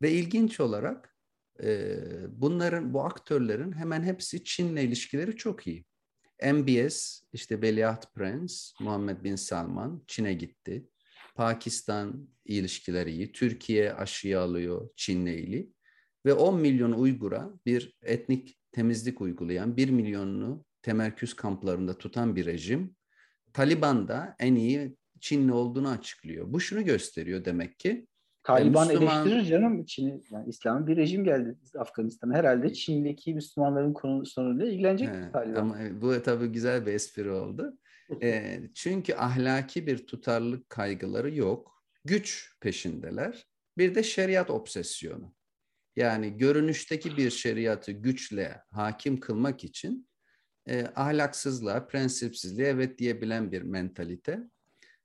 Ve 0.02 0.12
ilginç 0.12 0.60
olarak 0.60 1.15
bunların, 2.28 2.94
bu 2.94 3.04
aktörlerin 3.04 3.72
hemen 3.72 4.02
hepsi 4.02 4.44
Çin'le 4.44 4.76
ilişkileri 4.76 5.36
çok 5.36 5.66
iyi. 5.66 5.84
MBS, 6.52 7.22
işte 7.32 7.62
Veliaht 7.62 8.14
Prens, 8.14 8.72
Muhammed 8.80 9.24
Bin 9.24 9.36
Salman 9.36 10.02
Çin'e 10.06 10.34
gitti. 10.34 10.88
Pakistan 11.34 12.28
ilişkileri 12.44 13.12
iyi, 13.12 13.32
Türkiye 13.32 13.92
aşıyı 13.92 14.40
alıyor 14.40 14.88
Çin'le 14.96 15.26
ilgili 15.26 15.70
ve 16.26 16.32
10 16.32 16.60
milyon 16.60 16.92
Uygur'a 16.92 17.50
bir 17.66 17.96
etnik 18.02 18.60
temizlik 18.72 19.20
uygulayan, 19.20 19.76
1 19.76 19.90
milyonunu 19.90 20.64
temerküz 20.82 21.34
kamplarında 21.34 21.98
tutan 21.98 22.36
bir 22.36 22.46
rejim, 22.46 22.96
Taliban 23.52 24.08
da 24.08 24.36
en 24.38 24.54
iyi 24.54 24.96
Çinli 25.20 25.52
olduğunu 25.52 25.88
açıklıyor. 25.88 26.52
Bu 26.52 26.60
şunu 26.60 26.84
gösteriyor 26.84 27.44
demek 27.44 27.78
ki. 27.78 28.06
Taliban 28.46 28.88
Müslüman... 28.88 29.26
eleştirir 29.26 29.44
canım 29.44 29.84
Çin'i. 29.84 30.22
Yani 30.30 30.48
İslam'ın 30.48 30.86
bir 30.86 30.96
rejim 30.96 31.24
geldi 31.24 31.56
Afganistan'a. 31.78 32.34
Herhalde 32.34 32.72
Çin'deki 32.72 33.34
Müslümanların 33.34 33.92
konu 33.92 34.26
sorunuyla 34.26 34.66
ilgilenecek 34.66 35.08
He, 35.08 35.32
Taliban. 35.32 35.60
Ama 35.60 35.78
bu 36.00 36.22
tabii 36.22 36.46
güzel 36.46 36.86
bir 36.86 36.92
espri 36.92 37.30
oldu. 37.30 37.78
E, 38.22 38.60
çünkü 38.74 39.14
ahlaki 39.14 39.86
bir 39.86 40.06
tutarlılık 40.06 40.70
kaygıları 40.70 41.34
yok. 41.34 41.82
Güç 42.04 42.56
peşindeler. 42.60 43.46
Bir 43.78 43.94
de 43.94 44.02
şeriat 44.02 44.50
obsesyonu. 44.50 45.34
Yani 45.96 46.36
görünüşteki 46.36 47.16
bir 47.16 47.30
şeriatı 47.30 47.92
güçle 47.92 48.62
hakim 48.70 49.20
kılmak 49.20 49.64
için 49.64 50.08
e, 50.68 50.86
ahlaksızlığa, 50.86 51.86
prensipsizliğe 51.86 52.68
evet 52.68 52.98
diyebilen 52.98 53.52
bir 53.52 53.62
mentalite. 53.62 54.40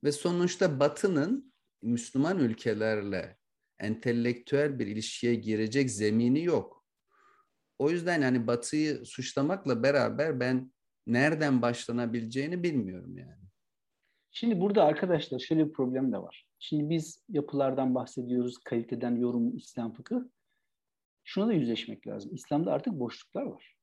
Ve 0.03 0.11
sonuçta 0.11 0.79
Batı'nın 0.79 1.50
Müslüman 1.81 2.39
ülkelerle 2.39 3.37
entelektüel 3.79 4.79
bir 4.79 4.87
ilişkiye 4.87 5.35
girecek 5.35 5.91
zemini 5.91 6.43
yok. 6.43 6.85
O 7.79 7.89
yüzden 7.89 8.21
yani 8.21 8.47
Batı'yı 8.47 9.05
suçlamakla 9.05 9.83
beraber 9.83 10.39
ben 10.39 10.71
nereden 11.07 11.61
başlanabileceğini 11.61 12.63
bilmiyorum 12.63 13.17
yani. 13.17 13.41
Şimdi 14.31 14.61
burada 14.61 14.83
arkadaşlar 14.83 15.39
şöyle 15.39 15.67
bir 15.67 15.73
problem 15.73 16.11
de 16.11 16.17
var. 16.17 16.47
Şimdi 16.59 16.89
biz 16.89 17.23
yapılardan 17.29 17.95
bahsediyoruz, 17.95 18.57
kaliteden 18.57 19.15
yorum, 19.15 19.57
İslam 19.57 19.93
fıkı. 19.93 20.31
Şuna 21.23 21.47
da 21.47 21.53
yüzleşmek 21.53 22.07
lazım. 22.07 22.33
İslam'da 22.33 22.73
artık 22.73 22.93
boşluklar 22.93 23.43
var. 23.43 23.75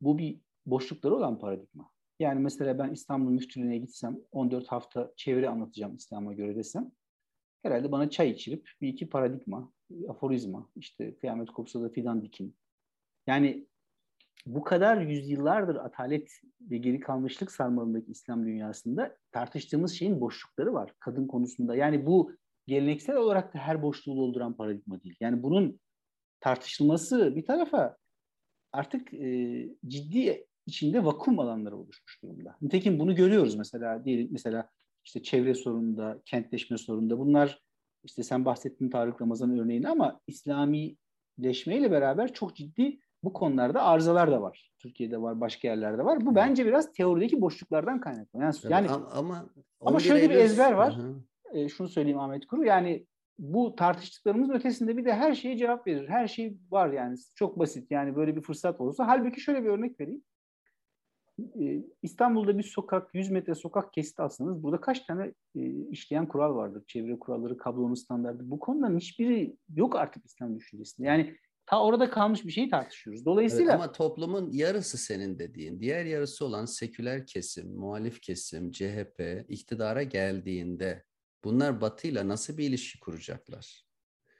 Bu 0.00 0.18
bir 0.18 0.40
boşlukları 0.66 1.14
olan 1.14 1.38
paradigma. 1.38 1.90
Yani 2.18 2.40
mesela 2.40 2.78
ben 2.78 2.92
İstanbul 2.92 3.30
Müftülüğü'ne 3.30 3.78
gitsem 3.78 4.18
14 4.32 4.68
hafta 4.68 5.12
çevre 5.16 5.48
anlatacağım 5.48 5.96
İslam'a 5.96 6.32
göre 6.32 6.56
desem 6.56 6.92
herhalde 7.66 7.92
bana 7.92 8.10
çay 8.10 8.30
içirip 8.30 8.70
bir 8.80 8.88
iki 8.88 9.08
paradigma, 9.08 9.72
aforizma, 10.08 10.70
işte 10.76 11.16
kıyamet 11.16 11.50
kopsa 11.50 11.82
da 11.82 11.88
fidan 11.88 12.22
dikin. 12.22 12.56
Yani 13.26 13.66
bu 14.46 14.64
kadar 14.64 15.00
yüzyıllardır 15.00 15.76
atalet 15.76 16.30
ve 16.60 16.78
geri 16.78 17.00
kalmışlık 17.00 17.52
sarmalındaki 17.52 18.10
İslam 18.10 18.46
dünyasında 18.46 19.16
tartıştığımız 19.32 19.92
şeyin 19.92 20.20
boşlukları 20.20 20.74
var 20.74 20.92
kadın 21.00 21.26
konusunda. 21.26 21.76
Yani 21.76 22.06
bu 22.06 22.32
geleneksel 22.66 23.16
olarak 23.16 23.54
da 23.54 23.58
her 23.58 23.82
boşluğu 23.82 24.16
dolduran 24.16 24.56
paradigma 24.56 25.02
değil. 25.02 25.16
Yani 25.20 25.42
bunun 25.42 25.80
tartışılması 26.40 27.36
bir 27.36 27.44
tarafa 27.44 27.96
artık 28.72 29.14
e, 29.14 29.68
ciddi 29.86 30.46
içinde 30.66 31.04
vakum 31.04 31.38
alanları 31.38 31.76
oluşmuş 31.76 32.22
durumda. 32.22 32.56
Nitekim 32.62 32.98
bunu 32.98 33.14
görüyoruz 33.14 33.56
mesela 33.56 34.04
diyelim 34.04 34.28
mesela 34.30 34.70
işte 35.06 35.22
çevre 35.22 35.54
sorununda, 35.54 36.18
kentleşme 36.24 36.78
sorununda 36.78 37.18
bunlar 37.18 37.62
işte 38.04 38.22
sen 38.22 38.44
bahsettin 38.44 38.90
Tarık 38.90 39.22
Ramazan 39.22 39.58
örneğini 39.58 39.88
ama 39.88 40.20
İslamileşmeyle 40.26 41.90
beraber 41.90 42.32
çok 42.32 42.56
ciddi 42.56 43.00
bu 43.22 43.32
konularda 43.32 43.82
arızalar 43.82 44.30
da 44.30 44.42
var. 44.42 44.72
Türkiye'de 44.78 45.22
var, 45.22 45.40
başka 45.40 45.68
yerlerde 45.68 46.04
var. 46.04 46.26
Bu 46.26 46.34
bence 46.34 46.66
biraz 46.66 46.92
teorideki 46.92 47.40
boşluklardan 47.40 48.00
kaynaklı. 48.00 48.40
Yani, 48.40 48.54
yani 48.70 48.88
ama 48.90 49.46
ama 49.80 50.00
şöyle 50.00 50.30
bir 50.30 50.34
ezber 50.34 50.72
var. 50.72 50.98
E, 51.52 51.68
şunu 51.68 51.88
söyleyeyim 51.88 52.18
Ahmet 52.18 52.46
Kuru. 52.46 52.64
Yani 52.64 53.06
bu 53.38 53.76
tartıştıklarımızın 53.76 54.54
ötesinde 54.54 54.96
bir 54.96 55.04
de 55.04 55.14
her 55.14 55.34
şeye 55.34 55.56
cevap 55.56 55.86
verir. 55.86 56.08
Her 56.08 56.28
şey 56.28 56.58
var 56.70 56.92
yani. 56.92 57.16
Çok 57.34 57.58
basit. 57.58 57.90
Yani 57.90 58.16
böyle 58.16 58.36
bir 58.36 58.42
fırsat 58.42 58.80
olsa. 58.80 59.06
Halbuki 59.06 59.40
şöyle 59.40 59.64
bir 59.64 59.68
örnek 59.68 60.00
vereyim. 60.00 60.22
Ee, 61.38 61.82
İstanbul'da 62.02 62.58
bir 62.58 62.62
sokak, 62.62 63.14
100 63.14 63.30
metre 63.30 63.54
sokak 63.54 63.92
kesit 63.92 64.20
alsanız 64.20 64.62
burada 64.62 64.80
kaç 64.80 65.00
tane 65.00 65.34
e, 65.56 65.60
işleyen 65.90 66.28
kural 66.28 66.54
vardır? 66.54 66.84
Çevre 66.86 67.18
kuralları, 67.18 67.58
kablonun 67.58 67.94
standartı. 67.94 68.50
Bu 68.50 68.58
konuların 68.58 68.98
hiçbiri 68.98 69.56
yok 69.74 69.96
artık 69.96 70.24
İslam 70.26 70.56
düşüncesinde. 70.58 71.06
Yani 71.06 71.36
ta 71.66 71.82
orada 71.82 72.10
kalmış 72.10 72.44
bir 72.44 72.50
şeyi 72.50 72.70
tartışıyoruz. 72.70 73.24
Dolayısıyla 73.24 73.72
evet, 73.72 73.74
ama 73.74 73.92
toplumun 73.92 74.52
yarısı 74.52 74.98
senin 74.98 75.38
dediğin, 75.38 75.80
diğer 75.80 76.04
yarısı 76.04 76.44
olan 76.44 76.64
seküler 76.64 77.26
kesim, 77.26 77.76
muhalif 77.76 78.20
kesim, 78.20 78.70
CHP 78.70 79.44
iktidara 79.48 80.02
geldiğinde 80.02 81.04
bunlar 81.44 81.80
Batı'yla 81.80 82.28
nasıl 82.28 82.58
bir 82.58 82.68
ilişki 82.68 83.00
kuracaklar? 83.00 83.86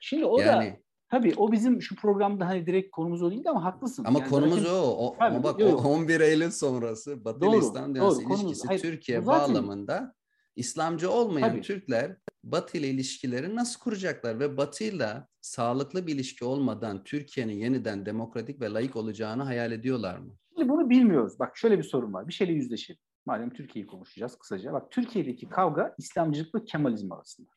Şimdi 0.00 0.24
o 0.24 0.40
yani, 0.40 0.72
da 0.72 0.76
Tabii 1.08 1.34
o 1.36 1.52
bizim 1.52 1.82
şu 1.82 1.96
programda 1.96 2.46
hani 2.46 2.66
direkt 2.66 2.90
konumuz 2.90 3.22
o 3.22 3.30
değildi 3.30 3.50
ama 3.50 3.64
haklısın. 3.64 4.04
Ama 4.04 4.18
yani 4.18 4.30
konumuz 4.30 4.58
zaten, 4.58 4.74
o. 4.74 4.76
o 4.76 5.16
tabii, 5.18 5.34
ama 5.34 5.44
bak 5.44 5.60
yok. 5.60 5.86
11 5.86 6.20
Eylül 6.20 6.50
sonrası 6.50 7.24
Batı 7.24 7.40
doğru, 7.40 7.56
İslam 7.56 7.94
dünyası 7.94 8.24
doğru, 8.24 8.32
ilişkisi 8.32 8.66
hayır, 8.66 8.80
Türkiye 8.80 9.22
zaten, 9.22 9.54
bağlamında 9.54 10.14
İslamcı 10.56 11.10
olmayan 11.10 11.50
tabii. 11.50 11.62
Türkler 11.62 12.16
Batı 12.44 12.78
ile 12.78 12.88
ilişkileri 12.88 13.56
nasıl 13.56 13.80
kuracaklar 13.80 14.40
ve 14.40 14.56
Batı 14.56 14.84
ile 14.84 15.26
sağlıklı 15.40 16.06
bir 16.06 16.14
ilişki 16.14 16.44
olmadan 16.44 17.04
Türkiye'nin 17.04 17.54
yeniden 17.54 18.06
demokratik 18.06 18.60
ve 18.60 18.72
layık 18.72 18.96
olacağını 18.96 19.42
hayal 19.42 19.72
ediyorlar 19.72 20.18
mı? 20.18 20.36
Şimdi 20.56 20.68
bunu 20.68 20.90
bilmiyoruz. 20.90 21.38
Bak 21.38 21.56
şöyle 21.56 21.78
bir 21.78 21.82
sorun 21.82 22.12
var. 22.12 22.28
Bir 22.28 22.32
şeyle 22.32 22.52
yüzleşelim. 22.52 23.00
Madem 23.26 23.50
Türkiye'yi 23.50 23.86
konuşacağız 23.86 24.38
kısaca. 24.38 24.72
Bak 24.72 24.90
Türkiye'deki 24.90 25.48
kavga 25.48 25.94
İslamcılık 25.98 26.54
ve 26.54 26.64
Kemalizm 26.64 27.12
arasında. 27.12 27.50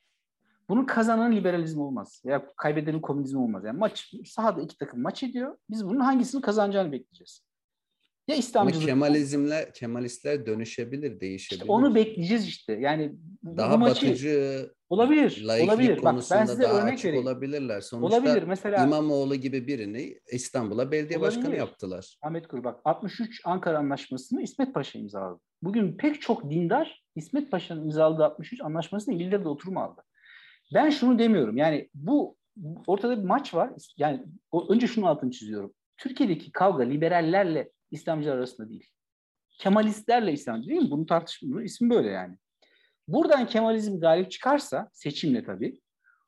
Bunun 0.69 0.85
kazanan 0.85 1.35
liberalizm 1.35 1.79
olmaz. 1.79 2.21
Ya 2.25 2.45
kaybedenin 2.57 2.99
komünizm 2.99 3.37
olmaz. 3.37 3.63
Yani 3.65 3.77
maç 3.77 4.13
sahada 4.25 4.61
iki 4.61 4.77
takım 4.77 5.01
maç 5.01 5.23
ediyor. 5.23 5.57
Biz 5.69 5.85
bunun 5.85 5.99
hangisini 5.99 6.41
kazanacağını 6.41 6.91
bekleyeceğiz. 6.91 7.49
Ya 8.27 8.35
İslamcılık. 8.35 8.83
Ama 8.83 8.85
Kemalizmler, 8.85 9.73
Kemalistler 9.73 10.45
dönüşebilir, 10.45 11.19
değişebilir. 11.19 11.61
İşte 11.61 11.71
onu 11.71 11.95
bekleyeceğiz 11.95 12.47
işte. 12.47 12.73
Yani 12.73 13.15
daha 13.43 13.77
maçı, 13.77 14.07
batıcı, 14.07 14.69
olabilir, 14.89 15.45
olabilir. 15.63 16.03
Bak 16.03 16.15
ben 16.31 16.45
size 16.45 16.63
daha 16.63 16.81
örnek 16.81 17.05
vereyim. 17.05 17.25
olabilirler. 17.25 17.81
Sonuçta 17.81 18.17
olabilir. 18.17 18.43
Mesela 18.43 18.85
İmamoğlu 18.85 19.35
gibi 19.35 19.67
birini 19.67 20.19
İstanbul'a 20.31 20.91
belediye 20.91 21.19
olabilir. 21.19 21.37
başkanı 21.37 21.55
yaptılar. 21.55 22.17
Ahmet 22.21 22.47
Kur 22.47 22.63
bak 22.63 22.79
63 22.85 23.41
Ankara 23.45 23.77
Anlaşması'nı 23.77 24.41
İsmet 24.41 24.73
Paşa 24.73 24.99
imzaladı. 24.99 25.39
Bugün 25.61 25.97
pek 25.97 26.21
çok 26.21 26.49
dindar 26.49 27.03
İsmet 27.15 27.51
Paşa'nın 27.51 27.83
imzaladığı 27.83 28.25
63 28.25 28.61
anlaşmasını 28.61 29.13
İngiltere'de 29.13 29.47
oturum 29.47 29.77
aldı. 29.77 30.01
Ben 30.73 30.89
şunu 30.89 31.19
demiyorum. 31.19 31.57
Yani 31.57 31.89
bu 31.93 32.37
ortada 32.87 33.17
bir 33.17 33.27
maç 33.27 33.53
var. 33.53 33.71
Yani 33.97 34.25
önce 34.69 34.87
şunu 34.87 35.07
altını 35.07 35.31
çiziyorum. 35.31 35.73
Türkiye'deki 35.97 36.51
kavga 36.51 36.83
liberallerle 36.83 37.71
İslamcılar 37.91 38.35
arasında 38.35 38.69
değil. 38.69 38.87
Kemalistlerle 39.59 40.33
İslamcı 40.33 40.69
değil 40.69 40.81
mi? 40.81 40.91
Bunu 40.91 41.05
tartışmıyoruz. 41.05 41.65
İsmi 41.65 41.89
böyle 41.89 42.09
yani. 42.09 42.37
Buradan 43.07 43.47
Kemalizm 43.47 43.99
galip 43.99 44.31
çıkarsa 44.31 44.89
seçimle 44.93 45.43
tabii. 45.43 45.81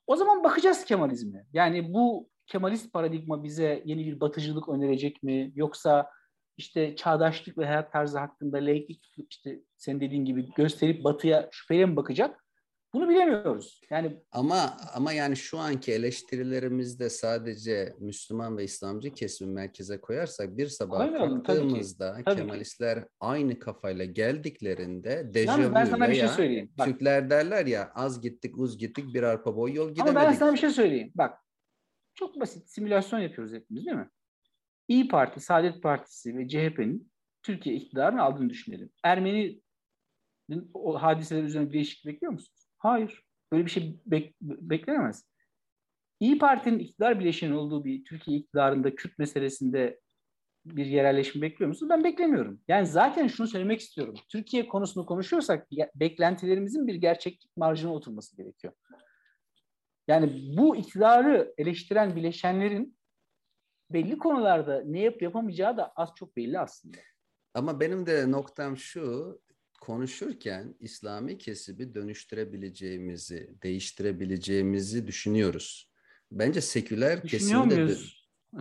O 0.08 0.16
zaman 0.16 0.44
bakacağız 0.44 0.86
Kemalizme. 0.86 1.46
Yani 1.54 1.94
bu 1.94 2.30
Kemalist 2.48 2.94
paradigma 2.94 3.44
bize 3.44 3.82
yeni 3.86 4.06
bir 4.06 4.20
batıcılık 4.20 4.70
önerecek 4.70 5.24
mi? 5.24 5.52
Yoksa 5.56 6.10
işte 6.58 6.96
çağdaşlık 6.96 7.58
ve 7.58 7.66
hayat 7.66 7.92
tarzı 7.92 8.20
hakkında 8.20 8.58
laiklik 8.58 9.16
işte 9.30 9.60
senin 9.78 10.00
dediğin 10.00 10.26
gibi 10.26 10.54
gösterip 10.56 11.04
batıya 11.04 11.50
şüpheyle 11.52 11.86
mi 11.86 11.96
bakacak? 11.96 12.41
Bunu 12.94 13.10
bilemiyoruz. 13.10 13.82
Yani 13.89 14.18
ama 14.32 14.78
ama 14.94 15.14
yani 15.14 15.36
şu 15.36 15.60
anki 15.60 15.92
eleştirilerimizde 15.92 17.10
sadece 17.10 17.96
Müslüman 18.00 18.58
ve 18.58 18.64
İslamcı 18.64 19.14
kesimi 19.14 19.54
merkeze 19.54 20.02
koyarsak 20.02 20.58
bir 20.58 20.68
sabah 20.68 21.14
kalktığımızda 21.14 22.14
tabii 22.14 22.36
ki. 22.36 22.42
Kemalistler 22.42 23.06
aynı 23.20 23.60
kafayla 23.60 24.06
geldiklerinde 24.06 25.34
dejavu 25.34 25.76
ben 25.76 25.86
sana 25.86 26.10
bir 26.10 26.16
şey 26.16 26.28
söyleyeyim. 26.28 26.72
Bak. 26.78 26.88
Türkler 26.88 27.30
derler 27.30 27.66
ya 27.66 27.92
az 27.96 28.22
gittik 28.22 28.58
uz 28.58 28.78
gittik 28.78 29.14
bir 29.14 29.24
arpa 29.24 29.56
boy 29.56 29.74
yol 29.74 29.89
gidemedik. 29.89 30.18
Ama 30.18 30.28
ben 30.28 30.34
sana 30.34 30.54
bir 30.54 30.60
şey 30.60 30.70
söyleyeyim. 30.70 31.12
Bak 31.16 31.39
çok 32.16 32.39
basit 32.39 32.70
simülasyon 32.70 33.20
yapıyoruz 33.20 33.54
hepimiz 33.54 33.86
değil 33.86 33.98
mi? 33.98 34.10
İyi 34.88 35.08
Parti, 35.08 35.39
Saadet 35.39 35.84
Partisi 35.84 36.38
ve 36.38 36.48
CHP'nin 36.48 37.12
Türkiye 37.44 37.76
iktidarını 37.76 38.22
aldığını 38.22 38.50
düşünelim. 38.50 38.89
Ermeni 39.04 39.62
o 40.74 41.02
hadiseler 41.02 41.44
üzerine 41.44 41.68
bir 41.68 41.74
değişiklik 41.74 42.14
bekliyor 42.14 42.34
musunuz? 42.34 42.61
Hayır. 42.82 43.24
Böyle 43.52 43.66
bir 43.66 43.72
şey 43.72 44.00
bek 44.06 44.36
beklenemez. 44.42 45.26
İyi 46.20 46.38
Parti'nin 46.38 46.80
iktidar 46.80 47.20
bileşeni 47.20 47.54
olduğu 47.54 47.86
bir 47.86 48.06
Türkiye 48.06 48.38
iktidarında 48.38 48.96
Kürt 48.96 49.20
meselesinde 49.20 50.00
bir 50.66 50.86
yerelleşme 50.86 51.42
bekliyor 51.42 51.68
musunuz? 51.68 51.90
Ben 51.90 52.04
beklemiyorum. 52.04 52.62
Yani 52.68 52.88
zaten 52.88 53.28
şunu 53.28 53.48
söylemek 53.48 53.80
istiyorum. 53.80 54.16
Türkiye 54.30 54.68
konusunu 54.68 55.06
konuşuyorsak 55.06 55.68
beklentilerimizin 55.96 56.88
bir 56.88 56.96
gerçeklik 56.96 57.58
marjına 57.58 57.94
oturması 57.94 58.38
gerekiyor. 58.38 58.74
Yani 60.08 60.58
bu 60.58 60.76
iktidarı 60.76 61.54
eleştiren 61.58 62.16
bileşenlerin 62.16 62.98
belli 63.90 64.18
konularda 64.18 64.84
ne 64.86 65.00
yap 65.00 65.22
yapamayacağı 65.22 65.78
da 65.78 65.94
az 65.96 66.10
çok 66.16 66.38
belli 66.38 66.60
aslında. 66.60 66.98
Ama 67.54 67.80
benim 67.80 68.06
de 68.06 68.32
noktam 68.32 68.78
şu, 68.78 69.40
konuşurken 69.82 70.76
İslami 70.80 71.38
kesibi 71.38 71.96
dönüştürebileceğimizi, 71.96 73.50
değiştirebileceğimizi 73.64 75.08
düşünüyoruz. 75.08 75.92
Bence 76.32 76.62
seküler 76.62 77.24
kesimi 77.28 77.70
de 77.70 77.96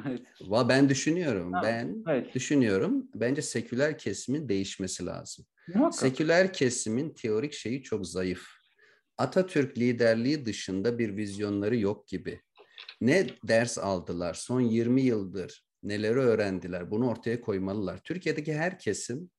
Evet. 0.06 0.22
Ben 0.68 0.88
düşünüyorum. 0.88 1.52
Ha, 1.52 1.60
ben 1.62 2.04
evet. 2.08 2.34
düşünüyorum. 2.34 3.08
Bence 3.14 3.42
seküler 3.42 3.98
kesimin 3.98 4.48
değişmesi 4.48 5.06
lazım. 5.06 5.46
Muhakkak. 5.74 6.00
Seküler 6.00 6.52
kesimin 6.52 7.10
teorik 7.10 7.52
şeyi 7.52 7.82
çok 7.82 8.06
zayıf. 8.06 8.46
Atatürk 9.18 9.78
liderliği 9.78 10.44
dışında 10.44 10.98
bir 10.98 11.16
vizyonları 11.16 11.76
yok 11.76 12.08
gibi. 12.08 12.40
Ne 13.00 13.26
ders 13.48 13.78
aldılar 13.78 14.34
son 14.34 14.60
20 14.60 15.02
yıldır, 15.02 15.64
neleri 15.82 16.18
öğrendiler 16.18 16.90
bunu 16.90 17.08
ortaya 17.08 17.40
koymalılar. 17.40 17.98
Türkiye'deki 17.98 18.54
her 18.54 18.78
kesim 18.78 19.30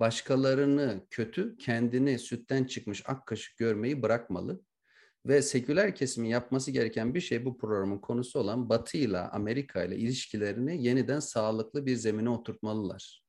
başkalarını 0.00 1.06
kötü, 1.10 1.56
kendini 1.56 2.18
sütten 2.18 2.64
çıkmış 2.64 3.02
ak 3.06 3.26
kaşık 3.26 3.56
görmeyi 3.58 4.02
bırakmalı. 4.02 4.60
Ve 5.26 5.42
seküler 5.42 5.94
kesimin 5.94 6.28
yapması 6.28 6.70
gereken 6.70 7.14
bir 7.14 7.20
şey 7.20 7.44
bu 7.44 7.58
programın 7.58 7.98
konusu 7.98 8.38
olan 8.38 8.68
Batı 8.68 8.98
ile 8.98 9.18
Amerika 9.18 9.84
ile 9.84 9.96
ilişkilerini 9.96 10.86
yeniden 10.86 11.20
sağlıklı 11.20 11.86
bir 11.86 11.94
zemine 11.94 12.30
oturtmalılar. 12.30 13.22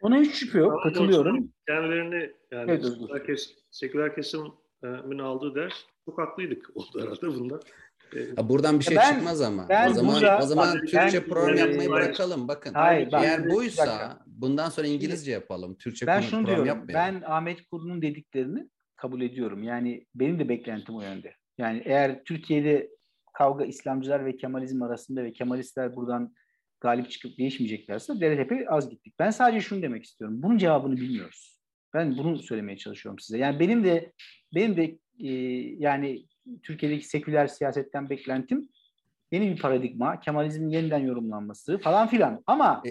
Ona 0.00 0.20
hiç 0.20 0.34
şüphe 0.34 0.58
yok. 0.58 0.82
Katılıyorum. 0.82 1.52
Kendilerini 1.68 2.32
yani 2.52 2.70
evet, 2.70 2.84
seküler, 2.84 3.26
kes, 3.26 3.54
seküler 3.70 4.14
kesimin 4.14 5.18
aldığı 5.18 5.54
ders 5.54 5.74
çok 6.04 6.18
haklıydık 6.18 6.70
oldu 6.76 7.00
herhalde 7.00 7.26
bunda. 7.26 7.60
Ha, 8.36 8.48
buradan 8.48 8.78
bir 8.78 8.84
şey 8.84 8.96
ben, 8.96 9.14
çıkmaz 9.14 9.40
ama. 9.40 9.68
Ben 9.68 9.90
o 9.90 9.94
zaman 9.94 10.14
burada, 10.14 10.38
o 10.38 10.46
zaman 10.46 10.74
bak, 10.74 10.80
Türkçe 10.80 11.22
ben, 11.22 11.28
program 11.28 11.56
yapmayı 11.56 11.78
hayır, 11.78 11.90
bırakalım. 11.90 12.48
Bakın. 12.48 12.74
Hayır, 12.74 13.08
eğer 13.12 13.44
ben, 13.44 13.50
buysa 13.50 14.18
bundan 14.40 14.68
sonra 14.68 14.86
İngilizce 14.86 15.32
yapalım. 15.32 15.76
Türkçe 15.78 16.06
ben 16.06 16.20
şunu 16.20 16.46
diyorum, 16.46 16.66
yapmayalım. 16.66 17.20
Ben 17.22 17.30
Ahmet 17.30 17.68
Kurun'un 17.68 18.02
dediklerini 18.02 18.68
kabul 18.96 19.20
ediyorum. 19.20 19.62
Yani 19.62 20.06
benim 20.14 20.38
de 20.38 20.48
beklentim 20.48 20.94
o 20.94 21.02
yönde. 21.02 21.34
Yani 21.58 21.82
eğer 21.84 22.24
Türkiye'de 22.24 22.90
kavga 23.32 23.64
İslamcılar 23.64 24.24
ve 24.24 24.36
Kemalizm 24.36 24.82
arasında 24.82 25.24
ve 25.24 25.32
Kemalistler 25.32 25.96
buradan 25.96 26.34
galip 26.80 27.10
çıkıp 27.10 27.38
değişmeyeceklerse 27.38 28.20
DRTP 28.20 28.52
az 28.68 28.90
gittik. 28.90 29.14
Ben 29.18 29.30
sadece 29.30 29.60
şunu 29.60 29.82
demek 29.82 30.04
istiyorum. 30.04 30.42
Bunun 30.42 30.58
cevabını 30.58 30.96
bilmiyoruz. 30.96 31.60
Ben 31.94 32.16
bunu 32.16 32.38
söylemeye 32.38 32.78
çalışıyorum 32.78 33.18
size. 33.18 33.38
Yani 33.38 33.60
benim 33.60 33.84
de 33.84 34.12
benim 34.54 34.76
de 34.76 34.98
e, 35.18 35.32
yani 35.78 36.26
Türkiye'deki 36.62 37.08
seküler 37.08 37.46
siyasetten 37.46 38.10
beklentim 38.10 38.68
yeni 39.32 39.50
bir 39.50 39.60
paradigma, 39.60 40.20
Kemalizmin 40.20 40.68
yeniden 40.68 40.98
yorumlanması 40.98 41.78
falan 41.78 42.08
filan. 42.08 42.42
Ama 42.46 42.82
e, 42.86 42.90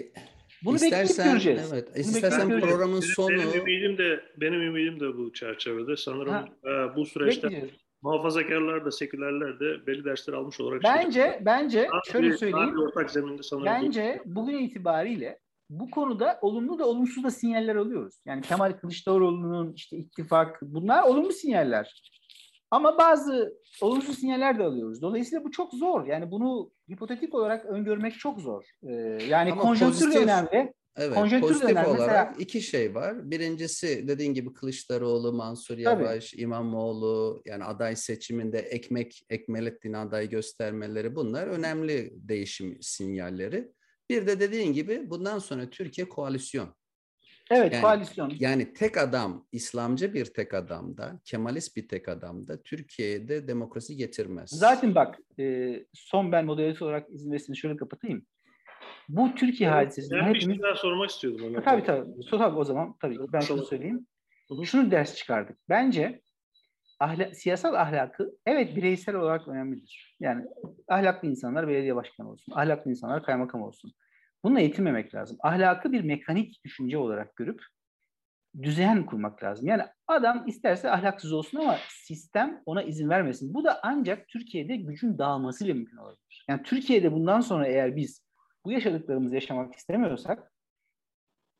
bunu 0.64 0.76
istersen, 0.76 1.06
bekleyip 1.08 1.32
göreceğiz. 1.32 1.72
Evet, 1.72 1.88
bunu 1.94 2.00
istersen 2.00 2.60
programın 2.60 3.00
sonu... 3.00 3.28
Benim 3.28 3.66
ümidim 3.66 3.98
de, 3.98 4.20
benim 4.36 4.60
ümidim 4.62 5.00
de 5.00 5.16
bu 5.16 5.32
çerçevede. 5.32 5.96
Sanırım 5.96 6.32
ha, 6.32 6.48
e, 6.64 6.96
bu 6.96 7.06
süreçte 7.06 7.42
bekleyeceğiz. 7.42 7.74
muhafazakarlar 8.02 8.84
da 8.84 8.90
sekülerler 8.90 9.60
de 9.60 9.86
belli 9.86 10.04
dersler 10.04 10.34
almış 10.34 10.60
olarak 10.60 10.82
Bence, 10.84 11.22
çıkacak. 11.22 11.44
bence 11.46 11.88
daha 11.92 12.12
şöyle 12.12 12.30
bir, 12.30 12.36
söyleyeyim. 12.36 12.78
ortak 12.78 13.10
zeminde 13.10 13.42
sanırım 13.42 13.66
bence 13.66 14.22
bu. 14.24 14.34
bugün 14.36 14.58
itibariyle 14.58 15.38
bu 15.70 15.90
konuda 15.90 16.38
olumlu 16.42 16.78
da 16.78 16.86
olumsuz 16.86 17.24
da 17.24 17.30
sinyaller 17.30 17.76
alıyoruz. 17.76 18.14
Yani 18.26 18.42
Kemal 18.42 18.72
Kılıçdaroğlu'nun 18.72 19.72
işte 19.72 19.96
ittifak 19.96 20.58
bunlar 20.62 21.02
olumlu 21.02 21.32
sinyaller. 21.32 22.02
Ama 22.70 22.98
bazı 22.98 23.54
olumsuz 23.80 24.18
sinyaller 24.18 24.58
de 24.58 24.62
alıyoruz. 24.62 25.02
Dolayısıyla 25.02 25.44
bu 25.44 25.50
çok 25.50 25.72
zor. 25.74 26.06
Yani 26.06 26.30
bunu 26.30 26.70
hipotetik 26.90 27.34
olarak 27.34 27.66
öngörmek 27.66 28.18
çok 28.18 28.40
zor. 28.40 28.64
Ee, 28.82 28.92
yani 29.28 29.52
Ama 29.52 29.62
konjonktür 29.62 30.06
pozitif- 30.06 30.22
önemli. 30.22 30.72
Evet, 30.96 31.14
Konjonktür 31.14 31.48
pozitif 31.48 31.68
dönem 31.70 31.84
olarak 31.86 31.98
mesela- 32.30 32.34
iki 32.38 32.62
şey 32.62 32.94
var. 32.94 33.30
Birincisi 33.30 34.08
dediğin 34.08 34.34
gibi 34.34 34.52
Kılıçdaroğlu, 34.52 35.32
Mansur 35.32 35.74
Tabii. 35.74 35.82
Yavaş, 36.04 36.34
İmamoğlu 36.34 37.42
yani 37.46 37.64
aday 37.64 37.96
seçiminde 37.96 38.58
ekmek 38.58 39.22
Ekmelettin 39.30 39.92
aday 39.92 40.28
göstermeleri 40.28 41.16
bunlar 41.16 41.46
önemli 41.46 42.10
değişim 42.28 42.78
sinyalleri. 42.80 43.72
Bir 44.10 44.26
de 44.26 44.40
dediğin 44.40 44.72
gibi 44.72 45.10
bundan 45.10 45.38
sonra 45.38 45.70
Türkiye 45.70 46.08
koalisyon. 46.08 46.74
Evet, 47.50 47.72
Yani- 47.72 47.82
koalisyon. 47.82 48.32
Yani 48.38 48.72
tek 48.72 48.96
adam, 48.98 49.46
İslamcı 49.52 50.14
bir 50.14 50.24
tek 50.24 50.54
adamda, 50.54 51.20
Kemalist 51.24 51.76
bir 51.76 51.88
tek 51.88 52.08
adamda 52.08 52.62
Türkiye'de 52.62 53.48
demokrasi 53.48 53.96
getirmez. 53.96 54.50
Zaten 54.50 54.94
bak 54.94 55.18
e, 55.38 55.76
son 55.94 56.32
ben 56.32 56.44
moderatör 56.44 56.86
olarak 56.86 57.10
izin 57.10 57.30
verirseniz 57.32 57.58
şöyle 57.58 57.76
kapatayım. 57.76 58.26
Bu 59.08 59.34
Türkiye 59.34 59.70
hadisesinde 59.70 60.14
Ben 60.14 60.34
bir 60.34 60.38
hepimiz... 60.38 60.56
şey 60.56 60.62
daha 60.62 60.74
sormak 60.74 61.10
istiyordum. 61.10 61.46
Ömer. 61.46 61.64
Tabii 61.64 61.84
tabii. 61.84 62.22
So, 62.22 62.38
tabii 62.38 62.56
o 62.58 62.64
zaman 62.64 62.96
tabii 63.00 63.18
ben 63.32 63.40
şunu 63.40 63.64
söyleyeyim. 63.64 64.06
Şunu 64.64 64.90
ders 64.90 65.14
çıkardık. 65.16 65.58
Bence 65.68 66.20
ahla- 67.00 67.34
siyasal 67.34 67.74
ahlakı 67.74 68.30
evet 68.46 68.76
bireysel 68.76 69.14
olarak 69.14 69.48
önemlidir. 69.48 70.16
Yani 70.20 70.44
ahlaklı 70.88 71.28
insanlar 71.28 71.68
belediye 71.68 71.96
başkanı 71.96 72.30
olsun. 72.30 72.52
Ahlaklı 72.56 72.90
insanlar 72.90 73.22
kaymakam 73.22 73.62
olsun. 73.62 73.92
Bununla 74.44 74.60
yetinmemek 74.60 75.14
lazım. 75.14 75.36
Ahlakı 75.40 75.92
bir 75.92 76.04
mekanik 76.04 76.64
düşünce 76.64 76.98
olarak 76.98 77.36
görüp 77.36 77.62
düzen 78.62 79.06
kurmak 79.06 79.42
lazım. 79.42 79.66
Yani 79.66 79.82
adam 80.06 80.44
isterse 80.46 80.90
ahlaksız 80.90 81.32
olsun 81.32 81.58
ama 81.58 81.78
sistem 81.88 82.62
ona 82.66 82.82
izin 82.82 83.08
vermesin. 83.08 83.54
Bu 83.54 83.64
da 83.64 83.80
ancak 83.82 84.28
Türkiye'de 84.28 84.76
gücün 84.76 85.18
dağılmasıyla 85.18 85.74
mümkün 85.74 85.96
olabilir. 85.96 86.44
Yani 86.48 86.62
Türkiye'de 86.62 87.12
bundan 87.12 87.40
sonra 87.40 87.66
eğer 87.66 87.96
biz 87.96 88.24
bu 88.64 88.72
yaşadıklarımızı 88.72 89.34
yaşamak 89.34 89.74
istemiyorsak 89.74 90.52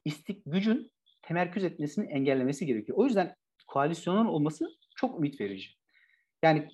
istik 0.04 0.42
gücün 0.46 0.92
temerküz 1.22 1.64
etmesini 1.64 2.06
engellemesi 2.06 2.66
gerekiyor. 2.66 2.98
O 2.98 3.04
yüzden 3.04 3.34
koalisyonun 3.66 4.26
olması 4.26 4.68
çok 4.96 5.18
ümit 5.18 5.40
verici. 5.40 5.68
Yani 6.42 6.68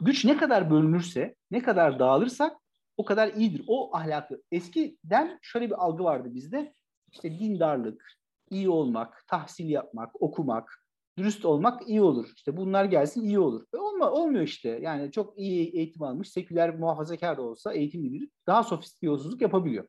güç 0.00 0.24
ne 0.24 0.36
kadar 0.36 0.70
bölünürse, 0.70 1.34
ne 1.50 1.62
kadar 1.62 1.98
dağılırsak 1.98 2.61
o 2.96 3.04
kadar 3.04 3.32
iyidir. 3.34 3.64
O 3.66 3.96
ahlakı. 3.96 4.42
Eskiden 4.52 5.38
şöyle 5.42 5.66
bir 5.66 5.84
algı 5.84 6.04
vardı 6.04 6.28
bizde. 6.34 6.74
İşte 7.12 7.38
dindarlık, 7.38 8.04
iyi 8.50 8.68
olmak, 8.68 9.24
tahsil 9.28 9.68
yapmak, 9.68 10.22
okumak, 10.22 10.84
dürüst 11.18 11.44
olmak 11.44 11.88
iyi 11.88 12.02
olur. 12.02 12.32
İşte 12.36 12.56
bunlar 12.56 12.84
gelsin 12.84 13.24
iyi 13.24 13.38
olur. 13.38 13.64
E 13.74 13.76
olma, 13.76 14.10
olmuyor 14.10 14.44
işte. 14.44 14.78
Yani 14.82 15.12
çok 15.12 15.38
iyi 15.38 15.76
eğitim 15.76 16.02
almış, 16.02 16.28
seküler 16.28 16.78
muhafazakar 16.78 17.36
da 17.36 17.42
olsa 17.42 17.72
eğitimli 17.72 18.12
biri 18.12 18.30
daha 18.46 18.62
sofistike 18.62 19.06
yolsuzluk 19.06 19.40
yapabiliyor. 19.40 19.88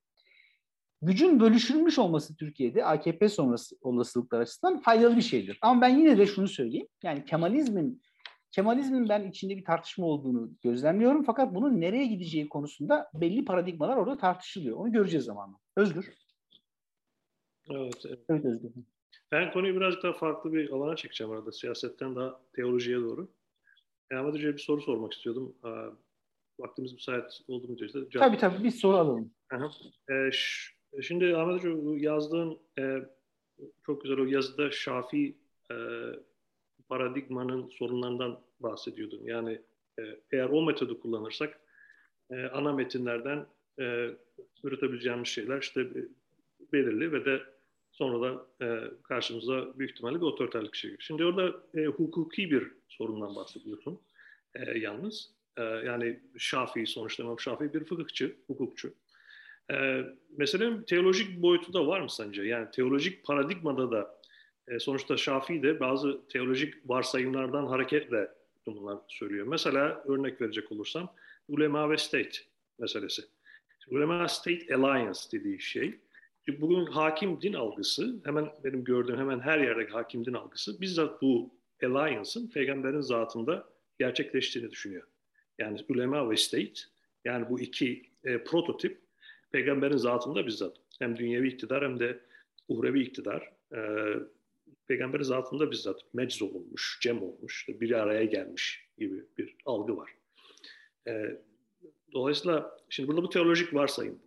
Gücün 1.02 1.40
bölüşülmüş 1.40 2.00
olması 2.00 2.36
Türkiye'de 2.36 2.86
AKP 2.86 3.30
sonrası 3.30 3.76
olasılıklar 3.82 4.42
açısından 4.42 4.82
faydalı 4.82 5.16
bir 5.16 5.22
şeydir. 5.22 5.58
Ama 5.62 5.82
ben 5.82 5.98
yine 5.98 6.18
de 6.18 6.26
şunu 6.26 6.48
söyleyeyim. 6.48 6.88
Yani 7.04 7.26
Kemalizmin 7.26 8.02
Kemalizmin 8.58 9.10
ben 9.10 9.30
içinde 9.30 9.58
bir 9.58 9.66
tartışma 9.66 10.06
olduğunu 10.06 10.52
gözlemliyorum. 10.62 11.24
Fakat 11.24 11.56
bunun 11.56 11.82
nereye 11.82 12.06
gideceği 12.08 12.50
konusunda 12.50 13.12
belli 13.14 13.46
paradigmalar 13.46 13.98
orada 13.98 14.18
tartışılıyor. 14.18 14.78
Onu 14.78 14.92
göreceğiz 14.92 15.26
zamanla. 15.26 15.58
Özgür. 15.78 16.14
Evet, 17.72 18.02
evet. 18.08 18.20
Evet 18.30 18.46
Özgür. 18.46 18.70
Ben 19.32 19.52
konuyu 19.54 19.76
birazcık 19.76 20.04
daha 20.04 20.14
farklı 20.14 20.54
bir 20.54 20.70
alana 20.70 20.96
çekeceğim 20.96 21.34
arada. 21.34 21.52
Siyasetten 21.52 22.16
daha 22.16 22.40
teolojiye 22.56 22.98
doğru. 22.98 23.32
Yani 24.12 24.22
Ahmet 24.22 24.34
Hoca'ya 24.34 24.54
bir 24.54 24.60
soru 24.62 24.82
sormak 24.82 25.14
istiyordum. 25.14 25.56
Aa, 25.64 25.88
Vaktimiz 26.60 26.94
müsait 26.94 27.42
oldu 27.48 27.68
mu 27.68 27.76
cevap- 27.78 28.12
Tabii 28.20 28.38
tabii 28.38 28.64
bir 28.64 28.72
soru 28.72 28.98
alalım. 28.98 29.32
Aha. 29.54 29.72
Ş- 30.32 30.74
şimdi 31.02 31.38
Ahmet 31.38 31.64
Hoca 31.64 31.70
yazdığın 32.10 32.60
e, 32.80 32.98
çok 33.86 34.02
güzel 34.02 34.18
o 34.20 34.26
yazıda 34.26 34.72
Şafii 34.72 35.38
e, 35.72 35.76
paradigmanın 36.94 37.68
sorunlarından 37.68 38.40
bahsediyordun. 38.60 39.22
Yani 39.24 39.62
e, 40.00 40.04
eğer 40.32 40.50
o 40.50 40.66
metodu 40.66 41.00
kullanırsak 41.00 41.60
e, 42.32 42.46
ana 42.46 42.74
metinlerden 42.74 43.46
e, 43.80 44.10
üretebileceğimiz 44.64 45.28
şeyler 45.28 45.62
işte 45.62 45.82
e, 45.82 46.02
belirli 46.74 47.12
ve 47.12 47.26
de 47.26 47.42
sonra 47.92 48.22
da 48.22 48.46
e, 48.66 48.92
karşımıza 49.04 49.80
büyük 49.80 49.92
ihtimalle 49.92 50.16
bir 50.16 50.26
otoriterlik 50.26 50.76
şey. 50.76 50.96
Şimdi 51.00 51.26
orada 51.26 51.64
e, 51.76 51.86
hukuki 51.86 52.52
bir 52.52 52.72
sorundan 52.88 53.36
bahsediyorsun 53.36 54.00
e, 54.56 54.80
yalnız. 54.80 55.32
E, 55.58 55.64
yani 55.64 56.20
Şafii 56.38 56.88
sonuçta 56.88 57.24
İmam 57.24 57.40
Şafii 57.40 57.74
bir 57.74 57.84
fıkıhçı, 57.84 58.36
hukukçu. 58.48 58.94
E, 59.72 60.04
meselenin 60.38 60.84
teolojik 60.84 61.42
boyutu 61.42 61.74
da 61.74 61.88
var 61.88 62.02
mı 62.02 62.10
sence? 62.10 62.44
Yani 62.44 62.72
teolojik 62.72 63.26
paradigmada 63.26 63.92
da 63.92 64.23
e, 64.68 64.80
sonuçta 64.80 65.18
Şafii 65.18 65.64
de 65.64 65.80
bazı 65.80 66.28
teolojik 66.28 66.90
varsayımlardan 66.90 67.66
hareketle 67.66 68.32
bunlar 68.66 68.98
söylüyor. 69.08 69.48
Mesela 69.48 70.04
örnek 70.08 70.42
verecek 70.42 70.72
olursam 70.72 71.14
ulema 71.48 71.90
ve 71.90 71.98
state 71.98 72.38
meselesi. 72.80 73.22
Ulema 73.88 74.28
state 74.28 74.76
alliance 74.76 75.20
dediği 75.32 75.60
şey. 75.60 76.00
Bugün 76.48 76.86
hakim 76.86 77.42
din 77.42 77.54
algısı, 77.54 78.22
hemen 78.26 78.50
benim 78.64 78.84
gördüğüm 78.84 79.18
hemen 79.18 79.40
her 79.40 79.60
yerdeki 79.60 79.92
hakim 79.92 80.26
din 80.26 80.34
algısı 80.34 80.82
bizzat 80.82 81.22
bu 81.22 81.56
alliance'ın 81.84 82.48
peygamberin 82.48 83.02
zatında 83.02 83.70
gerçekleştiğini 84.00 84.72
düşünüyor. 84.72 85.04
Yani 85.60 85.80
ulema 85.90 86.30
ve 86.30 86.38
state, 86.38 86.74
yani 87.26 87.50
bu 87.50 87.60
iki 87.60 88.02
e, 88.24 88.44
prototip 88.44 89.02
peygamberin 89.52 89.98
zatında 89.98 90.48
bizzat 90.48 90.78
hem 91.00 91.18
dünyevi 91.18 91.48
iktidar 91.48 91.84
hem 91.84 92.00
de 92.00 92.20
uhrevi 92.68 93.02
iktidar 93.02 93.52
e, 93.76 93.80
peygamberin 94.88 95.24
zatında 95.24 95.72
bizzat 95.72 96.02
mecz 96.14 96.42
olmuş, 96.42 97.00
cem 97.02 97.24
olmuş, 97.24 97.68
bir 97.68 97.92
araya 97.92 98.24
gelmiş 98.24 98.90
gibi 98.98 99.26
bir 99.38 99.56
algı 99.66 99.98
var. 99.98 100.12
E, 101.08 101.42
dolayısıyla 102.14 102.78
şimdi 102.90 103.10
burada 103.10 103.24
bu 103.24 103.30
teolojik 103.30 103.74
varsayım. 103.74 104.20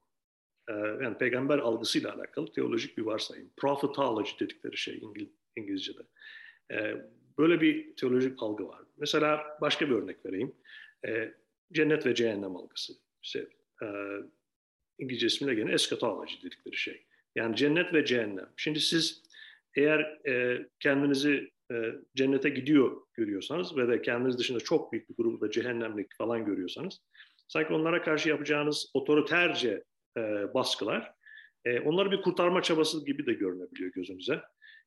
E, 0.68 0.72
yani 0.72 1.18
peygamber 1.18 1.58
algısıyla 1.58 2.14
alakalı 2.14 2.52
teolojik 2.52 2.98
bir 2.98 3.02
varsayım. 3.02 3.50
Prophetology 3.56 4.30
dedikleri 4.40 4.76
şey 4.76 4.98
İngil, 4.98 5.28
İngilizce'de. 5.56 6.02
E, 6.70 6.96
böyle 7.38 7.60
bir 7.60 7.96
teolojik 7.96 8.42
algı 8.42 8.68
var. 8.68 8.82
Mesela 8.96 9.58
başka 9.60 9.90
bir 9.90 9.94
örnek 9.94 10.26
vereyim. 10.26 10.54
E, 11.06 11.34
cennet 11.72 12.06
ve 12.06 12.14
cehennem 12.14 12.56
algısı. 12.56 12.92
İşte, 13.22 13.48
e, 13.82 13.86
İngilizce 14.98 15.26
ismiyle 15.26 15.54
gene 15.54 15.72
eschatology 15.72 16.34
dedikleri 16.42 16.76
şey. 16.76 17.06
Yani 17.34 17.56
cennet 17.56 17.94
ve 17.94 18.04
cehennem. 18.04 18.48
Şimdi 18.56 18.80
siz 18.80 19.22
eğer 19.76 20.28
e, 20.28 20.66
kendinizi 20.80 21.50
e, 21.72 21.92
cennete 22.16 22.48
gidiyor 22.48 22.96
görüyorsanız 23.14 23.76
ve 23.76 23.88
de 23.88 24.02
kendiniz 24.02 24.38
dışında 24.38 24.60
çok 24.60 24.92
büyük 24.92 25.08
bir 25.10 25.14
grubu 25.16 25.40
da 25.40 25.50
cehennemlik 25.50 26.06
falan 26.18 26.44
görüyorsanız 26.44 27.00
sanki 27.48 27.72
onlara 27.72 28.02
karşı 28.02 28.28
yapacağınız 28.28 28.90
otoriterce 28.94 29.84
e, 30.16 30.54
baskılar 30.54 31.12
e, 31.64 31.80
onları 31.80 32.10
bir 32.10 32.22
kurtarma 32.22 32.62
çabası 32.62 33.04
gibi 33.04 33.26
de 33.26 33.32
görünebiliyor 33.32 33.92
gözünüze. 33.92 34.40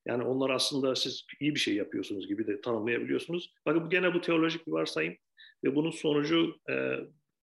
Yani 0.05 0.23
onlar 0.23 0.49
aslında 0.49 0.95
siz 0.95 1.25
iyi 1.39 1.55
bir 1.55 1.59
şey 1.59 1.75
yapıyorsunuz 1.75 2.27
gibi 2.27 2.47
de 2.47 2.61
tanımlayabiliyorsunuz. 2.61 3.53
Bakın 3.65 3.85
bu 3.85 3.89
gene 3.89 4.13
bu 4.13 4.21
teolojik 4.21 4.67
bir 4.67 4.71
varsayım 4.71 5.15
ve 5.63 5.75
bunun 5.75 5.91
sonucu 5.91 6.55
e, 6.69 6.95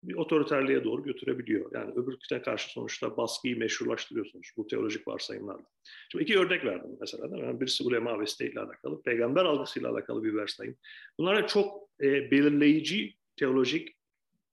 bir 0.02 0.14
otoriterliğe 0.14 0.84
doğru 0.84 1.02
götürebiliyor. 1.02 1.70
Yani 1.74 1.92
öbürküne 1.92 2.42
karşı 2.42 2.70
sonuçta 2.70 3.16
baskıyı 3.16 3.58
meşrulaştırıyorsunuz 3.58 4.50
bu 4.56 4.66
teolojik 4.66 5.08
varsayımlarla. 5.08 5.64
Şimdi 6.12 6.24
iki 6.24 6.38
örnek 6.38 6.64
verdim 6.64 6.96
mesela. 7.00 7.30
Değil 7.30 7.42
mi? 7.42 7.48
Yani 7.48 7.60
birisi 7.60 7.84
ulema 7.84 8.20
ve 8.20 8.24
ile 8.40 8.60
alakalı, 8.60 9.02
peygamber 9.02 9.44
algısıyla 9.44 9.90
alakalı 9.90 10.24
bir 10.24 10.34
varsayım. 10.34 10.76
Bunlar 11.18 11.48
çok 11.48 11.88
e, 12.00 12.30
belirleyici 12.30 13.14
teolojik 13.36 13.96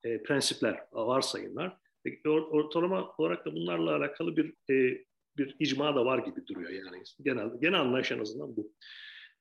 e, 0.04 0.24
prensipler, 0.24 0.84
varsayımlar. 0.92 1.78
E, 2.06 2.30
ortalama 2.30 3.16
olarak 3.18 3.46
da 3.46 3.56
bunlarla 3.56 3.96
alakalı 3.96 4.38
bir 4.38 4.74
e, 4.74 5.06
bir 5.38 5.56
icma 5.60 5.96
da 5.96 6.06
var 6.06 6.18
gibi 6.18 6.48
duruyor 6.48 6.70
yani. 6.70 7.04
Genel, 7.22 7.50
genel 7.62 7.82
anlayış 7.82 8.12
en 8.12 8.20
azından 8.20 8.56
bu. 8.56 8.74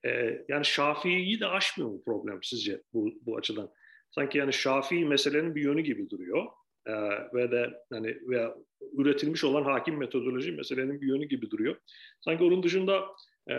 E, 0.07 0.40
yani 0.48 0.64
Şafii'yi 0.64 1.40
de 1.40 1.46
aşmıyor 1.46 1.90
mu 1.90 2.02
problem 2.05 2.38
sizce 2.42 2.82
bu, 2.92 3.14
bu 3.22 3.36
açıdan? 3.36 3.70
Sanki 4.15 4.39
yani 4.39 4.53
Şafii 4.53 5.05
meselenin 5.05 5.55
bir 5.55 5.62
yönü 5.62 5.81
gibi 5.81 6.11
duruyor. 6.11 6.47
Ee, 6.87 6.93
ve 7.35 7.51
de 7.51 7.81
hani 7.93 8.19
veya 8.29 8.57
üretilmiş 8.93 9.45
olan 9.45 9.62
hakim 9.62 9.97
metodoloji 9.97 10.53
meselenin 10.53 11.01
bir 11.01 11.07
yönü 11.07 11.25
gibi 11.25 11.51
duruyor. 11.51 11.77
Sanki 12.21 12.45
onun 12.45 12.62
dışında 12.62 13.05
e, 13.51 13.55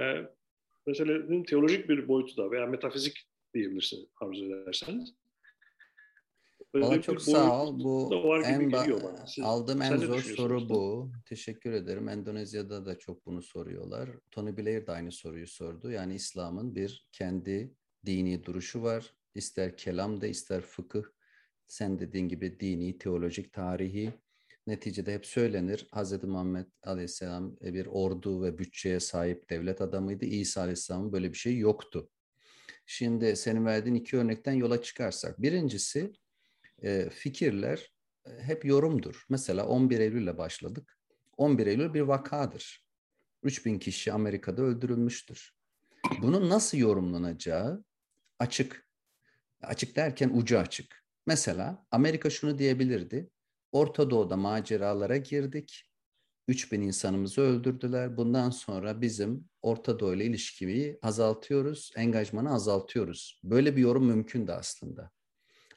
meselenin 0.87 1.43
teolojik 1.43 1.89
bir 1.89 2.07
boyutu 2.07 2.37
da 2.37 2.51
veya 2.51 2.65
metafizik 2.65 3.27
diyebilirsiniz 3.53 4.05
arzu 4.21 4.45
ederseniz. 4.45 5.13
Valla 6.75 7.01
çok 7.01 7.21
sağ 7.21 7.63
ol. 7.63 7.79
Bu 7.83 8.37
en 8.45 8.71
Siz, 9.25 9.43
aldığım 9.43 9.81
en 9.81 9.97
zor 9.97 10.19
soru 10.19 10.69
bu. 10.69 11.11
Teşekkür 11.25 11.71
ederim. 11.71 12.09
Endonezya'da 12.09 12.85
da 12.85 12.97
çok 12.97 13.25
bunu 13.25 13.41
soruyorlar. 13.41 14.09
Tony 14.31 14.57
Blair 14.57 14.87
de 14.87 14.91
aynı 14.91 15.11
soruyu 15.11 15.47
sordu. 15.47 15.91
Yani 15.91 16.15
İslam'ın 16.15 16.75
bir 16.75 17.07
kendi 17.11 17.73
dini 18.05 18.45
duruşu 18.45 18.83
var 18.83 19.13
ister 19.35 19.77
kelamda, 19.77 20.27
ister 20.27 20.61
fıkıh, 20.61 21.03
sen 21.67 21.99
dediğin 21.99 22.29
gibi 22.29 22.59
dini, 22.59 22.97
teolojik, 22.97 23.53
tarihi, 23.53 24.13
neticede 24.67 25.13
hep 25.13 25.25
söylenir. 25.25 25.87
Hz. 25.95 26.23
Muhammed 26.23 26.65
Aleyhisselam 26.83 27.57
e, 27.63 27.73
bir 27.73 27.85
ordu 27.85 28.43
ve 28.43 28.57
bütçeye 28.57 28.99
sahip 28.99 29.49
devlet 29.49 29.81
adamıydı. 29.81 30.25
İsa 30.25 30.61
Aleyhisselam'ın 30.61 31.11
böyle 31.11 31.33
bir 31.33 31.37
şey 31.37 31.57
yoktu. 31.57 32.09
Şimdi 32.85 33.35
senin 33.35 33.65
verdiğin 33.65 33.95
iki 33.95 34.17
örnekten 34.17 34.53
yola 34.53 34.81
çıkarsak. 34.81 35.41
Birincisi 35.41 36.13
e, 36.83 37.09
fikirler 37.09 37.93
e, 38.25 38.29
hep 38.29 38.65
yorumdur. 38.65 39.25
Mesela 39.29 39.67
11 39.67 39.99
Eylül'le 39.99 40.37
başladık. 40.37 40.97
11 41.37 41.67
Eylül 41.67 41.93
bir 41.93 42.01
vakadır. 42.01 42.85
3000 43.43 43.79
kişi 43.79 44.13
Amerika'da 44.13 44.61
öldürülmüştür. 44.61 45.55
Bunun 46.21 46.49
nasıl 46.49 46.77
yorumlanacağı 46.77 47.83
açık. 48.39 48.84
Açık 49.67 49.95
derken 49.95 50.31
ucu 50.33 50.59
açık. 50.59 51.03
Mesela 51.27 51.85
Amerika 51.91 52.29
şunu 52.29 52.57
diyebilirdi. 52.57 53.29
Orta 53.71 54.09
Doğu'da 54.09 54.37
maceralara 54.37 55.17
girdik. 55.17 55.91
3000 56.47 56.81
insanımızı 56.81 57.41
öldürdüler. 57.41 58.17
Bundan 58.17 58.49
sonra 58.49 59.01
bizim 59.01 59.49
Orta 59.61 59.99
Doğu 59.99 60.15
ile 60.15 60.25
ilişkiyi 60.25 60.99
azaltıyoruz, 61.01 61.91
engajmanı 61.95 62.53
azaltıyoruz. 62.53 63.41
Böyle 63.43 63.75
bir 63.75 63.81
yorum 63.81 64.05
mümkün 64.05 64.47
de 64.47 64.53
aslında. 64.53 65.11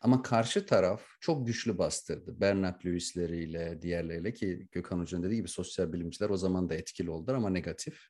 Ama 0.01 0.22
karşı 0.22 0.66
taraf 0.66 1.03
çok 1.20 1.47
güçlü 1.47 1.78
bastırdı. 1.78 2.41
Bernard 2.41 2.84
Lewis'leriyle, 2.86 3.82
diğerleriyle 3.82 4.32
ki 4.32 4.68
Gökhan 4.72 4.99
Hoca'nın 4.99 5.22
dediği 5.22 5.36
gibi 5.36 5.49
sosyal 5.49 5.93
bilimciler 5.93 6.30
o 6.30 6.36
zaman 6.36 6.68
da 6.68 6.74
etkili 6.74 7.11
oldular 7.11 7.34
ama 7.34 7.51
negatif. 7.51 8.01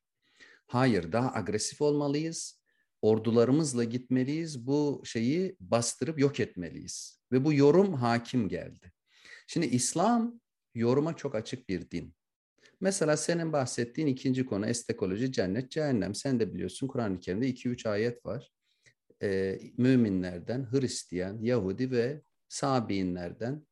Hayır, 0.66 1.12
daha 1.12 1.35
agresif 1.35 1.81
olmalıyız. 1.81 2.57
Ordularımızla 3.03 3.84
gitmeliyiz. 3.84 4.66
Bu 4.66 5.03
şeyi 5.05 5.57
bastırıp 5.61 6.18
yok 6.18 6.40
etmeliyiz. 6.40 7.20
Ve 7.32 7.44
bu 7.44 7.53
yorum 7.53 7.94
hakim 7.94 8.49
geldi. 8.49 8.92
Şimdi 9.46 9.66
İslam 9.66 10.40
yoruma 10.74 11.16
çok 11.16 11.34
açık 11.34 11.68
bir 11.68 11.90
din. 11.90 12.14
Mesela 12.80 13.16
senin 13.16 13.53
bahsettiğin 13.53 14.07
ikinci 14.07 14.46
konu 14.46 14.66
estekoloji, 14.66 15.32
cennet, 15.32 15.70
cehennem. 15.70 16.14
Sen 16.14 16.40
de 16.40 16.55
biliyorsun 16.55 16.86
Kur'an-ı 16.86 17.20
Kerim'de 17.20 17.49
2-3 17.49 17.88
ayet 17.88 18.26
var. 18.26 18.53
Ee, 19.22 19.61
müminlerden, 19.76 20.68
Hristiyan, 20.72 21.38
Yahudi 21.42 21.90
ve 21.90 22.22
Sabiinlerden 22.49 23.66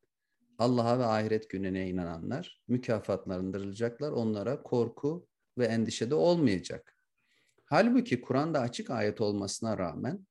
Allah'a 0.59 0.99
ve 0.99 1.05
ahiret 1.05 1.49
gününe 1.49 1.89
inananlar 1.89 2.61
mükafatlandırılacaklar. 2.67 4.11
Onlara 4.11 4.63
korku 4.63 5.27
ve 5.57 5.65
endişe 5.65 6.09
de 6.09 6.15
olmayacak. 6.15 6.96
Halbuki 7.69 8.21
Kur'an'da 8.21 8.59
açık 8.59 8.89
ayet 8.89 9.21
olmasına 9.21 9.77
rağmen 9.77 10.27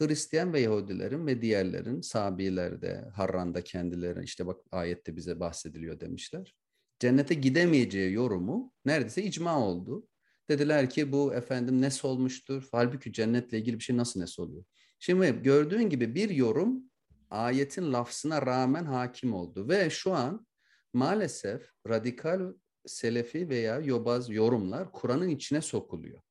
Hristiyan 0.00 0.52
ve 0.52 0.60
Yahudilerin 0.60 1.26
ve 1.26 1.42
diğerlerin 1.42 2.00
Sabilerde, 2.00 3.08
Harran'da 3.14 3.64
kendileri 3.64 4.24
işte 4.24 4.46
bak 4.46 4.60
ayette 4.72 5.16
bize 5.16 5.40
bahsediliyor 5.40 6.00
demişler. 6.00 6.54
Cennete 6.98 7.34
gidemeyeceği 7.34 8.12
yorumu 8.12 8.72
neredeyse 8.84 9.22
icma 9.22 9.66
oldu. 9.66 10.08
Dediler 10.48 10.90
ki 10.90 11.12
bu 11.12 11.34
efendim 11.34 11.80
nes 11.80 12.04
olmuştur. 12.04 12.68
Halbuki 12.72 13.12
cennetle 13.12 13.58
ilgili 13.58 13.78
bir 13.78 13.84
şey 13.84 13.96
nasıl 13.96 14.20
nes 14.20 14.38
oluyor? 14.38 14.64
Şimdi 14.98 15.42
gördüğün 15.42 15.88
gibi 15.88 16.14
bir 16.14 16.30
yorum 16.30 16.82
ayetin 17.30 17.92
lafzına 17.92 18.46
rağmen 18.46 18.84
hakim 18.84 19.34
oldu 19.34 19.68
ve 19.68 19.90
şu 19.90 20.12
an 20.12 20.46
maalesef 20.92 21.70
radikal 21.88 22.52
selefi 22.86 23.48
veya 23.48 23.78
yobaz 23.80 24.30
yorumlar 24.30 24.92
Kur'an'ın 24.92 25.28
içine 25.28 25.60
sokuluyor. 25.60 26.23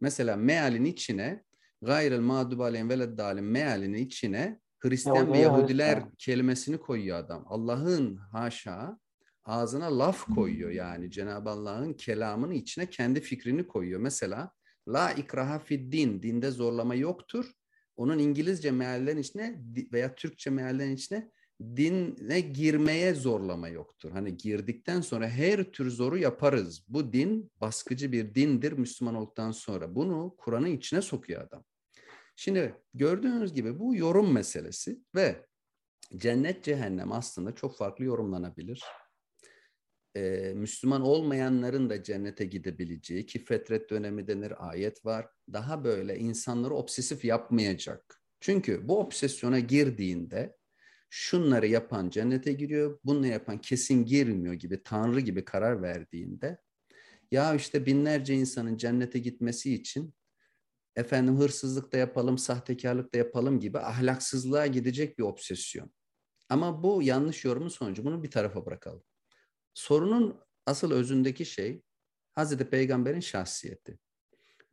Mesela 0.00 0.36
mealin 0.36 0.84
içine 0.84 1.44
gayrel 1.82 2.20
mağdub 2.20 2.60
aleyhim 2.60 2.88
veled 2.88 3.18
dalim 3.18 3.50
mealinin 3.50 3.98
içine 3.98 4.60
Hristiyan 4.78 5.32
ve 5.32 5.38
Yahudiler 5.38 6.02
kelimesini 6.18 6.78
koyuyor 6.78 7.18
adam. 7.18 7.44
Allah'ın 7.46 8.16
haşa 8.16 8.98
ağzına 9.44 9.98
laf 9.98 10.34
koyuyor 10.34 10.70
yani 10.70 11.10
Cenab-ı 11.10 11.50
Allah'ın 11.50 11.92
kelamının 11.92 12.52
içine 12.52 12.86
kendi 12.86 13.20
fikrini 13.20 13.66
koyuyor. 13.66 14.00
Mesela 14.00 14.50
la 14.88 15.12
ikraha 15.12 15.58
fid 15.58 15.92
din 15.92 16.22
dinde 16.22 16.50
zorlama 16.50 16.94
yoktur. 16.94 17.52
Onun 17.96 18.18
İngilizce 18.18 18.70
meallerin 18.70 19.18
içine 19.18 19.62
veya 19.92 20.14
Türkçe 20.14 20.50
meallerin 20.50 20.94
içine 20.94 21.30
dine 21.60 22.40
girmeye 22.40 23.14
zorlama 23.14 23.68
yoktur. 23.68 24.10
Hani 24.10 24.36
girdikten 24.36 25.00
sonra 25.00 25.28
her 25.28 25.64
tür 25.64 25.90
zoru 25.90 26.18
yaparız. 26.18 26.84
Bu 26.88 27.12
din 27.12 27.50
baskıcı 27.60 28.12
bir 28.12 28.34
dindir 28.34 28.72
Müslüman 28.72 29.14
olduktan 29.14 29.50
sonra. 29.50 29.94
Bunu 29.94 30.34
Kur'an'ın 30.38 30.76
içine 30.76 31.02
sokuyor 31.02 31.42
adam. 31.42 31.64
Şimdi 32.36 32.74
gördüğünüz 32.94 33.54
gibi 33.54 33.78
bu 33.78 33.96
yorum 33.96 34.32
meselesi 34.32 34.98
ve 35.14 35.46
cennet 36.16 36.64
cehennem 36.64 37.12
aslında 37.12 37.54
çok 37.54 37.76
farklı 37.76 38.04
yorumlanabilir. 38.04 38.82
Ee, 40.16 40.52
Müslüman 40.56 41.02
olmayanların 41.02 41.90
da 41.90 42.02
cennete 42.02 42.44
gidebileceği 42.44 43.26
ki 43.26 43.44
fetret 43.44 43.90
dönemi 43.90 44.28
denir 44.28 44.68
ayet 44.70 45.04
var. 45.04 45.26
Daha 45.52 45.84
böyle 45.84 46.18
insanları 46.18 46.74
obsesif 46.74 47.24
yapmayacak. 47.24 48.22
Çünkü 48.40 48.88
bu 48.88 49.00
obsesyona 49.00 49.58
girdiğinde 49.58 50.57
şunları 51.10 51.66
yapan 51.66 52.10
cennete 52.10 52.52
giriyor, 52.52 52.98
bunu 53.04 53.26
yapan 53.26 53.58
kesin 53.58 54.04
girmiyor 54.04 54.54
gibi, 54.54 54.82
Tanrı 54.82 55.20
gibi 55.20 55.44
karar 55.44 55.82
verdiğinde 55.82 56.58
ya 57.30 57.54
işte 57.54 57.86
binlerce 57.86 58.34
insanın 58.34 58.76
cennete 58.76 59.18
gitmesi 59.18 59.74
için 59.74 60.14
efendim 60.96 61.36
hırsızlık 61.36 61.92
da 61.92 61.96
yapalım, 61.96 62.38
sahtekarlık 62.38 63.14
da 63.14 63.18
yapalım 63.18 63.60
gibi 63.60 63.78
ahlaksızlığa 63.78 64.66
gidecek 64.66 65.18
bir 65.18 65.22
obsesyon. 65.22 65.92
Ama 66.48 66.82
bu 66.82 67.02
yanlış 67.02 67.44
yorumun 67.44 67.68
sonucu. 67.68 68.04
Bunu 68.04 68.22
bir 68.22 68.30
tarafa 68.30 68.66
bırakalım. 68.66 69.04
Sorunun 69.74 70.40
asıl 70.66 70.92
özündeki 70.92 71.46
şey 71.46 71.82
Hazreti 72.32 72.70
Peygamber'in 72.70 73.20
şahsiyeti. 73.20 73.98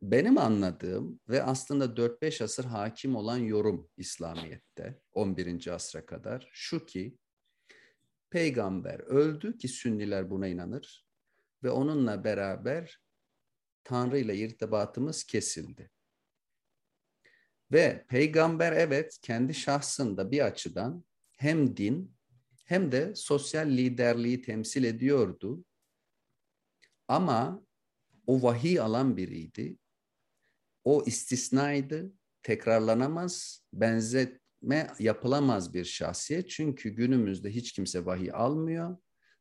Benim 0.02 0.38
anladığım 0.38 1.20
ve 1.28 1.42
aslında 1.42 1.84
4-5 1.84 2.44
asır 2.44 2.64
hakim 2.64 3.16
olan 3.16 3.38
yorum 3.38 3.90
İslamiyet'te 3.96 5.00
11. 5.12 5.74
asra 5.74 6.06
kadar 6.06 6.48
şu 6.52 6.86
ki 6.86 7.18
peygamber 8.30 9.00
öldü 9.00 9.58
ki 9.58 9.68
Sünniler 9.68 10.30
buna 10.30 10.48
inanır 10.48 11.06
ve 11.62 11.70
onunla 11.70 12.24
beraber 12.24 13.00
Tanrı 13.84 14.18
ile 14.18 14.36
irtibatımız 14.36 15.24
kesildi. 15.24 15.90
Ve 17.72 18.06
peygamber 18.08 18.72
evet 18.72 19.18
kendi 19.22 19.54
şahsında 19.54 20.30
bir 20.30 20.40
açıdan 20.40 21.04
hem 21.30 21.76
din 21.76 22.16
hem 22.64 22.92
de 22.92 23.14
sosyal 23.14 23.66
liderliği 23.68 24.42
temsil 24.42 24.84
ediyordu. 24.84 25.64
Ama 27.08 27.66
o 28.26 28.42
vahiy 28.42 28.80
alan 28.80 29.16
biriydi 29.16 29.78
o 30.86 31.04
istisnaydı, 31.06 32.12
tekrarlanamaz, 32.42 33.62
benzetme 33.72 34.86
yapılamaz 34.98 35.74
bir 35.74 35.84
şahsiyet. 35.84 36.50
Çünkü 36.50 36.90
günümüzde 36.90 37.50
hiç 37.50 37.72
kimse 37.72 38.06
vahiy 38.06 38.30
almıyor. 38.32 38.96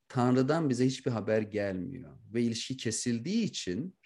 Tanrı'dan 0.07 0.69
bize 0.69 0.85
hiçbir 0.85 1.11
haber 1.11 1.41
gelmiyor. 1.41 2.17
Ve 2.33 2.41
ilişki 2.41 2.77
kesildiği 2.77 3.43
için 3.43 3.97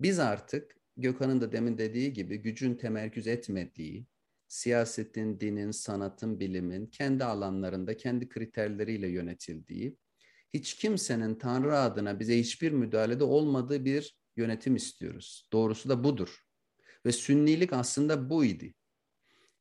biz 0.00 0.18
artık 0.18 0.76
Gökhan'ın 0.96 1.40
da 1.40 1.52
demin 1.52 1.78
dediği 1.78 2.12
gibi 2.12 2.36
gücün 2.36 2.74
temerküz 2.74 3.26
etmediği, 3.26 4.06
siyasetin, 4.48 5.40
dinin, 5.40 5.70
sanatın, 5.70 6.40
bilimin 6.40 6.86
kendi 6.86 7.24
alanlarında 7.24 7.96
kendi 7.96 8.28
kriterleriyle 8.28 9.08
yönetildiği, 9.08 9.96
hiç 10.54 10.74
kimsenin 10.74 11.34
Tanrı 11.34 11.78
adına 11.78 12.20
bize 12.20 12.38
hiçbir 12.38 12.72
müdahalede 12.72 13.24
olmadığı 13.24 13.84
bir 13.84 14.18
yönetim 14.36 14.76
istiyoruz. 14.76 15.48
Doğrusu 15.52 15.88
da 15.88 16.04
budur. 16.04 16.43
Ve 17.06 17.12
Sünnilik 17.12 17.72
aslında 17.72 18.30
buydu. 18.30 18.64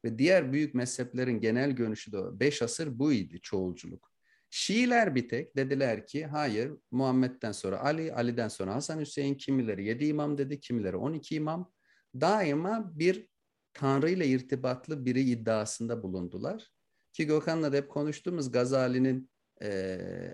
Ve 0.06 0.20
diğer 0.20 0.54
büyük 0.54 0.74
mezheplerin 0.74 1.39
genel 1.39 1.72
görünüşü 1.72 2.12
de 2.12 2.39
beş 2.39 2.62
asır 2.62 3.00
buydu 3.00 3.38
çoğulculuk. 3.41 4.14
Şiiler 4.50 5.16
bir 5.16 5.30
tek 5.30 5.56
dediler 5.56 6.08
ki 6.08 6.26
hayır 6.26 6.72
Muhammed'den 6.91 7.52
sonra 7.52 7.80
Ali, 7.80 8.14
Ali'den 8.14 8.48
sonra 8.48 8.76
Hasan 8.76 9.00
Hüseyin 9.00 9.36
kimileri 9.36 9.86
yedi 9.86 10.06
imam 10.06 10.38
dedi, 10.38 10.60
kimileri 10.60 10.96
on 10.96 11.14
iki 11.14 11.36
imam. 11.36 11.72
Daima 12.22 12.91
bir 13.00 13.28
Tanrı 13.74 14.10
ile 14.10 14.28
irtibatlı 14.28 15.06
biri 15.06 15.22
iddiasında 15.22 16.04
bulundular. 16.04 16.72
Ki 17.14 17.28
Gökhan'la 17.28 17.74
da 17.74 17.78
hep 17.78 17.89
konuştuğumuz 17.89 18.52
Gazali'nin 18.52 19.30
e, 19.62 19.70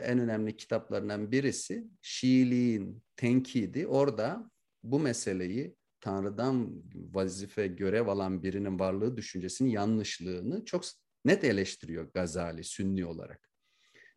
en 0.04 0.20
önemli 0.20 0.58
kitaplarından 0.58 1.32
birisi 1.32 1.88
Şiiliğin 2.02 3.04
tenkidi. 3.16 3.88
Orada 3.88 4.52
bu 4.84 5.00
meseleyi 5.00 5.76
Tanrı'dan 6.02 6.84
vazife, 6.94 7.68
görev 7.68 8.08
alan 8.08 8.44
birinin 8.44 8.80
varlığı 8.80 9.18
düşüncesinin 9.18 9.70
yanlışlığını 9.70 10.66
çok 10.66 10.84
net 11.26 11.44
eleştiriyor 11.44 12.14
Gazali 12.14 12.64
Sünni 12.64 13.06
olarak. 13.06 13.50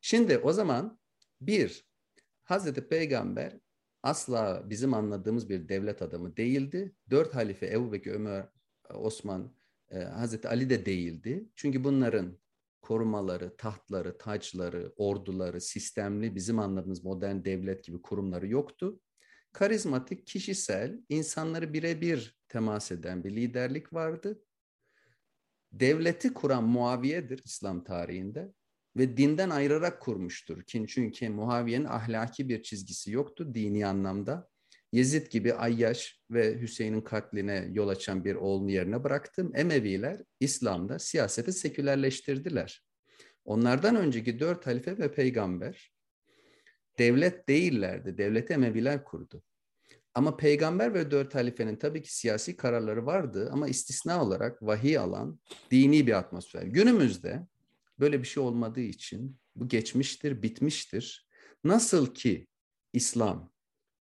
Şimdi 0.00 0.38
o 0.38 0.52
zaman 0.52 0.98
bir, 1.40 1.86
Hazreti 2.44 2.88
Peygamber 2.88 3.58
asla 4.02 4.62
bizim 4.70 4.94
anladığımız 4.94 5.48
bir 5.48 5.68
devlet 5.68 6.02
adamı 6.02 6.36
değildi. 6.36 6.94
Dört 7.10 7.34
halife 7.34 7.72
Ebu 7.72 7.92
Bekir, 7.92 8.12
Ömer, 8.12 8.48
Osman 8.94 9.56
e, 9.90 9.98
Hazreti 9.98 10.48
Ali 10.48 10.70
de 10.70 10.86
değildi. 10.86 11.48
Çünkü 11.56 11.84
bunların 11.84 12.38
korumaları, 12.82 13.56
tahtları, 13.56 14.18
tacları, 14.18 14.92
orduları, 14.96 15.60
sistemli 15.60 16.34
bizim 16.34 16.58
anladığımız 16.58 17.04
modern 17.04 17.44
devlet 17.44 17.84
gibi 17.84 18.02
kurumları 18.02 18.48
yoktu. 18.48 19.00
Karizmatik, 19.52 20.26
kişisel, 20.26 21.00
insanları 21.08 21.72
birebir 21.72 22.38
temas 22.48 22.92
eden 22.92 23.24
bir 23.24 23.36
liderlik 23.36 23.92
vardı. 23.92 24.42
Devleti 25.72 26.34
kuran 26.34 26.64
Muaviye'dir 26.64 27.42
İslam 27.44 27.84
tarihinde 27.84 28.52
ve 28.96 29.16
dinden 29.16 29.50
ayırarak 29.50 30.00
kurmuştur. 30.00 30.62
Çünkü 30.66 31.28
Muaviye'nin 31.28 31.84
ahlaki 31.84 32.48
bir 32.48 32.62
çizgisi 32.62 33.10
yoktu 33.10 33.54
dini 33.54 33.86
anlamda. 33.86 34.48
Yezid 34.92 35.26
gibi 35.26 35.54
Ayyaş 35.54 36.20
ve 36.30 36.60
Hüseyin'in 36.60 37.00
katline 37.00 37.68
yol 37.72 37.88
açan 37.88 38.24
bir 38.24 38.34
oğlunu 38.34 38.70
yerine 38.70 39.04
bıraktım. 39.04 39.52
Emeviler 39.54 40.22
İslam'da 40.40 40.98
siyaseti 40.98 41.52
sekülerleştirdiler. 41.52 42.84
Onlardan 43.44 43.96
önceki 43.96 44.40
dört 44.40 44.66
halife 44.66 44.98
ve 44.98 45.12
peygamber 45.12 45.91
devlet 46.98 47.48
değillerdi. 47.48 48.18
Devleti 48.18 48.52
Emeviler 48.52 49.04
kurdu. 49.04 49.42
Ama 50.14 50.36
peygamber 50.36 50.94
ve 50.94 51.10
dört 51.10 51.34
halifenin 51.34 51.76
tabii 51.76 52.02
ki 52.02 52.16
siyasi 52.16 52.56
kararları 52.56 53.06
vardı 53.06 53.50
ama 53.52 53.68
istisna 53.68 54.24
olarak 54.24 54.62
vahiy 54.62 54.98
alan 54.98 55.40
dini 55.70 56.06
bir 56.06 56.12
atmosfer. 56.12 56.62
Günümüzde 56.62 57.46
böyle 57.98 58.22
bir 58.22 58.26
şey 58.26 58.42
olmadığı 58.42 58.80
için 58.80 59.36
bu 59.56 59.68
geçmiştir, 59.68 60.42
bitmiştir. 60.42 61.28
Nasıl 61.64 62.14
ki 62.14 62.46
İslam 62.92 63.52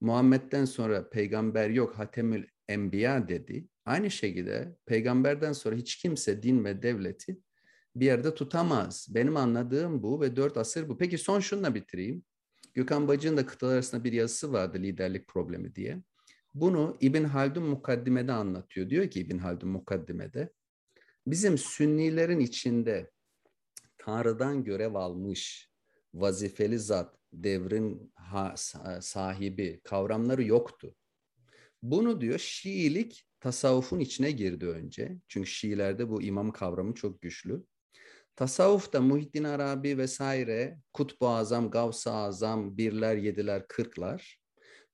Muhammed'den 0.02 0.66
sonra 0.66 1.10
peygamber 1.10 1.70
yok 1.70 1.98
Hatemül 1.98 2.46
Enbiya 2.68 3.28
dedi. 3.28 3.68
Aynı 3.86 4.12
şekilde 4.12 4.76
peygamberden 4.86 5.54
sonra 5.54 5.76
hiç 5.76 5.96
kimse 5.96 6.44
din 6.44 6.66
ve 6.66 6.82
devleti 6.82 7.40
bir 7.96 8.06
yerde 8.06 8.36
tutamaz. 8.36 9.08
Benim 9.10 9.38
anladığım 9.38 10.04
bu 10.04 10.22
ve 10.22 10.36
dört 10.36 10.58
asır 10.58 10.90
bu. 10.90 10.98
Peki 10.98 11.18
son 11.18 11.40
şununla 11.40 11.76
bitireyim. 11.76 12.24
Gökhan 12.78 13.08
Bacı'nın 13.08 13.38
da 13.38 13.46
kıtalar 13.46 13.74
arasında 13.74 14.04
bir 14.04 14.14
yazısı 14.14 14.54
vardı 14.54 14.78
liderlik 14.78 15.28
problemi 15.28 15.76
diye. 15.76 16.02
Bunu 16.54 16.98
İbn 17.02 17.24
Haldun 17.24 17.64
Mukaddimede 17.64 18.32
anlatıyor. 18.32 18.90
Diyor 18.90 19.10
ki 19.10 19.20
İbn 19.20 19.38
Haldun 19.38 19.70
Mukaddimede 19.70 20.54
bizim 21.28 21.58
Sünnilerin 21.58 22.40
içinde 22.40 23.12
Tanrı'dan 23.98 24.64
görev 24.64 24.94
almış 24.94 25.70
vazifeli 26.14 26.80
zat, 26.80 27.16
devrin 27.34 28.12
ha, 28.16 28.56
sahibi 29.02 29.82
kavramları 29.84 30.44
yoktu. 30.44 30.96
Bunu 31.82 32.22
diyor 32.22 32.40
Şiilik 32.40 33.28
tasavvufun 33.40 34.00
içine 34.00 34.32
girdi 34.32 34.68
önce. 34.68 35.18
Çünkü 35.28 35.50
Şiilerde 35.50 36.10
bu 36.10 36.22
imam 36.22 36.52
kavramı 36.52 36.94
çok 36.94 37.22
güçlü. 37.22 37.64
Tasavvufta 38.38 39.02
Muhittin 39.02 39.44
Arabi 39.44 39.98
vesaire 39.98 40.78
Kutbu 40.94 41.28
Azam, 41.28 41.72
Gavs-ı 41.72 42.12
Azam, 42.12 42.78
birler, 42.78 43.16
yediler, 43.16 43.68
kırklar 43.68 44.40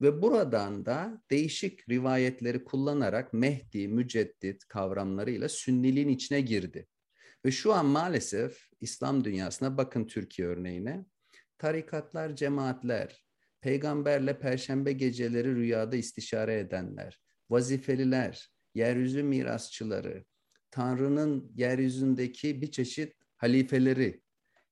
ve 0.02 0.22
buradan 0.22 0.86
da 0.86 1.22
değişik 1.32 1.90
rivayetleri 1.90 2.64
kullanarak 2.64 3.34
Mehdi, 3.34 3.88
Müceddit 3.88 4.68
kavramlarıyla 4.68 5.50
Sünniliğin 5.50 6.08
içine 6.08 6.42
girdi. 6.42 6.88
Ve 7.46 7.52
şu 7.52 7.74
an 7.74 7.86
maalesef 7.86 8.68
İslam 8.82 9.24
dünyasına 9.24 9.78
bakın 9.78 10.08
Türkiye 10.08 10.48
örneğine 10.48 11.06
tarikatlar, 11.58 12.36
cemaatler, 12.36 13.26
peygamberle 13.62 14.40
perşembe 14.40 14.92
geceleri 14.92 15.56
rüyada 15.56 15.96
istişare 15.96 16.60
edenler, 16.60 17.22
vazifeliler, 17.50 18.52
yeryüzü 18.76 19.24
mirasçıları, 19.24 20.26
Tanrı'nın 20.72 21.52
yeryüzündeki 21.56 22.62
bir 22.62 22.72
çeşit 22.72 23.23
halifeleri 23.44 24.22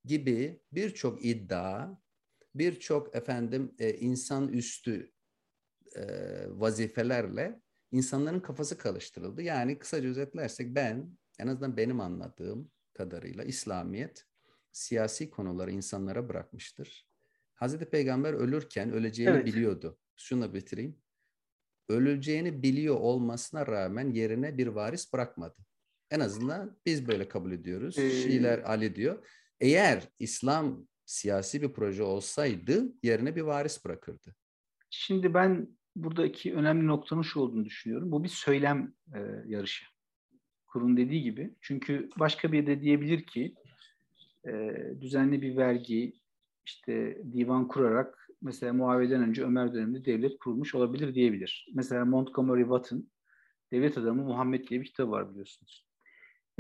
gibi 0.06 0.62
birçok 0.72 1.26
iddia, 1.26 1.98
birçok 2.56 3.16
efendim 3.16 3.76
e, 3.80 3.94
insan 3.94 4.48
üstü 4.48 5.12
e, 5.96 6.04
vazifelerle 6.50 7.62
insanların 7.92 8.40
kafası 8.40 8.78
karıştırıldı. 8.78 9.42
Yani 9.42 9.80
kısaca 9.80 10.10
özetlersek 10.10 10.76
ben 10.76 11.18
en 11.40 11.48
azından 11.48 11.78
benim 11.78 12.00
anladığım 12.00 12.72
kadarıyla 12.94 13.44
İslamiyet 13.44 14.26
siyasi 14.72 15.30
konuları 15.30 15.72
insanlara 15.72 16.30
bırakmıştır. 16.30 17.08
Hazreti 17.54 17.86
Peygamber 17.86 18.34
ölürken 18.34 18.92
öleceğini 18.92 19.32
evet. 19.36 19.46
biliyordu. 19.46 20.00
Şunu 20.16 20.54
bitireyim. 20.54 21.02
Öleceğini 21.90 22.64
biliyor 22.64 22.96
olmasına 22.96 23.68
rağmen 23.68 24.12
yerine 24.12 24.58
bir 24.58 24.68
varis 24.68 25.14
bırakmadı. 25.14 25.66
En 26.12 26.20
azından 26.20 26.78
biz 26.86 27.08
böyle 27.08 27.28
kabul 27.28 27.52
ediyoruz. 27.52 27.98
Ee, 27.98 28.10
Şiiler 28.10 28.60
Ali 28.60 28.96
diyor. 28.96 29.28
Eğer 29.60 30.04
İslam 30.20 30.88
siyasi 31.06 31.62
bir 31.62 31.74
proje 31.74 32.04
olsaydı 32.04 32.94
yerine 33.04 33.36
bir 33.36 33.42
varis 33.42 33.86
bırakırdı. 33.86 34.36
Şimdi 34.90 35.34
ben 35.34 35.68
buradaki 35.96 36.56
önemli 36.56 36.88
noktanın 36.88 37.22
şu 37.22 37.40
olduğunu 37.40 37.66
düşünüyorum. 37.66 38.12
Bu 38.12 38.24
bir 38.24 38.30
söylem 38.30 38.94
e, 39.16 39.20
yarışı. 39.48 39.86
Kurun 40.68 40.98
dediği 40.98 41.24
gibi. 41.24 41.56
Çünkü 41.62 42.10
başka 42.20 42.52
bir 42.52 42.68
de 42.68 42.82
diyebilir 42.82 43.24
ki 43.24 43.56
e, 44.48 44.52
düzenli 45.02 45.42
bir 45.42 45.58
vergi, 45.58 46.14
işte 46.66 47.22
divan 47.34 47.68
kurarak 47.68 48.28
mesela 48.42 48.74
Muaviye'den 48.74 49.22
önce 49.22 49.44
Ömer 49.44 49.74
döneminde 49.74 50.06
devlet 50.06 50.40
kurulmuş 50.40 50.76
olabilir 50.76 51.16
diyebilir. 51.16 51.70
Mesela 51.74 52.06
Montgomery 52.06 52.62
Watt'ın 52.62 53.12
Devlet 53.72 53.98
Adamı 53.98 54.24
Muhammed 54.24 54.68
diye 54.68 54.82
bir 54.82 54.86
kitabı 54.86 55.12
var 55.12 55.30
biliyorsunuz. 55.32 55.91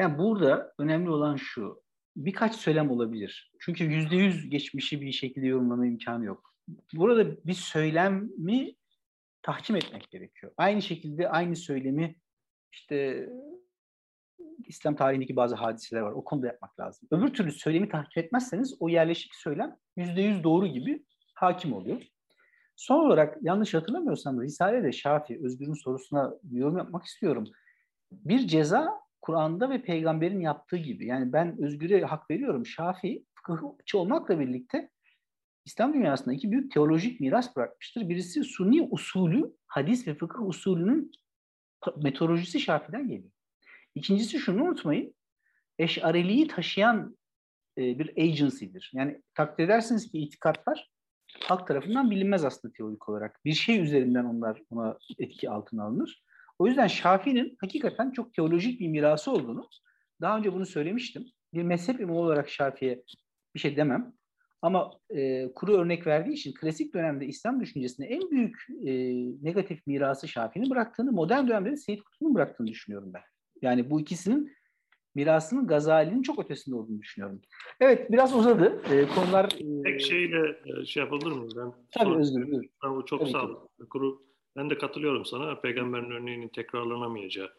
Yani 0.01 0.17
burada 0.17 0.73
önemli 0.77 1.09
olan 1.09 1.35
şu, 1.35 1.83
birkaç 2.15 2.55
söylem 2.55 2.91
olabilir. 2.91 3.51
Çünkü 3.59 3.83
yüzde 3.83 4.15
yüz 4.15 4.49
geçmişi 4.49 5.01
bir 5.01 5.11
şekilde 5.11 5.47
yorumlama 5.47 5.85
imkanı 5.85 6.25
yok. 6.25 6.55
Burada 6.93 7.45
bir 7.45 7.53
söylemi 7.53 8.75
tahkim 9.41 9.75
etmek 9.75 10.11
gerekiyor. 10.11 10.51
Aynı 10.57 10.81
şekilde 10.81 11.29
aynı 11.29 11.55
söylemi 11.55 12.15
işte 12.71 13.29
İslam 14.67 14.95
tarihindeki 14.95 15.35
bazı 15.35 15.55
hadiseler 15.55 16.01
var. 16.01 16.11
O 16.11 16.23
konuda 16.23 16.47
yapmak 16.47 16.79
lazım. 16.79 17.07
Öbür 17.11 17.33
türlü 17.33 17.51
söylemi 17.51 17.89
tahkim 17.89 18.23
etmezseniz 18.23 18.75
o 18.79 18.89
yerleşik 18.89 19.35
söylem 19.35 19.77
yüzde 19.95 20.21
yüz 20.21 20.43
doğru 20.43 20.67
gibi 20.67 21.05
hakim 21.35 21.73
oluyor. 21.73 22.01
Son 22.75 23.05
olarak 23.05 23.37
yanlış 23.41 23.73
hatırlamıyorsam 23.73 24.41
Risale'de 24.41 24.91
Şafi, 24.91 25.41
Özgür'ün 25.43 25.73
sorusuna 25.73 26.33
yorum 26.51 26.77
yapmak 26.77 27.05
istiyorum. 27.05 27.47
Bir 28.11 28.47
ceza 28.47 29.00
Kur'an'da 29.21 29.69
ve 29.69 29.81
peygamberin 29.81 30.39
yaptığı 30.39 30.77
gibi. 30.77 31.05
Yani 31.05 31.33
ben 31.33 31.61
Özgür'e 31.63 32.01
hak 32.01 32.31
veriyorum. 32.31 32.65
Şafi 32.65 33.25
fıkıhçı 33.33 33.97
olmakla 33.97 34.39
birlikte 34.39 34.89
İslam 35.65 35.93
dünyasında 35.93 36.33
iki 36.33 36.51
büyük 36.51 36.71
teolojik 36.71 37.19
miras 37.19 37.55
bırakmıştır. 37.55 38.09
Birisi 38.09 38.43
Sunni 38.43 38.87
usulü, 38.91 39.53
hadis 39.67 40.07
ve 40.07 40.15
fıkıh 40.15 40.47
usulünün 40.47 41.11
metodolojisi 41.97 42.59
Şafi'den 42.59 43.07
geliyor. 43.07 43.31
İkincisi 43.95 44.39
şunu 44.39 44.63
unutmayın. 44.63 45.15
Eşariliği 45.79 46.47
taşıyan 46.47 47.17
e, 47.77 47.99
bir 47.99 48.09
agency'dir. 48.17 48.91
Yani 48.93 49.21
takdir 49.33 49.63
edersiniz 49.63 50.11
ki 50.11 50.19
itikatlar 50.19 50.91
halk 51.39 51.67
tarafından 51.67 52.11
bilinmez 52.11 52.45
aslında 52.45 52.73
teorik 52.73 53.09
olarak. 53.09 53.45
Bir 53.45 53.53
şey 53.53 53.79
üzerinden 53.81 54.25
onlar 54.25 54.61
ona 54.69 54.97
etki 55.19 55.49
altına 55.49 55.83
alınır. 55.83 56.23
O 56.61 56.67
yüzden 56.67 56.87
Şafii'nin 56.87 57.57
hakikaten 57.61 58.11
çok 58.11 58.33
teolojik 58.33 58.79
bir 58.79 58.87
mirası 58.87 59.31
olduğunu 59.31 59.69
daha 60.21 60.37
önce 60.37 60.53
bunu 60.53 60.65
söylemiştim. 60.65 61.25
Bir 61.53 61.63
mezhep 61.63 61.99
imamı 61.99 62.19
olarak 62.19 62.49
Şafii'ye 62.49 63.03
bir 63.55 63.59
şey 63.59 63.75
demem. 63.77 64.13
Ama 64.61 64.91
e, 65.09 65.51
kuru 65.55 65.73
örnek 65.73 66.07
verdiği 66.07 66.33
için 66.33 66.53
klasik 66.53 66.93
dönemde 66.93 67.25
İslam 67.25 67.61
düşüncesinde 67.61 68.07
en 68.07 68.31
büyük 68.31 68.55
e, 68.85 68.91
negatif 69.45 69.87
mirası 69.87 70.27
Şafii'nin 70.27 70.69
bıraktığını, 70.69 71.11
modern 71.11 71.47
dönemde 71.47 71.71
de 71.71 71.77
Seyyid 71.77 72.01
Kutbu'nun 72.01 72.35
bıraktığını 72.35 72.67
düşünüyorum 72.67 73.11
ben. 73.13 73.23
Yani 73.61 73.89
bu 73.89 74.01
ikisinin 74.01 74.51
mirasının 75.15 75.67
Gazali'nin 75.67 76.21
çok 76.21 76.45
ötesinde 76.45 76.75
olduğunu 76.75 76.99
düşünüyorum. 76.99 77.41
Evet 77.79 78.11
biraz 78.11 78.35
uzadı. 78.35 78.81
E, 78.91 79.05
konular... 79.15 79.45
E, 79.45 79.83
Tek 79.83 80.01
şeyle 80.01 80.59
e, 80.65 80.85
şey 80.85 81.03
yapılır 81.03 81.31
mı? 81.31 81.47
Ben 81.57 81.73
Tabii 81.91 82.15
Özgür. 82.15 82.47
Buyur. 82.47 82.63
Tamam, 82.81 83.05
çok 83.05 83.19
Tabii 83.19 83.31
sağ 83.31 83.43
ol. 83.43 83.67
Kuru, 83.89 84.30
ben 84.55 84.69
de 84.69 84.77
katılıyorum 84.77 85.25
sana. 85.25 85.59
Peygamberin 85.59 86.11
örneğinin 86.11 86.47
tekrarlanamayacağı 86.47 87.49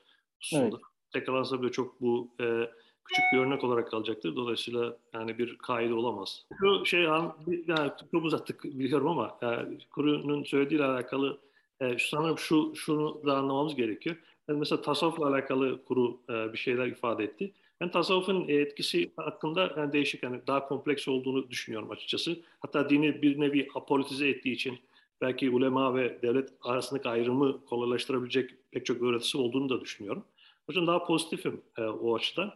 hususunda. 0.41 0.77
Evet. 0.77 0.85
Tekrarlansa 1.13 1.63
bile 1.63 1.73
çok 1.73 2.01
bu 2.01 2.35
e, 2.41 2.71
küçük 3.05 3.25
bir 3.33 3.39
örnek 3.39 3.65
olarak 3.65 3.91
kalacaktır. 3.91 4.37
Dolayısıyla 4.37 4.97
yani 5.15 5.39
bir 5.39 5.59
kaide 5.59 5.95
olamaz. 5.95 6.47
Şu 6.61 6.87
şey 6.87 7.03
yani 7.03 7.93
çok 8.13 8.25
uzattık 8.25 8.65
biliyorum 8.65 9.09
ama 9.09 9.39
yani, 9.43 9.79
Kuru'nun 9.91 10.45
söylediğiyle 10.45 10.85
alakalı 10.85 11.39
e, 11.81 11.97
sanırım 11.99 12.39
şu 12.39 12.73
şunu 12.77 13.23
da 13.27 13.37
anlamamız 13.37 13.75
gerekiyor. 13.75 14.17
Yani 14.49 14.59
mesela 14.59 14.83
tasavvufla 14.83 15.27
alakalı 15.29 15.85
kuru 15.85 16.21
e, 16.29 16.53
bir 16.53 16.59
şeyler 16.59 16.87
ifade 16.87 17.25
etti. 17.25 17.53
Ben 17.81 17.91
tasavvufun 17.91 18.49
etkisi 18.49 19.11
hakkında 19.17 19.75
yani 19.77 19.93
değişik 19.93 20.23
yani 20.23 20.41
daha 20.47 20.69
kompleks 20.69 21.09
olduğunu 21.09 21.51
düşünüyorum 21.51 21.91
açıkçası. 21.91 22.37
Hatta 22.61 22.91
dini 22.91 23.23
bir 23.23 23.41
nevi 23.41 23.69
apolitize 23.75 24.29
ettiği 24.29 24.53
için 24.53 24.79
belki 25.23 25.51
ulema 25.51 25.95
ve 25.95 26.23
devlet 26.23 26.49
arasındaki 26.63 27.09
ayrımı 27.09 27.65
kolaylaştırabilecek 27.65 28.51
pek 28.71 28.87
çok 28.87 29.03
öğretisi 29.03 29.39
olduğunu 29.39 29.69
da 29.69 29.81
düşünüyorum. 29.81 30.25
O 30.69 30.73
yüzden 30.73 30.87
daha 30.87 31.05
pozitifim 31.05 31.61
e, 31.79 31.83
o 31.83 32.17
açıdan. 32.17 32.55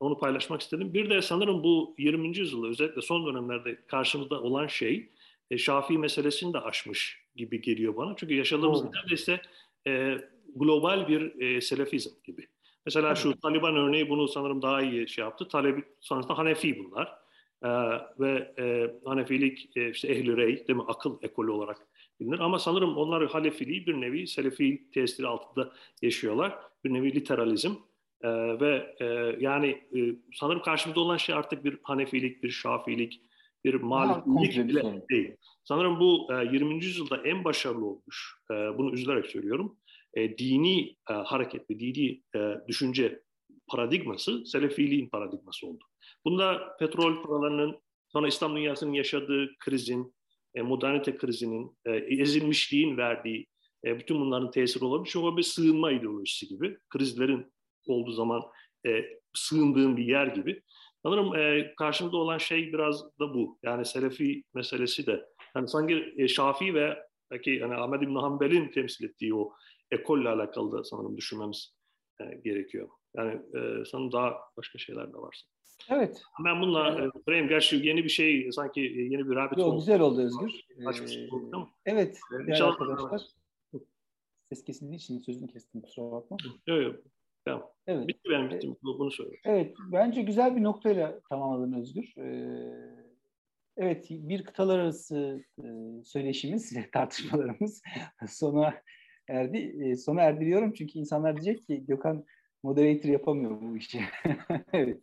Onu 0.00 0.18
paylaşmak 0.18 0.60
istedim. 0.60 0.94
Bir 0.94 1.10
de 1.10 1.22
sanırım 1.22 1.62
bu 1.64 1.94
20. 1.98 2.38
yüzyılda 2.38 2.66
özellikle 2.66 3.02
son 3.02 3.26
dönemlerde 3.26 3.78
karşımızda 3.86 4.42
olan 4.42 4.66
şey 4.66 5.08
e, 5.50 5.58
Şafii 5.58 5.98
meselesini 5.98 6.52
de 6.52 6.58
aşmış 6.58 7.22
gibi 7.36 7.60
geliyor 7.60 7.96
bana. 7.96 8.14
Çünkü 8.16 8.34
yaşadığımız 8.34 8.82
Doğru. 8.82 8.92
neredeyse 8.92 9.40
e, 9.86 10.18
global 10.56 11.08
bir 11.08 11.40
e, 11.40 11.60
selefizm 11.60 12.10
gibi. 12.24 12.46
Mesela 12.86 13.14
şu 13.14 13.40
Taliban 13.40 13.76
örneği 13.76 14.08
bunu 14.08 14.28
sanırım 14.28 14.62
daha 14.62 14.82
iyi 14.82 15.08
şey 15.08 15.24
yaptı. 15.24 15.48
Talebi 15.48 15.84
sonuçta 16.00 16.38
Hanefi 16.38 16.78
bunlar. 16.78 17.26
Ee, 17.62 17.68
ve 18.20 18.54
e, 18.58 18.94
Hanefilik 19.04 19.76
e, 19.76 19.90
işte 19.90 20.08
ehl 20.08 20.36
rey 20.36 20.68
değil 20.68 20.76
mi 20.76 20.84
akıl 20.88 21.18
ekolü 21.22 21.50
olarak 21.50 21.86
bilinir. 22.20 22.38
Ama 22.38 22.58
sanırım 22.58 22.96
onlar 22.96 23.26
Halefiliği 23.26 23.86
bir 23.86 24.00
nevi 24.00 24.26
Selefi 24.26 24.90
tesiri 24.94 25.26
altında 25.26 25.72
yaşıyorlar. 26.02 26.58
Bir 26.84 26.94
nevi 26.94 27.14
literalizm. 27.14 27.74
Ee, 28.22 28.28
ve 28.60 28.96
e, 29.00 29.04
yani 29.40 29.68
e, 29.68 29.98
sanırım 30.34 30.62
karşımızda 30.62 31.00
olan 31.00 31.16
şey 31.16 31.34
artık 31.34 31.64
bir 31.64 31.78
Hanefilik, 31.82 32.42
bir 32.42 32.50
Şafilik, 32.50 33.20
bir 33.64 33.74
Malikilik 33.74 34.68
bile 34.68 35.06
değil. 35.10 35.36
Sanırım 35.64 36.00
bu 36.00 36.28
e, 36.32 36.44
20. 36.52 36.84
yüzyılda 36.84 37.16
en 37.16 37.44
başarılı 37.44 37.86
olmuş, 37.86 38.36
e, 38.50 38.54
bunu 38.54 38.94
üzülerek 38.94 39.26
söylüyorum, 39.26 39.78
e, 40.14 40.38
dini 40.38 40.96
e, 41.10 41.12
hareket 41.12 41.70
ve 41.70 41.80
dini 41.80 42.22
e, 42.36 42.68
düşünce 42.68 43.22
paradigması 43.66 44.46
Selefiliğin 44.46 45.08
paradigması 45.08 45.66
oldu. 45.66 45.84
Bunda 46.24 46.76
petrol 46.78 47.22
paralarının, 47.22 47.80
sonra 48.08 48.28
İslam 48.28 48.56
dünyasının 48.56 48.92
yaşadığı 48.92 49.58
krizin, 49.58 50.14
e, 50.56 50.62
modernite 50.62 51.16
krizinin, 51.16 51.76
e, 51.84 51.90
ezilmişliğin 51.92 52.96
verdiği 52.96 53.46
e, 53.84 53.98
bütün 53.98 54.20
bunların 54.20 54.50
tesiri 54.50 54.84
olabilir. 54.84 55.10
Çünkü 55.12 55.36
bir 55.36 55.42
sığınma 55.42 55.92
ideolojisi 55.92 56.48
gibi. 56.48 56.78
Krizlerin 56.88 57.52
olduğu 57.86 58.12
zaman 58.12 58.42
e, 58.86 59.04
sığındığın 59.34 59.96
bir 59.96 60.04
yer 60.04 60.26
gibi. 60.26 60.62
Sanırım 61.02 61.36
e, 61.36 61.74
karşımda 61.74 62.16
olan 62.16 62.38
şey 62.38 62.72
biraz 62.72 63.04
da 63.04 63.34
bu. 63.34 63.58
Yani 63.62 63.84
Selefi 63.84 64.42
meselesi 64.54 65.06
de. 65.06 65.26
Yani 65.56 65.68
sanki 65.68 66.14
e, 66.16 66.28
Şafii 66.28 66.74
ve 66.74 66.98
belki 67.30 67.50
yani 67.50 67.74
Ahmed 67.74 68.02
İbn 68.02 68.14
Hanbel'in 68.14 68.68
temsil 68.68 69.04
ettiği 69.04 69.34
o 69.34 69.52
ekolle 69.90 70.28
alakalı 70.28 70.72
da 70.72 70.84
sanırım 70.84 71.16
düşünmemiz 71.16 71.74
e, 72.20 72.24
gerekiyor. 72.44 72.88
Yani 73.16 73.32
e, 73.32 73.84
sanırım 73.84 74.12
daha 74.12 74.36
başka 74.56 74.78
şeyler 74.78 75.12
de 75.12 75.16
var. 75.16 75.42
Evet. 75.90 76.22
Ben 76.44 76.60
bununla 76.60 76.96
evet. 76.98 77.12
Frame 77.24 77.46
gerçi 77.46 77.76
yeni 77.76 78.04
bir 78.04 78.08
şey 78.08 78.52
sanki 78.52 78.80
yeni 78.80 79.28
bir 79.28 79.34
rabbit 79.34 79.58
oldu. 79.58 79.76
Güzel 79.76 80.00
oldu 80.00 80.20
Özgür. 80.22 80.52
Başka 80.84 81.06
şey 81.06 81.28
oldu 81.30 81.52
değil 81.52 81.64
mi? 81.64 81.68
Evet. 81.86 82.18
Ee, 82.34 82.46
değerli 82.46 82.64
arkadaşlar. 82.64 83.22
Ses 84.48 84.64
kesildiği 84.64 84.96
için 84.96 85.18
sözünü 85.18 85.52
kestim 85.52 85.80
kusura 85.80 86.12
bakma. 86.12 86.36
Yok 86.66 86.82
yok. 86.82 86.96
Tamam. 87.44 87.70
Evet. 87.86 88.08
Bitti 88.08 88.30
benim 88.30 88.50
bittim. 88.50 88.70
Evet. 88.70 88.98
Bunu 88.98 89.10
söylüyorum. 89.10 89.40
Evet. 89.44 89.74
Bence 89.92 90.22
güzel 90.22 90.56
bir 90.56 90.62
noktayla 90.62 91.20
tamamladın 91.28 91.72
Özgür. 91.72 92.14
Ee, 92.18 93.04
evet. 93.76 94.06
Bir 94.10 94.44
kıtalar 94.44 94.78
arası 94.78 95.44
e, 95.58 95.64
söyleşimiz, 96.04 96.76
tartışmalarımız 96.92 97.82
sona 98.28 98.74
erdi. 99.28 99.76
E, 99.84 99.96
sona 99.96 100.22
erdiriyorum 100.22 100.72
çünkü 100.72 100.98
insanlar 100.98 101.36
diyecek 101.36 101.66
ki 101.66 101.84
Gökhan 101.86 102.24
moderator 102.66 103.08
yapamıyor 103.08 103.60
bu 103.62 103.76
işi. 103.76 104.00
evet. 104.72 105.00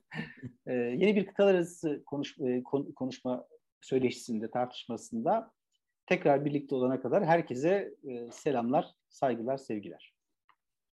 Ee, 0.68 0.74
yeni 0.74 1.16
bir 1.16 1.26
kıtalar 1.26 1.56
arası 1.56 2.04
konuş, 2.06 2.40
e, 2.40 2.64
konuşma 2.96 3.48
söyleşisinde, 3.82 4.52
tartışmasında 4.52 5.52
tekrar 6.06 6.46
birlikte 6.46 6.76
olana 6.76 7.02
kadar 7.02 7.26
herkese 7.26 7.94
e, 8.04 8.32
selamlar, 8.32 8.86
saygılar, 9.10 9.58
sevgiler. 9.58 10.13